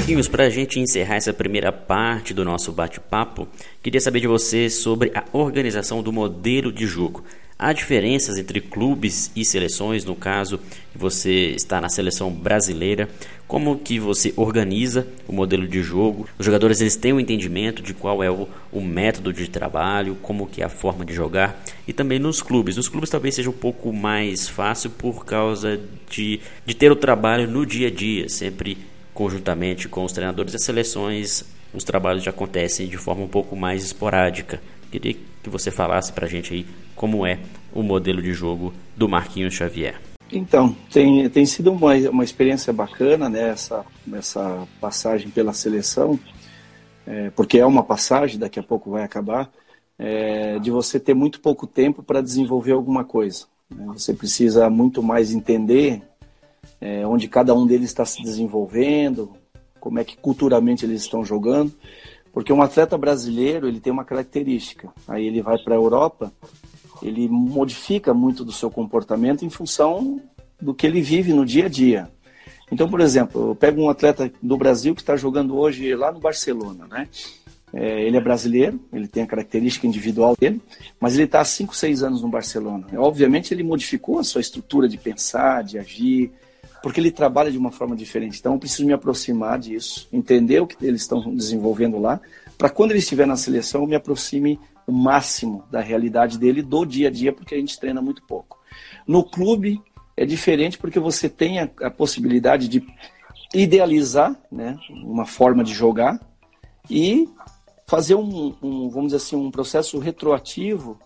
Marquinhos, 0.02 0.28
para 0.28 0.46
a 0.46 0.50
gente 0.50 0.80
encerrar 0.80 1.18
essa 1.18 1.32
primeira 1.32 1.72
parte 1.72 2.34
do 2.34 2.44
nosso 2.44 2.72
bate-papo, 2.72 3.48
queria 3.84 4.02
saber 4.02 4.20
de 4.20 4.26
você 4.26 4.68
sobre 4.68 5.12
a 5.14 5.24
organização 5.32 6.02
do 6.02 6.12
modelo 6.12 6.72
de 6.72 6.88
jogo. 6.88 7.24
Há 7.58 7.72
diferenças 7.72 8.40
entre 8.40 8.60
clubes 8.60 9.32
e 9.36 9.46
seleções, 9.46 10.04
no 10.04 10.16
caso, 10.16 10.60
você 10.96 11.52
está 11.52 11.80
na 11.80 11.88
seleção 11.88 12.32
brasileira, 12.32 13.08
como 13.48 13.78
que 13.78 14.00
você 14.00 14.34
organiza 14.36 15.06
o 15.28 15.34
modelo 15.34 15.68
de 15.68 15.84
jogo? 15.84 16.28
Os 16.40 16.46
jogadores 16.48 16.82
eles 16.82 16.96
têm 16.96 17.14
um 17.14 17.20
entendimento 17.20 17.84
de 17.84 17.94
qual 17.94 18.24
é 18.24 18.32
o, 18.32 18.48
o 18.72 18.82
método 18.82 19.32
de 19.32 19.48
trabalho, 19.48 20.18
como 20.20 20.48
que 20.48 20.64
é 20.64 20.66
a 20.66 20.70
forma 20.70 21.06
de 21.06 21.14
jogar, 21.14 21.62
e 21.88 21.94
também 21.94 22.18
nos 22.18 22.42
clubes. 22.42 22.76
Nos 22.76 22.90
clubes 22.90 23.12
talvez 23.12 23.36
seja 23.36 23.52
um 23.52 23.54
pouco 23.54 23.94
mais 23.94 24.50
fácil 24.50 24.90
por 24.90 25.24
causa 25.24 25.80
de, 26.10 26.40
de 26.66 26.74
ter 26.74 26.92
o 26.92 26.96
trabalho 26.96 27.48
no 27.48 27.68
dia 27.68 27.90
a 27.90 27.92
dia, 27.92 28.28
sempre 28.28 28.90
conjuntamente 29.14 29.88
com 29.88 30.04
os 30.04 30.12
treinadores 30.12 30.54
das 30.54 30.64
seleções, 30.64 31.44
os 31.74 31.84
trabalhos 31.84 32.24
já 32.24 32.32
acontecem 32.32 32.88
de 32.88 32.98
forma 32.98 33.24
um 33.24 33.28
pouco 33.28 33.56
mais 33.56 33.84
esporádica. 33.84 34.62
Queria 34.92 35.14
que 35.14 35.50
você 35.50 35.72
falasse 35.72 36.12
para 36.12 36.26
a 36.26 36.30
gente 36.30 36.54
aí 36.54 36.66
como 36.96 37.26
é 37.26 37.40
o 37.74 37.82
modelo 37.82 38.22
de 38.22 38.34
jogo 38.34 38.74
do 38.96 39.08
Marquinhos 39.08 39.54
Xavier. 39.54 40.00
Então, 40.32 40.76
tem, 40.92 41.30
tem 41.30 41.46
sido 41.46 41.72
uma, 41.72 41.94
uma 42.10 42.24
experiência 42.24 42.72
bacana 42.72 43.30
né, 43.30 43.50
essa, 43.50 43.86
essa 44.14 44.68
passagem 44.80 45.30
pela 45.30 45.52
seleção, 45.52 46.18
é, 47.06 47.30
porque 47.32 47.58
é 47.58 47.66
uma 47.66 47.84
passagem, 47.84 48.40
daqui 48.40 48.60
a 48.60 48.64
pouco 48.64 48.92
vai 48.92 49.04
acabar, 49.04 49.52
é, 50.00 50.58
de 50.60 50.72
você 50.72 51.00
ter 51.00 51.14
muito 51.14 51.42
pouco 51.42 51.68
tempo 51.68 52.02
para 52.02 52.22
desenvolver 52.22 52.72
alguma 52.72 53.04
coisa. 53.04 53.46
Né? 53.70 53.86
Você 53.94 54.14
precisa 54.14 54.70
muito 54.70 55.04
mais 55.04 55.34
entender 55.34 56.02
é, 56.82 57.06
onde 57.06 57.28
cada 57.28 57.54
um 57.54 57.68
deles 57.68 57.90
está 57.90 58.04
se 58.04 58.24
desenvolvendo, 58.24 59.32
como 59.80 60.00
é 60.00 60.04
que 60.04 60.18
culturalmente 60.18 60.84
eles 60.84 61.02
estão 61.02 61.24
jogando, 61.24 61.72
porque 62.34 62.52
um 62.52 62.62
atleta 62.62 62.98
brasileiro 62.98 63.68
ele 63.68 63.80
tem 63.80 63.94
uma 63.94 64.04
característica. 64.04 64.90
Aí 65.08 65.28
ele 65.28 65.42
vai 65.42 65.58
para 65.60 65.76
a 65.76 65.78
Europa, 65.78 66.34
ele 67.02 67.28
modifica 67.30 68.14
muito 68.14 68.44
do 68.44 68.52
seu 68.52 68.70
comportamento 68.70 69.46
em 69.46 69.50
função 69.50 70.22
do 70.60 70.74
que 70.74 70.86
ele 70.86 71.02
vive 71.02 71.34
no 71.34 71.46
dia 71.46 71.66
a 71.66 71.70
dia. 71.70 72.10
Então, 72.72 72.90
por 72.90 73.02
exemplo, 73.02 73.50
eu 73.50 73.56
pego 73.56 73.82
um 73.82 73.90
atleta 73.90 74.32
do 74.42 74.58
Brasil 74.58 74.96
que 74.96 75.02
está 75.02 75.16
jogando 75.16 75.58
hoje 75.58 75.94
lá 75.94 76.12
no 76.12 76.20
Barcelona, 76.20 76.88
né? 76.88 77.08
É, 77.74 78.04
ele 78.04 78.18
é 78.18 78.22
brasileiro, 78.22 78.80
ele 78.92 79.08
tem 79.08 79.24
a 79.24 79.28
característica 79.28 79.88
individual 79.88 80.36
dele, 80.38 80.62
mas 81.00 81.16
ele 81.16 81.24
está 81.24 81.40
há 81.40 81.46
5, 81.46 81.76
6 81.76 82.04
anos 82.04 82.22
no 82.22 82.28
Barcelona. 82.28 82.86
Obviamente, 82.98 83.54
ele 83.54 83.64
modificou 83.64 84.20
a 84.20 84.24
sua 84.24 84.42
estrutura 84.42 84.90
de 84.90 84.98
pensar, 84.98 85.64
de 85.64 85.78
agir, 85.78 86.32
porque 86.82 87.00
ele 87.00 87.12
trabalha 87.12 87.52
de 87.52 87.58
uma 87.58 87.72
forma 87.72 87.96
diferente. 87.96 88.40
Então, 88.40 88.54
eu 88.54 88.60
preciso 88.60 88.86
me 88.86 88.94
aproximar 88.94 89.60
disso, 89.60 90.08
entender 90.12 90.60
o 90.62 90.68
que 90.68 90.84
eles 90.86 91.02
estão 91.02 91.34
desenvolvendo 91.36 92.00
lá, 92.00 92.20
para 92.58 92.70
quando 92.70 92.92
ele 92.92 93.00
estiver 93.00 93.26
na 93.26 93.36
seleção, 93.36 93.82
eu 93.82 93.88
me 93.88 93.96
aproxime 93.96 94.60
o 94.86 94.92
máximo 94.92 95.64
da 95.72 95.80
realidade 95.80 96.38
dele 96.38 96.62
do 96.62 96.86
dia 96.86 97.08
a 97.08 97.12
dia, 97.12 97.34
porque 97.34 97.56
a 97.56 97.58
gente 97.58 97.80
treina 97.80 98.02
muito 98.02 98.24
pouco. 98.24 98.60
No 99.08 99.24
clube 99.24 99.82
é 100.16 100.26
diferente 100.26 100.78
porque 100.78 101.00
você 101.00 101.30
tem 101.30 101.60
a, 101.60 101.70
a 101.82 101.90
possibilidade 101.90 102.68
de 102.68 102.86
idealizar 103.54 104.36
né, 104.52 104.78
uma 104.90 105.26
forma 105.26 105.64
de 105.64 105.74
jogar 105.74 106.20
e 106.90 107.28
fazer 107.88 108.16
um, 108.16 108.56
um, 108.62 108.90
vamos 108.90 109.12
dizer 109.12 109.18
assim, 109.18 109.36
um 109.36 109.52
processo 109.52 109.98
retroativo 110.00 111.00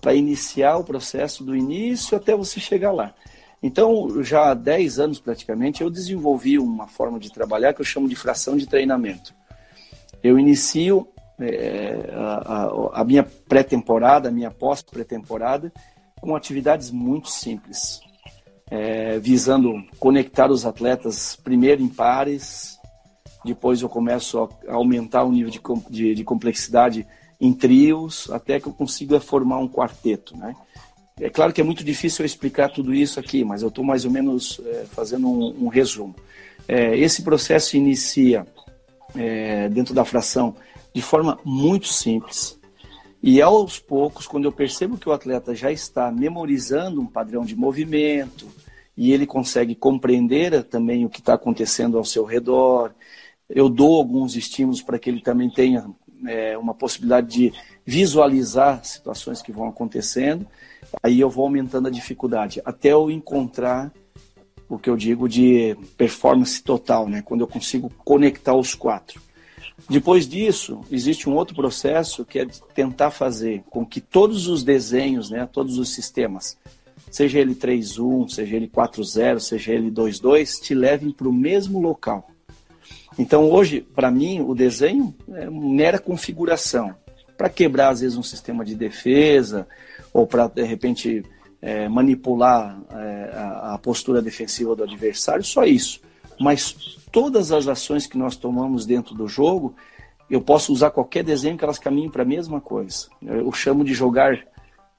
para 0.00 0.14
iniciar 0.14 0.76
o 0.76 0.84
processo 0.84 1.44
do 1.44 1.56
início 1.56 2.16
até 2.16 2.34
você 2.34 2.58
chegar 2.58 2.92
lá. 2.92 3.14
Então, 3.62 4.22
já 4.22 4.50
há 4.50 4.54
10 4.54 4.98
anos 4.98 5.20
praticamente, 5.20 5.82
eu 5.82 5.90
desenvolvi 5.90 6.58
uma 6.58 6.86
forma 6.86 7.18
de 7.18 7.30
trabalhar 7.30 7.74
que 7.74 7.80
eu 7.80 7.84
chamo 7.84 8.08
de 8.08 8.16
fração 8.16 8.56
de 8.56 8.66
treinamento. 8.66 9.34
Eu 10.22 10.38
inicio 10.38 11.06
é, 11.38 12.10
a, 12.12 13.00
a, 13.00 13.04
minha 13.04 13.22
pré-temporada, 13.22 14.28
a 14.28 14.32
minha 14.32 14.50
pós-pré-temporada, 14.50 15.72
com 16.20 16.34
atividades 16.34 16.90
muito 16.90 17.28
simples, 17.28 18.00
é, 18.70 19.18
visando 19.18 19.82
conectar 19.98 20.50
os 20.50 20.64
atletas 20.64 21.36
primeiro 21.36 21.82
em 21.82 21.88
pares, 21.88 22.78
depois 23.44 23.80
eu 23.80 23.88
começo 23.88 24.38
a 24.68 24.74
aumentar 24.74 25.24
o 25.24 25.32
nível 25.32 25.50
de, 25.50 25.60
de, 25.90 26.14
de 26.14 26.24
complexidade 26.24 27.06
em 27.40 27.54
trios, 27.54 28.30
até 28.30 28.60
que 28.60 28.66
eu 28.66 28.72
consiga 28.72 29.18
formar 29.18 29.58
um 29.58 29.68
quarteto, 29.68 30.36
né? 30.36 30.54
É 31.20 31.28
claro 31.28 31.52
que 31.52 31.60
é 31.60 31.64
muito 31.64 31.84
difícil 31.84 32.22
eu 32.22 32.26
explicar 32.26 32.70
tudo 32.70 32.94
isso 32.94 33.20
aqui, 33.20 33.44
mas 33.44 33.60
eu 33.60 33.68
estou 33.68 33.84
mais 33.84 34.06
ou 34.06 34.10
menos 34.10 34.58
é, 34.64 34.86
fazendo 34.86 35.28
um, 35.28 35.66
um 35.66 35.68
resumo. 35.68 36.14
É, 36.66 36.96
esse 36.96 37.22
processo 37.22 37.76
inicia 37.76 38.46
é, 39.14 39.68
dentro 39.68 39.92
da 39.92 40.04
fração 40.04 40.54
de 40.94 41.02
forma 41.02 41.38
muito 41.44 41.88
simples. 41.88 42.58
E 43.22 43.42
aos 43.42 43.78
poucos, 43.78 44.26
quando 44.26 44.46
eu 44.46 44.52
percebo 44.52 44.96
que 44.96 45.08
o 45.08 45.12
atleta 45.12 45.54
já 45.54 45.70
está 45.70 46.10
memorizando 46.10 47.02
um 47.02 47.06
padrão 47.06 47.44
de 47.44 47.54
movimento 47.54 48.48
e 48.96 49.12
ele 49.12 49.26
consegue 49.26 49.74
compreender 49.74 50.64
também 50.64 51.04
o 51.04 51.10
que 51.10 51.20
está 51.20 51.34
acontecendo 51.34 51.98
ao 51.98 52.04
seu 52.04 52.24
redor, 52.24 52.92
eu 53.48 53.68
dou 53.68 53.96
alguns 53.96 54.36
estímulos 54.36 54.80
para 54.80 54.98
que 54.98 55.10
ele 55.10 55.20
também 55.20 55.50
tenha 55.50 55.86
é, 56.26 56.56
uma 56.56 56.74
possibilidade 56.74 57.28
de 57.28 57.52
visualizar 57.84 58.84
situações 58.84 59.42
que 59.42 59.52
vão 59.52 59.68
acontecendo. 59.68 60.46
Aí 61.02 61.20
eu 61.20 61.30
vou 61.30 61.44
aumentando 61.44 61.88
a 61.88 61.90
dificuldade 61.90 62.60
até 62.64 62.92
eu 62.92 63.10
encontrar 63.10 63.92
o 64.68 64.78
que 64.78 64.88
eu 64.88 64.96
digo 64.96 65.28
de 65.28 65.76
performance 65.96 66.62
total, 66.62 67.08
né? 67.08 67.22
quando 67.22 67.40
eu 67.40 67.48
consigo 67.48 67.90
conectar 68.04 68.54
os 68.54 68.74
quatro. 68.74 69.20
Depois 69.88 70.28
disso, 70.28 70.80
existe 70.90 71.28
um 71.28 71.34
outro 71.34 71.54
processo 71.54 72.24
que 72.24 72.38
é 72.38 72.46
tentar 72.74 73.10
fazer 73.10 73.64
com 73.68 73.84
que 73.84 74.00
todos 74.00 74.46
os 74.46 74.62
desenhos, 74.62 75.30
né, 75.30 75.48
todos 75.50 75.78
os 75.78 75.94
sistemas, 75.94 76.56
seja 77.10 77.38
ele 77.38 77.54
3.1, 77.54 78.28
seja 78.28 78.56
ele 78.56 78.68
4.0, 78.68 79.40
seja 79.40 79.72
ele 79.72 79.90
2.2, 79.90 80.60
te 80.60 80.74
levem 80.74 81.10
para 81.10 81.28
o 81.28 81.32
mesmo 81.32 81.80
local. 81.80 82.30
Então, 83.18 83.50
hoje, 83.50 83.80
para 83.80 84.10
mim, 84.10 84.40
o 84.40 84.54
desenho 84.54 85.14
é 85.32 85.48
mera 85.50 85.98
configuração. 85.98 86.94
Para 87.36 87.48
quebrar, 87.48 87.90
às 87.90 88.00
vezes, 88.00 88.16
um 88.16 88.22
sistema 88.22 88.64
de 88.64 88.74
defesa, 88.74 89.66
ou 90.12 90.26
para, 90.26 90.46
de 90.46 90.62
repente, 90.62 91.22
é, 91.60 91.88
manipular 91.88 92.80
é, 92.90 93.30
a, 93.34 93.74
a 93.74 93.78
postura 93.78 94.22
defensiva 94.22 94.74
do 94.74 94.82
adversário, 94.82 95.44
só 95.44 95.64
isso. 95.64 96.00
Mas 96.38 96.72
todas 97.12 97.52
as 97.52 97.68
ações 97.68 98.06
que 98.06 98.16
nós 98.16 98.36
tomamos 98.36 98.86
dentro 98.86 99.14
do 99.14 99.28
jogo, 99.28 99.74
eu 100.30 100.40
posso 100.40 100.72
usar 100.72 100.90
qualquer 100.90 101.24
desenho 101.24 101.58
que 101.58 101.64
elas 101.64 101.78
caminhem 101.78 102.10
para 102.10 102.22
a 102.22 102.26
mesma 102.26 102.60
coisa. 102.60 103.08
Eu 103.20 103.52
chamo 103.52 103.84
de 103.84 103.92
jogar 103.92 104.38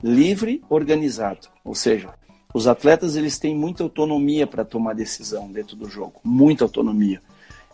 livre, 0.04 0.62
organizado. 0.70 1.48
Ou 1.64 1.74
seja, 1.74 2.10
os 2.54 2.68
atletas 2.68 3.16
eles 3.16 3.40
têm 3.40 3.56
muita 3.56 3.84
autonomia 3.84 4.46
para 4.46 4.66
tomar 4.66 4.94
decisão 4.94 5.52
dentro 5.52 5.76
do 5.76 5.90
jogo, 5.90 6.20
muita 6.24 6.66
autonomia. 6.66 7.22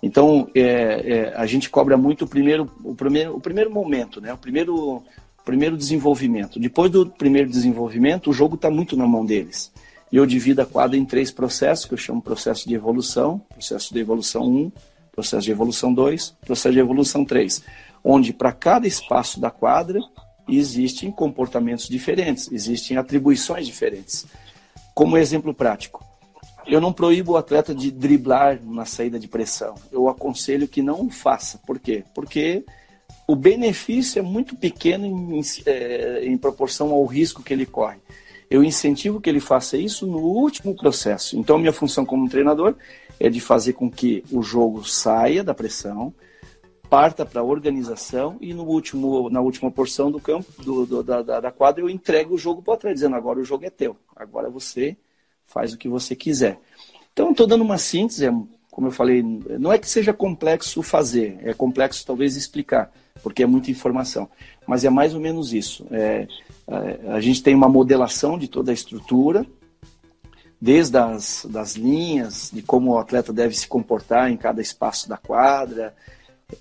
Então 0.02 0.48
é, 0.54 0.62
é, 0.62 1.34
a 1.36 1.46
gente 1.46 1.70
cobra 1.70 1.98
muito 1.98 2.26
o 2.26 2.28
primeiro, 2.28 2.72
o 2.84 2.96
primeiro, 2.96 3.36
o 3.36 3.42
primeiro 3.42 3.72
momento, 3.72 4.22
né? 4.22 4.34
O 4.34 4.38
primeiro, 4.38 5.04
primeiro 5.44 5.78
desenvolvimento. 5.78 6.60
Depois 6.60 6.92
do 6.92 7.06
primeiro 7.08 7.50
desenvolvimento, 7.50 8.30
o 8.30 8.34
jogo 8.34 8.56
está 8.56 8.70
muito 8.70 8.96
na 8.96 9.08
mão 9.08 9.26
deles. 9.26 9.72
E 10.12 10.16
eu 10.16 10.26
divido 10.26 10.62
a 10.62 10.66
quadra 10.66 10.96
em 10.96 11.06
três 11.06 11.32
processos, 11.32 11.86
que 11.86 11.94
eu 11.94 11.98
chamo 11.98 12.22
processo 12.22 12.68
de 12.68 12.76
evolução, 12.76 13.42
processo 13.50 13.94
de 13.94 14.00
evolução 14.00 14.44
1, 14.44 14.72
processo 15.12 15.46
de 15.46 15.52
evolução 15.52 15.94
2, 15.94 16.36
processo 16.46 16.74
de 16.74 16.80
evolução 16.80 17.26
3, 17.26 17.64
onde 18.04 18.32
para 18.32 18.54
cada 18.54 18.88
espaço 18.88 19.40
da 19.40 19.52
quadra 19.52 20.00
existem 20.48 21.12
comportamentos 21.12 21.90
diferentes, 21.90 22.50
existem 22.52 22.96
atribuições 22.96 23.66
diferentes. 23.66 24.26
Como 24.94 25.18
exemplo 25.18 25.54
prático, 25.54 26.07
eu 26.68 26.82
não 26.82 26.94
proíbo 26.94 27.34
o 27.34 27.38
atleta 27.38 27.74
de 27.74 27.92
driblar 27.92 28.60
na 28.64 28.86
saída 28.86 29.20
de 29.20 29.28
pressão. 29.28 29.76
Eu 29.92 30.08
aconselho 30.08 30.68
que 30.68 30.82
não 30.82 31.08
o 31.08 31.10
faça. 31.10 31.60
Por 31.66 31.80
quê? 31.80 32.04
Porque 32.14 32.66
o 33.28 33.36
benefício 33.36 34.20
é 34.20 34.22
muito 34.22 34.56
pequeno 34.56 35.06
em, 35.06 35.40
em, 35.40 35.42
é, 35.66 36.26
em 36.26 36.38
proporção 36.38 36.92
ao 36.92 37.06
risco 37.06 37.44
que 37.44 37.54
ele 37.54 37.66
corre 37.66 38.00
eu 38.50 38.64
incentivo 38.64 39.20
que 39.20 39.30
ele 39.30 39.40
faça 39.40 39.78
isso 39.78 40.08
no 40.08 40.20
último 40.20 40.76
processo. 40.76 41.38
Então, 41.38 41.58
minha 41.58 41.74
função 41.74 42.06
como 42.06 42.30
treinador 42.30 42.76
é 43.20 43.30
de 43.30 43.42
fazer 43.42 43.74
com 43.74 43.90
que 43.90 44.24
o 44.32 44.42
jogo 44.42 44.88
saia 44.88 45.44
da 45.44 45.54
pressão, 45.54 46.14
parta 46.90 47.26
para 47.26 47.42
a 47.42 47.44
organização 47.44 48.38
e 48.40 48.54
no 48.54 48.64
último, 48.64 49.30
na 49.30 49.42
última 49.42 49.70
porção 49.70 50.10
do 50.10 50.20
campo, 50.20 50.46
do, 50.64 50.86
do, 50.86 51.04
da, 51.04 51.22
da, 51.22 51.52
quadra, 51.52 51.84
eu 51.84 51.90
entrego 51.90 52.36
o 52.36 52.38
jogo 52.38 52.62
para 52.62 52.72
o 52.72 52.74
atleta, 52.76 52.94
dizendo 52.94 53.16
agora 53.16 53.40
o 53.40 53.44
jogo 53.44 53.66
é 53.66 53.70
teu, 53.70 53.98
agora 54.16 54.50
você 54.50 54.96
faz 55.48 55.74
o 55.74 55.78
que 55.78 55.90
você 55.90 56.16
quiser. 56.16 56.60
Então, 57.12 57.32
estou 57.32 57.48
dando 57.48 57.64
uma 57.64 57.78
síntese, 57.78 58.28
é, 58.28 58.32
como 58.70 58.88
eu 58.88 58.92
falei, 58.92 59.24
não 59.24 59.74
é 59.74 59.80
que 59.80 59.90
seja 59.90 60.14
complexo 60.14 60.84
fazer, 60.84 61.40
é 61.42 61.54
complexo 61.54 62.06
talvez 62.06 62.36
explicar, 62.36 62.92
porque 63.24 63.42
é 63.42 63.48
muita 63.48 63.72
informação, 63.72 64.30
mas 64.68 64.86
é 64.86 64.90
mais 64.90 65.16
ou 65.16 65.20
menos 65.20 65.52
isso. 65.52 65.88
É, 65.90 66.28
é, 66.68 67.12
a 67.12 67.20
gente 67.20 67.42
tem 67.42 67.56
uma 67.56 67.68
modelação 67.68 68.38
de 68.38 68.48
toda 68.48 68.72
a 68.72 68.74
estrutura, 68.74 69.46
desde 70.62 70.98
as 70.98 71.48
das 71.50 71.76
linhas, 71.76 72.52
de 72.54 72.62
como 72.62 72.92
o 72.92 72.98
atleta 73.00 73.34
deve 73.34 73.56
se 73.56 73.68
comportar 73.68 74.32
em 74.32 74.38
cada 74.38 74.62
espaço 74.62 75.08
da 75.08 75.18
quadra, 75.18 75.96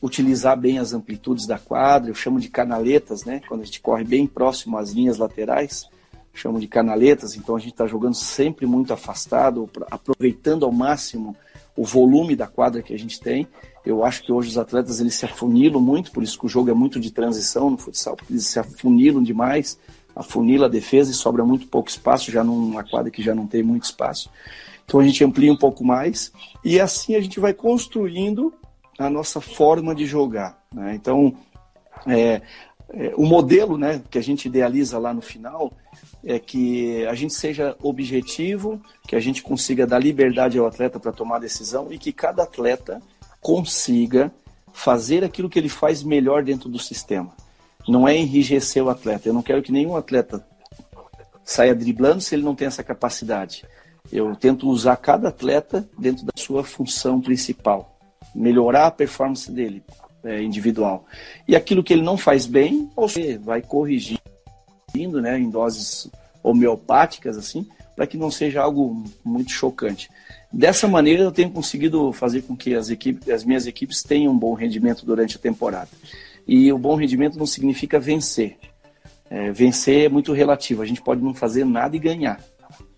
utilizar 0.03 0.59
bem 0.59 0.79
as 0.79 0.93
amplitudes 0.93 1.47
da 1.47 1.59
quadra, 1.59 2.11
eu 2.11 2.15
chamo 2.15 2.41
de 2.41 2.49
canaletas, 2.49 3.25
né? 3.25 3.41
Quando 3.49 3.63
a 3.63 3.65
gente 3.65 3.81
corre 3.81 4.05
bem 4.05 4.27
próximo 4.27 4.77
às 4.79 4.91
linhas 4.91 5.19
laterais, 5.19 5.89
chamo 6.37 6.61
de 6.61 6.69
canaletas, 6.69 7.37
então 7.37 7.57
a 7.57 7.59
gente 7.59 7.73
está 7.73 7.87
jogando 7.87 8.15
sempre 8.15 8.67
muito 8.67 8.93
afastado, 8.93 9.69
aproveitando 9.91 10.65
ao 10.65 10.73
máximo 10.73 11.35
o 11.77 11.85
volume 11.85 12.37
da 12.37 12.47
quadra 12.47 12.83
que 12.83 12.95
a 12.95 12.99
gente 12.99 13.21
tem. 13.21 13.47
Eu 13.85 14.05
acho 14.05 14.23
que 14.23 14.33
hoje 14.33 14.51
os 14.51 14.59
atletas 14.59 15.01
eles 15.01 15.15
se 15.15 15.25
afunilam 15.25 15.81
muito, 15.81 16.11
por 16.13 16.23
isso 16.23 16.39
que 16.39 16.47
o 16.47 16.49
jogo 16.49 16.71
é 16.71 16.75
muito 16.75 17.01
de 17.01 17.11
transição 17.11 17.71
no 17.71 17.79
futsal, 17.79 18.17
porque 18.17 18.33
eles 18.33 18.47
se 18.47 18.59
afunilam 18.59 19.23
demais 19.23 19.79
afunila 20.17 20.65
a 20.65 20.71
defesa 20.71 21.11
e 21.11 21.15
sobra 21.15 21.45
muito 21.45 21.67
pouco 21.67 21.91
espaço, 21.91 22.33
já 22.33 22.43
numa 22.43 22.83
quadra 22.83 23.11
que 23.11 23.23
já 23.23 23.35
não 23.35 23.47
tem 23.47 23.63
muito 23.63 23.85
espaço. 23.85 24.31
Então 24.87 24.99
a 24.99 25.05
gente 25.05 25.23
amplia 25.23 25.53
um 25.53 25.57
pouco 25.57 25.85
mais 25.85 26.33
e 26.65 26.81
assim 26.81 27.15
a 27.15 27.21
gente 27.21 27.39
vai 27.39 27.53
construindo 27.53 28.55
a 28.99 29.11
nossa 29.11 29.43
forma 29.43 29.95
de 29.95 30.07
jogar. 30.07 30.59
Né? 30.73 30.95
Então, 30.95 31.37
é, 32.07 32.41
é, 32.91 33.13
o 33.17 33.25
modelo 33.25 33.77
né, 33.77 34.01
que 34.11 34.19
a 34.19 34.23
gente 34.23 34.47
idealiza 34.47 34.99
lá 34.99 35.13
no 35.13 35.23
final 35.23 35.73
é 36.25 36.39
que 36.39 37.05
a 37.07 37.15
gente 37.15 37.35
seja 37.35 37.77
objetivo, 37.83 38.81
que 39.07 39.17
a 39.17 39.21
gente 39.21 39.43
consiga 39.43 39.87
dar 39.87 39.99
liberdade 39.99 40.59
ao 40.59 40.67
atleta 40.67 40.99
para 40.99 41.13
tomar 41.13 41.39
decisão 41.39 41.93
e 41.93 41.99
que 41.99 42.13
cada 42.13 42.43
atleta 42.43 43.01
consiga 43.41 44.33
fazer 44.73 45.25
aquilo 45.25 45.49
que 45.49 45.59
ele 45.59 45.69
faz 45.69 46.03
melhor 46.03 46.43
dentro 46.43 46.69
do 46.69 46.79
sistema 46.79 47.33
não 47.89 48.07
é 48.07 48.17
enrijecer 48.17 48.83
o 48.83 48.91
atleta. 48.91 49.29
Eu 49.29 49.35
não 49.35 49.43
quero 49.43 49.63
que 49.63 49.73
nenhum 49.73 49.97
atleta 49.97 50.45
saia 51.45 51.75
driblando 51.75 52.21
se 52.21 52.35
ele 52.35 52.43
não 52.43 52.55
tem 52.55 52.67
essa 52.67 52.83
capacidade. 52.83 53.65
Eu 54.11 54.35
tento 54.37 54.69
usar 54.69 54.97
cada 54.97 55.29
atleta 55.29 55.89
dentro 55.99 56.25
da 56.25 56.33
sua 56.37 56.65
função 56.65 57.21
principal, 57.21 57.97
melhorar 58.35 58.87
a 58.87 58.91
performance 58.91 59.51
dele 59.51 59.83
é, 60.27 60.43
individual. 60.43 61.07
E 61.47 61.55
aquilo 61.57 61.83
que 61.83 61.93
ele 61.93 62.03
não 62.03 62.17
faz 62.17 62.47
bem, 62.47 62.91
você 62.95 63.39
vai 63.39 63.63
corrigindo, 63.63 64.21
né, 65.21 65.39
em 65.39 65.49
doses 65.49 66.11
homeopáticas 66.43 67.37
assim, 67.37 67.67
para 67.95 68.07
que 68.07 68.17
não 68.17 68.31
seja 68.31 68.61
algo 68.61 69.05
muito 69.25 69.51
chocante. 69.53 70.11
Dessa 70.53 70.87
maneira, 70.87 71.23
eu 71.23 71.33
tenho 71.33 71.51
conseguido 71.51 72.13
fazer 72.13 72.43
com 72.43 72.57
que 72.57 72.75
as, 72.75 72.91
equipes, 72.91 73.29
as 73.29 73.45
minhas 73.45 73.67
equipes 73.67 74.03
tenham 74.03 74.33
um 74.33 74.39
bom 74.39 74.55
rendimento 74.55 75.05
durante 75.05 75.37
a 75.37 75.41
temporada. 75.41 75.91
E 76.47 76.73
o 76.73 76.79
bom 76.79 76.95
rendimento 76.95 77.39
não 77.39 77.47
significa 77.47 77.99
vencer. 77.99 78.57
É, 79.29 79.51
vencer 79.51 80.07
é 80.07 80.09
muito 80.09 80.33
relativo. 80.33 80.83
A 80.83 80.87
gente 80.87 81.03
pode 81.03 81.21
não 81.21 81.35
fazer 81.35 81.65
nada 81.65 81.97
e 81.97 81.99
ganhar. 81.99 82.41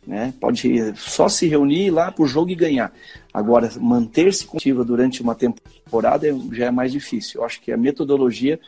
Né? 0.07 0.33
Pode 0.41 0.95
só 0.97 1.29
se 1.29 1.47
reunir 1.47 1.91
lá 1.91 2.11
para 2.11 2.25
o 2.25 2.27
jogo 2.27 2.51
e 2.51 2.55
ganhar. 2.55 2.93
Agora, 3.33 3.71
manter-se 3.79 4.47
coletiva 4.47 4.85
durante 4.85 5.21
uma 5.21 5.35
temporada 5.35 6.27
é, 6.27 6.35
já 6.53 6.67
é 6.67 6.71
mais 6.71 6.93
difícil. 6.93 7.41
Eu 7.41 7.47
acho 7.47 7.61
que 7.61 7.71
a 7.71 7.77
metodologia 7.77 8.59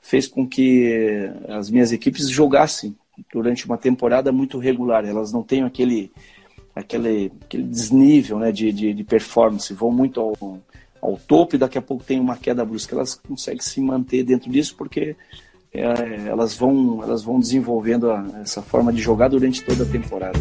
fez 0.00 0.28
com 0.28 0.46
que 0.46 1.28
as 1.48 1.70
minhas 1.70 1.90
equipes 1.90 2.28
jogassem 2.28 2.94
durante 3.32 3.66
uma 3.66 3.78
temporada 3.78 4.30
muito 4.30 4.58
regular. 4.58 5.04
Elas 5.04 5.32
não 5.32 5.42
têm 5.42 5.62
aquele, 5.62 6.12
aquele, 6.74 7.32
aquele 7.42 7.64
desnível 7.64 8.38
né, 8.38 8.52
de, 8.52 8.70
de, 8.70 8.92
de 8.92 9.04
performance, 9.04 9.72
vão 9.72 9.90
muito 9.90 10.20
ao, 10.20 10.60
ao 11.00 11.16
topo 11.16 11.56
e 11.56 11.58
daqui 11.58 11.78
a 11.78 11.82
pouco 11.82 12.04
tem 12.04 12.20
uma 12.20 12.36
queda 12.36 12.64
brusca. 12.64 12.94
Elas 12.94 13.14
conseguem 13.14 13.60
se 13.60 13.80
manter 13.80 14.22
dentro 14.24 14.50
disso 14.50 14.74
porque 14.76 15.16
é, 15.74 16.28
elas, 16.28 16.54
vão, 16.54 17.02
elas 17.02 17.24
vão 17.24 17.40
desenvolvendo 17.40 18.10
a, 18.10 18.24
essa 18.40 18.62
forma 18.62 18.92
de 18.92 19.02
jogar 19.02 19.28
durante 19.28 19.62
toda 19.62 19.82
a 19.82 19.86
temporada. 19.86 20.38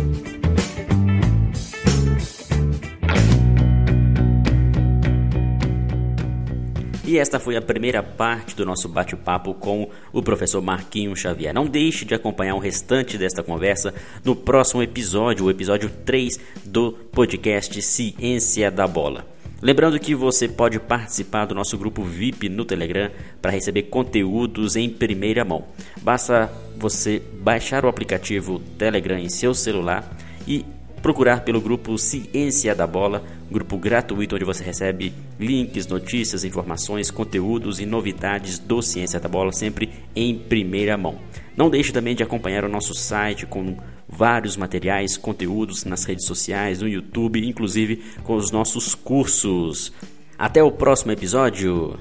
E 7.06 7.18
esta 7.18 7.40
foi 7.40 7.56
a 7.56 7.62
primeira 7.62 8.02
parte 8.02 8.56
do 8.56 8.66
nosso 8.66 8.88
bate-papo 8.88 9.54
com 9.54 9.90
o 10.12 10.22
professor 10.24 10.62
Marquinhos 10.62 11.20
Xavier. 11.20 11.54
Não 11.54 11.66
deixe 11.66 12.06
de 12.06 12.16
acompanhar 12.16 12.56
o 12.56 12.60
restante 12.60 13.18
desta 13.18 13.44
conversa 13.44 13.94
no 14.24 14.36
próximo 14.36 14.82
episódio, 14.82 15.46
o 15.46 15.52
episódio 15.52 15.92
3 16.06 16.40
do 16.64 16.92
podcast 17.12 17.82
Ciência 17.82 18.72
da 18.72 18.88
Bola. 18.88 19.33
Lembrando 19.64 19.98
que 19.98 20.14
você 20.14 20.46
pode 20.46 20.78
participar 20.78 21.46
do 21.46 21.56
nosso 21.56 21.78
grupo 21.78 22.04
VIP 22.04 22.50
no 22.50 22.66
Telegram 22.66 23.10
para 23.42 23.50
receber 23.50 23.84
conteúdos 23.84 24.76
em 24.76 24.90
primeira 24.90 25.46
mão. 25.46 25.64
Basta 26.02 26.52
você 26.76 27.22
baixar 27.36 27.86
o 27.86 27.88
aplicativo 27.88 28.60
Telegram 28.78 29.18
em 29.18 29.30
seu 29.30 29.54
celular 29.54 30.18
e 30.46 30.66
procurar 31.02 31.46
pelo 31.46 31.62
grupo 31.62 31.98
Ciência 31.98 32.76
da 32.76 32.86
Bola, 32.86 33.24
grupo 33.50 33.78
gratuito 33.78 34.36
onde 34.36 34.44
você 34.44 34.66
recebe 34.66 35.14
links, 35.40 35.88
notícias, 35.88 36.44
informações, 36.44 37.10
conteúdos 37.10 37.80
e 37.80 37.86
novidades 37.86 38.60
do 38.60 38.82
Ciência 38.82 39.18
da 39.18 39.30
Bola 39.30 39.54
sempre 39.54 39.90
em 40.14 40.38
primeira 40.38 40.98
mão. 40.98 41.20
Não 41.56 41.70
deixe 41.70 41.94
também 41.94 42.16
de 42.16 42.24
acompanhar 42.24 42.66
o 42.66 42.70
nosso 42.70 42.94
site 42.94 43.46
com 43.46 43.78
vários 44.08 44.58
materiais, 44.58 45.18
conteúdos 45.18 45.84
nas 45.86 46.04
redes 46.04 46.26
sociais, 46.26 46.82
no 46.82 46.88
YouTube, 46.88 47.46
inclusive 47.46 48.04
com 48.24 48.36
os 48.36 48.52
nossos 48.52 48.96
cursos. 48.96 49.92
Até 50.38 50.64
o 50.64 50.72
próximo 50.72 51.12
episódio. 51.12 51.98